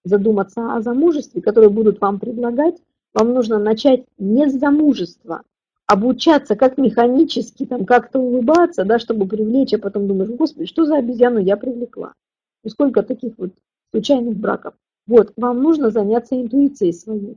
[0.05, 2.77] задуматься о замужестве, которые будут вам предлагать,
[3.13, 5.43] вам нужно начать не с замужества,
[5.91, 10.99] обучаться как механически, там как-то улыбаться, да, чтобы привлечь, а потом думаешь, господи, что за
[10.99, 12.15] обезьяну я привлекла?
[12.63, 13.51] И сколько таких вот
[13.91, 14.75] случайных браков.
[15.09, 17.37] Вот, вам нужно заняться интуицией своей,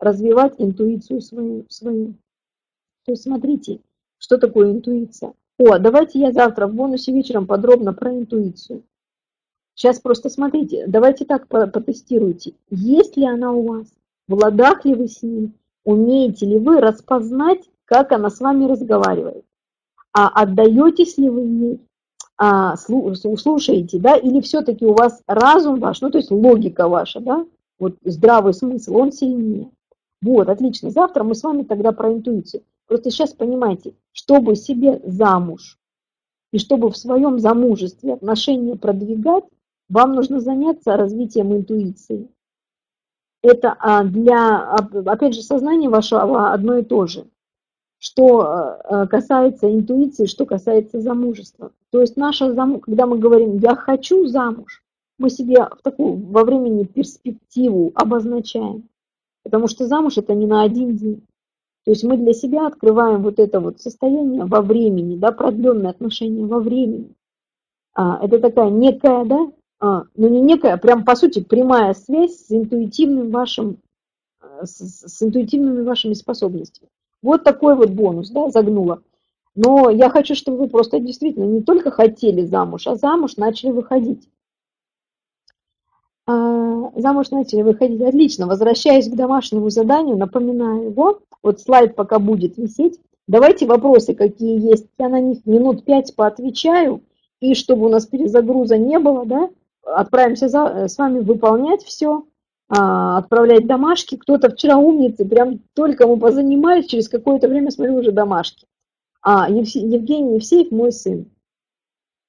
[0.00, 1.66] развивать интуицию свою.
[1.68, 2.14] свою.
[3.04, 3.80] То есть смотрите,
[4.16, 5.34] что такое интуиция.
[5.58, 8.84] О, давайте я завтра в бонусе вечером подробно про интуицию.
[9.74, 12.54] Сейчас просто смотрите, давайте так потестируйте.
[12.70, 13.88] Есть ли она у вас?
[14.28, 15.52] В ладах ли вы с ней?
[15.86, 19.46] Умеете ли вы распознать, как она с вами разговаривает?
[20.12, 21.86] А отдаетесь ли вы ей?
[22.36, 27.46] а, слушаете, да, или все-таки у вас разум ваш, ну, то есть логика ваша, да,
[27.78, 29.70] вот здравый смысл, он сильнее.
[30.22, 30.90] Вот, отлично.
[30.90, 32.62] Завтра мы с вами тогда про интуицию.
[32.86, 35.78] Просто сейчас понимаете, чтобы себе замуж
[36.52, 39.44] и чтобы в своем замужестве отношения продвигать,
[39.88, 42.28] вам нужно заняться развитием интуиции.
[43.42, 44.74] Это а, для,
[45.06, 47.26] опять же, сознания вашего одно и то же
[47.98, 51.72] что э, касается интуиции, что касается замужества.
[51.90, 52.80] То есть наша зам...
[52.80, 54.82] когда мы говорим «я хочу замуж»,
[55.18, 58.88] мы себе в такую во времени перспективу обозначаем.
[59.42, 61.22] Потому что замуж это не на один день.
[61.84, 66.44] То есть мы для себя открываем вот это вот состояние во времени, да, продленное отношение
[66.44, 67.14] во времени.
[67.94, 72.46] А, это такая некая, да, а, но не некая, а прям по сути прямая связь
[72.46, 73.78] с интуитивным вашим,
[74.40, 76.88] э, с, с интуитивными вашими способностями.
[77.22, 79.02] Вот такой вот бонус, да, загнула.
[79.54, 84.28] Но я хочу, чтобы вы просто действительно не только хотели замуж, а замуж начали выходить.
[86.26, 88.02] А, замуж начали выходить.
[88.02, 88.46] Отлично.
[88.46, 91.20] Возвращаясь к домашнему заданию, напоминаю его.
[91.42, 93.00] Вот слайд пока будет висеть.
[93.26, 94.86] Давайте вопросы, какие есть.
[94.98, 97.02] Я на них минут пять поотвечаю.
[97.40, 99.50] И чтобы у нас перезагруза не было, да,
[99.86, 102.24] отправимся за, э, с вами выполнять все,
[102.68, 104.16] а, отправлять домашки.
[104.16, 108.66] Кто-то вчера умницы, прям только мы позанимались, через какое-то время смотрю уже домашки.
[109.22, 111.30] А, Евгений Евсеев мой сын.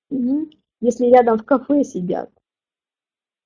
[0.10, 0.50] Угу.
[0.82, 2.30] Если рядом в кафе сидят.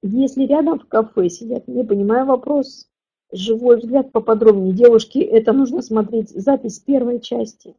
[0.04, 2.88] Если рядом в кафе сидят, не понимаю вопрос.
[3.32, 4.74] Живой взгляд поподробнее.
[4.74, 7.76] Девушки, это нужно смотреть запись первой части.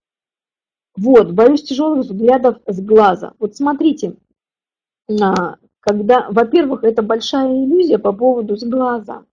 [0.97, 3.35] Вот, боюсь тяжелых взглядов с глаза.
[3.39, 4.17] Вот смотрите,
[5.21, 9.25] а, когда, во-первых, это большая иллюзия по поводу с глаза.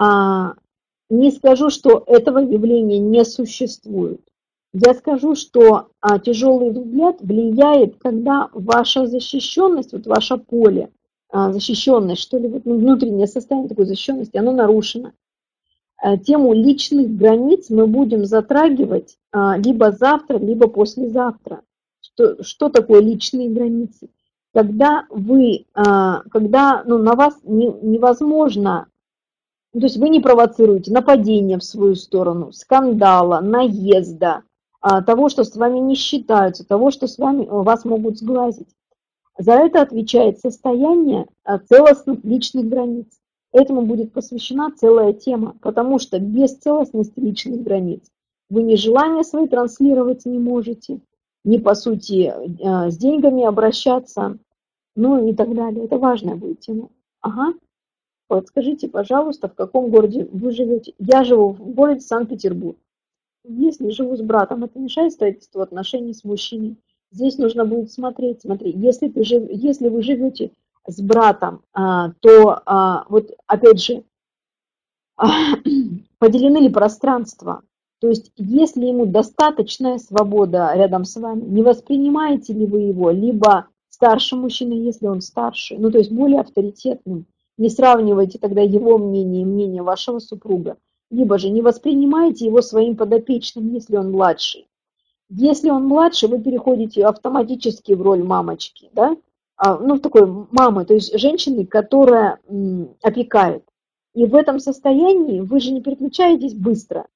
[0.00, 0.54] А,
[1.10, 4.20] не скажу, что этого явления не существует.
[4.72, 10.90] Я скажу, что а, тяжелый взгляд влияет, когда ваша защищенность, вот ваше поле,
[11.28, 15.12] а, защищенность, что ли, вот, ну, внутреннее состояние такой защищенности, оно нарушено.
[15.98, 21.60] А, тему личных границ мы будем затрагивать а, либо завтра, либо послезавтра.
[22.00, 24.08] Что, что такое личные границы?
[24.56, 28.86] Когда вы, а, когда ну, на вас не, невозможно,
[29.74, 34.44] ну, то есть вы не провоцируете нападения в свою сторону, скандала, наезда,
[34.80, 38.68] того, что с вами не считаются, того, что с вами вас могут сглазить.
[39.36, 43.08] За это отвечает состояние а, целостных личных границ.
[43.52, 48.00] Этому будет посвящена целая тема, потому что без целостности личных границ
[48.48, 51.00] вы ни желания свои транслировать не можете,
[51.44, 52.32] ни по сути
[52.64, 54.38] а, с деньгами обращаться,
[54.96, 55.84] ну и так далее.
[55.84, 56.88] Это важная будет тема.
[57.20, 57.54] Ага.
[58.28, 60.94] Подскажите, пожалуйста, в каком городе вы живете?
[60.98, 62.76] Я живу в городе Санкт-Петербург.
[63.44, 66.76] Если живу с братом, это мешает строительству отношений с мужчиной?
[67.12, 70.50] Здесь нужно будет смотреть, смотри, если, ты жив, если вы живете
[70.88, 74.02] с братом, а, то а, вот опять же,
[76.18, 77.62] поделены ли пространства,
[78.00, 83.68] то есть если ему достаточная свобода рядом с вами, не воспринимаете ли вы его, либо
[83.96, 87.24] старший мужчина, если он старше, ну то есть более авторитетным,
[87.56, 90.76] не сравнивайте тогда его мнение и мнение вашего супруга,
[91.10, 94.68] либо же не воспринимаете его своим подопечным, если он младший.
[95.30, 99.16] Если он младше, вы переходите автоматически в роль мамочки, да?
[99.56, 102.38] А, ну, такой мамы, то есть женщины, которая
[103.02, 103.64] опекает.
[104.12, 107.06] И в этом состоянии вы же не переключаетесь быстро.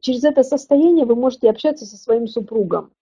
[0.00, 2.92] Через это состояние вы можете общаться со своим супругом,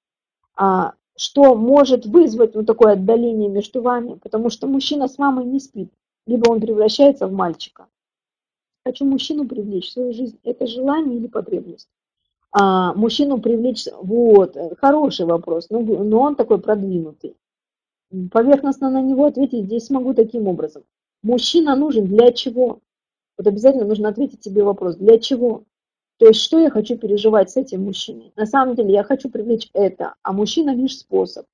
[0.57, 5.61] а, что может вызвать вот такое отдаление между вами, потому что мужчина с мамой не
[5.61, 5.91] спит,
[6.27, 7.87] либо он превращается в мальчика.
[8.85, 10.39] Хочу мужчину привлечь в свою жизнь.
[10.45, 11.89] Это желание или потребность?
[12.59, 17.37] а, мужчину привлечь, вот, хороший вопрос, но, но он такой продвинутый.
[18.33, 20.85] Поверхностно на него ответить здесь смогу таким образом.
[21.23, 22.81] Мужчина нужен для чего?
[23.37, 25.65] Вот обязательно нужно ответить себе вопрос, для чего?
[26.19, 28.33] То есть, что я хочу переживать с этим мужчиной?
[28.37, 31.47] На самом деле, я хочу привлечь это, а мужчина лишь способ.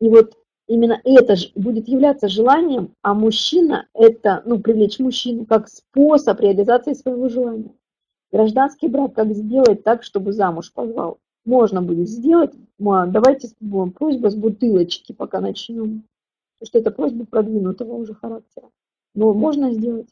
[0.00, 0.34] И вот
[0.66, 7.28] именно это будет являться желанием, а мужчина это, ну, привлечь мужчину как способ реализации своего
[7.28, 7.74] желания.
[8.32, 11.18] Гражданский брак, как сделать так, чтобы замуж позвал?
[11.44, 12.52] Можно будет сделать.
[12.78, 13.48] Давайте
[13.94, 16.04] просьба с бутылочки, пока начнем.
[16.58, 18.70] Потому что это просьба продвинутого уже характера.
[19.14, 20.08] Но можно сделать.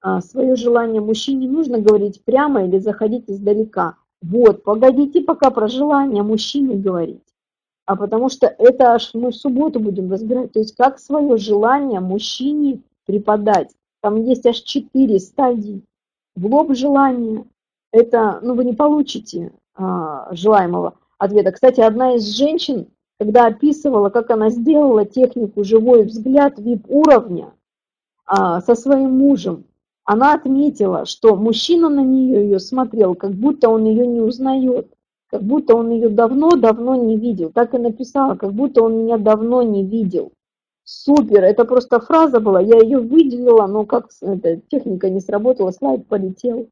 [0.00, 3.96] А свое желание мужчине нужно говорить прямо или заходить издалека.
[4.22, 7.22] Вот, погодите пока про желание мужчины говорить.
[7.86, 10.52] А потому что это аж мы в субботу будем разбирать.
[10.52, 13.70] То есть как свое желание мужчине преподать.
[14.00, 15.82] Там есть аж четыре стадии
[16.36, 17.44] в лоб желание,
[17.92, 21.50] это, ну, вы не получите а, желаемого ответа.
[21.50, 27.54] Кстати, одна из женщин, когда описывала, как она сделала технику «Живой взгляд» VIP-уровня
[28.26, 29.64] а, со своим мужем,
[30.06, 34.88] она отметила, что мужчина на нее ее смотрел, как будто он ее не узнает,
[35.28, 37.50] как будто он ее давно-давно не видел.
[37.50, 40.32] Так и написала, как будто он меня давно не видел.
[40.84, 46.06] Супер, это просто фраза была, я ее выделила, но как эта техника не сработала, слайд
[46.06, 46.68] полетел.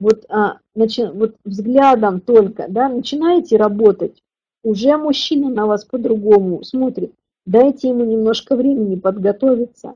[0.00, 4.20] Вот, а, начи, вот взглядом только, да, начинаете работать,
[4.64, 7.14] уже мужчина на вас по-другому смотрит.
[7.46, 9.94] Дайте ему немножко времени подготовиться.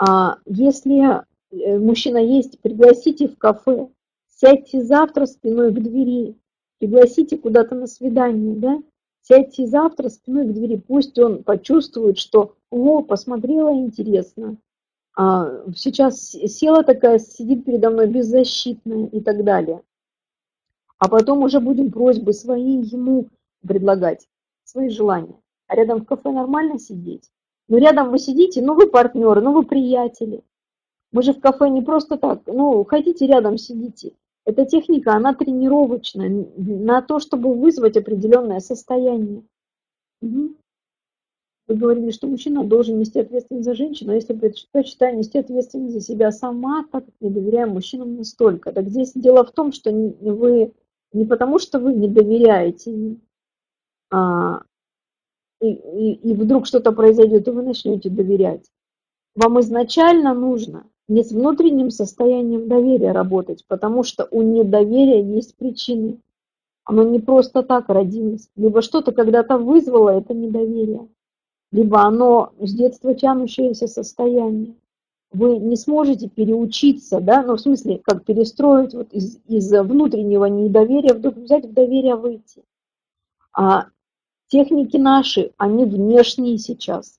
[0.00, 3.88] А если мужчина есть, пригласите в кафе,
[4.28, 6.36] сядьте завтра спиной к двери,
[6.78, 8.82] пригласите куда-то на свидание, да,
[9.28, 14.56] Сядьте завтра спиной к двери, пусть он почувствует, что «О, посмотрела, интересно».
[15.14, 19.82] А, сейчас села такая, сидит передо мной беззащитная и так далее.
[20.98, 23.28] А потом уже будем просьбы свои ему
[23.66, 24.26] предлагать,
[24.64, 25.38] свои желания.
[25.66, 27.30] А рядом в кафе нормально сидеть?
[27.68, 30.42] Ну, рядом вы сидите, ну, вы партнеры, ну, вы приятели.
[31.12, 34.12] Мы же в кафе не просто так, ну, хотите, рядом сидите.
[34.44, 39.42] Эта техника, она тренировочная на то, чтобы вызвать определенное состояние.
[40.22, 40.54] Угу.
[41.68, 46.00] Вы говорили, что мужчина должен нести ответственность за женщину, а если предпочитаю нести ответственность за
[46.00, 48.72] себя сама, так как не доверяю мужчинам настолько.
[48.72, 50.72] Так здесь дело в том, что вы
[51.12, 53.16] не потому, что вы не доверяете
[54.10, 54.62] а,
[55.60, 58.66] и, и, и вдруг что-то произойдет, и вы начнете доверять.
[59.34, 66.20] Вам изначально нужно не с внутренним состоянием доверия работать, потому что у недоверия есть причины.
[66.84, 68.48] Оно не просто так родилось.
[68.56, 71.08] Либо что-то когда-то вызвало это недоверие,
[71.72, 74.74] либо оно с детства тянущееся состояние.
[75.30, 81.12] Вы не сможете переучиться, да, ну в смысле, как перестроить вот из, из внутреннего недоверия
[81.12, 82.64] вдруг взять в доверие выйти.
[83.52, 83.88] А
[84.46, 87.18] техники наши, они внешние сейчас.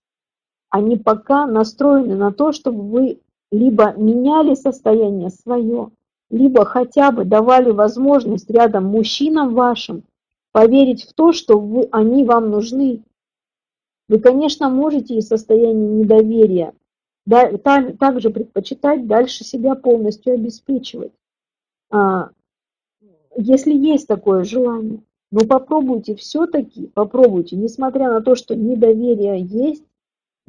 [0.70, 3.20] Они пока настроены на то, чтобы вы
[3.52, 5.90] либо меняли состояние свое,
[6.30, 10.04] либо хотя бы давали возможность рядом мужчинам вашим
[10.52, 13.04] поверить в то, что вы, они вам нужны.
[14.08, 16.74] Вы, конечно, можете из состояния недоверия
[17.26, 17.52] да,
[18.00, 21.12] также предпочитать дальше себя полностью обеспечивать.
[21.92, 22.30] А,
[23.36, 29.84] если есть такое желание, но попробуйте все-таки, попробуйте, несмотря на то, что недоверие есть,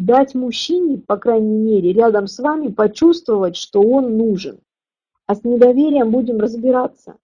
[0.00, 4.60] дать мужчине, по крайней мере, рядом с вами почувствовать, что он нужен.
[5.26, 7.16] А с недоверием будем разбираться.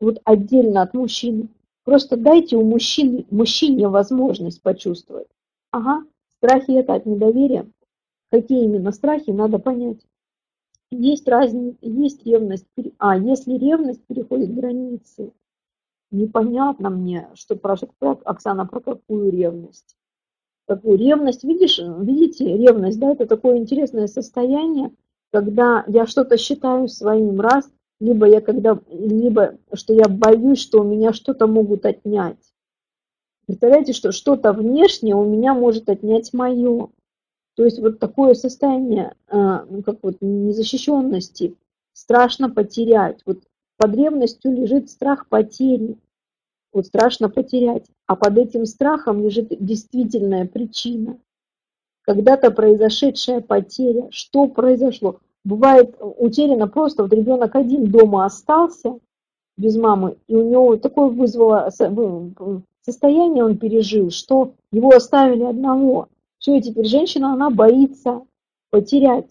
[0.00, 1.48] Вот отдельно от мужчины.
[1.84, 5.28] Просто дайте у мужчины, мужчине возможность почувствовать.
[5.70, 6.04] Ага,
[6.36, 7.70] страхи это от недоверия.
[8.30, 10.04] Какие именно страхи, надо понять.
[10.90, 12.66] Есть разница, есть ревность.
[12.98, 15.32] А, если ревность переходит границы,
[16.10, 17.76] непонятно мне, что про,
[18.24, 19.96] Оксана, про какую ревность
[20.70, 21.42] такую ревность.
[21.42, 24.92] Видишь, видите, ревность, да, это такое интересное состояние,
[25.32, 27.68] когда я что-то считаю своим раз,
[27.98, 32.38] либо я когда, либо что я боюсь, что у меня что-то могут отнять.
[33.46, 36.90] Представляете, что что-то внешнее у меня может отнять мое.
[37.56, 41.56] То есть вот такое состояние, а, ну, как вот незащищенности,
[41.94, 43.22] страшно потерять.
[43.26, 43.42] Вот
[43.76, 45.98] под ревностью лежит страх потери
[46.72, 47.86] вот страшно потерять.
[48.10, 51.20] А под этим страхом лежит действительная причина.
[52.02, 54.08] Когда-то произошедшая потеря.
[54.10, 55.20] Что произошло?
[55.44, 58.98] Бывает утеряно просто, вот ребенок один дома остался
[59.56, 61.70] без мамы, и у него такое вызвало
[62.84, 66.08] состояние он пережил, что его оставили одного.
[66.38, 68.22] Все, и теперь женщина, она боится
[68.70, 69.30] потерять.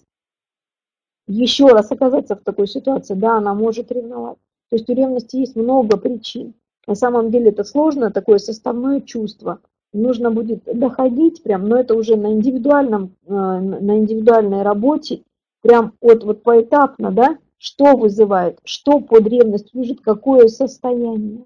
[1.27, 4.37] Еще раз оказаться в такой ситуации, да, она может ревновать.
[4.69, 6.53] То есть у ревности есть много причин.
[6.89, 9.59] На самом деле это сложно, такое составное чувство.
[9.93, 15.21] Нужно будет доходить прям, но это уже на индивидуальном, э, на индивидуальной работе,
[15.61, 21.45] прям от вот поэтапно, да, что вызывает, что под ревностью лежит, какое состояние,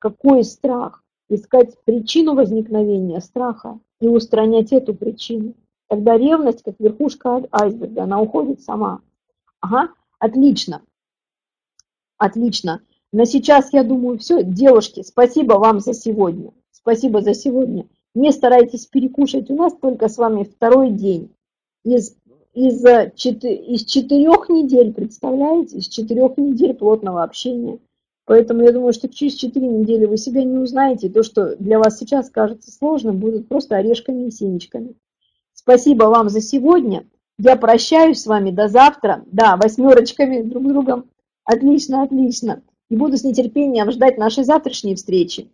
[0.00, 1.04] какой страх.
[1.28, 5.54] Искать причину возникновения страха и устранять эту причину.
[5.86, 9.00] Тогда ревность, как верхушка айсберга, она уходит сама.
[9.60, 10.82] Ага, отлично.
[12.18, 12.80] Отлично.
[13.16, 16.50] На сейчас я думаю, все, девушки, спасибо вам за сегодня.
[16.70, 17.86] Спасибо за сегодня.
[18.14, 21.30] Не старайтесь перекушать, у нас только с вами второй день.
[21.82, 22.14] Из,
[22.52, 27.78] из, из четырех недель, представляете, из четырех недель плотного общения.
[28.26, 31.08] Поэтому я думаю, что через четыре недели вы себя не узнаете.
[31.08, 34.92] То, что для вас сейчас кажется сложным, будут просто орешками и семечками.
[35.54, 37.06] Спасибо вам за сегодня.
[37.38, 39.24] Я прощаюсь с вами до завтра.
[39.24, 41.06] Да, восьмерочками друг другом.
[41.44, 42.60] Отлично, отлично
[42.90, 45.48] и буду с нетерпением ждать нашей завтрашней встречи.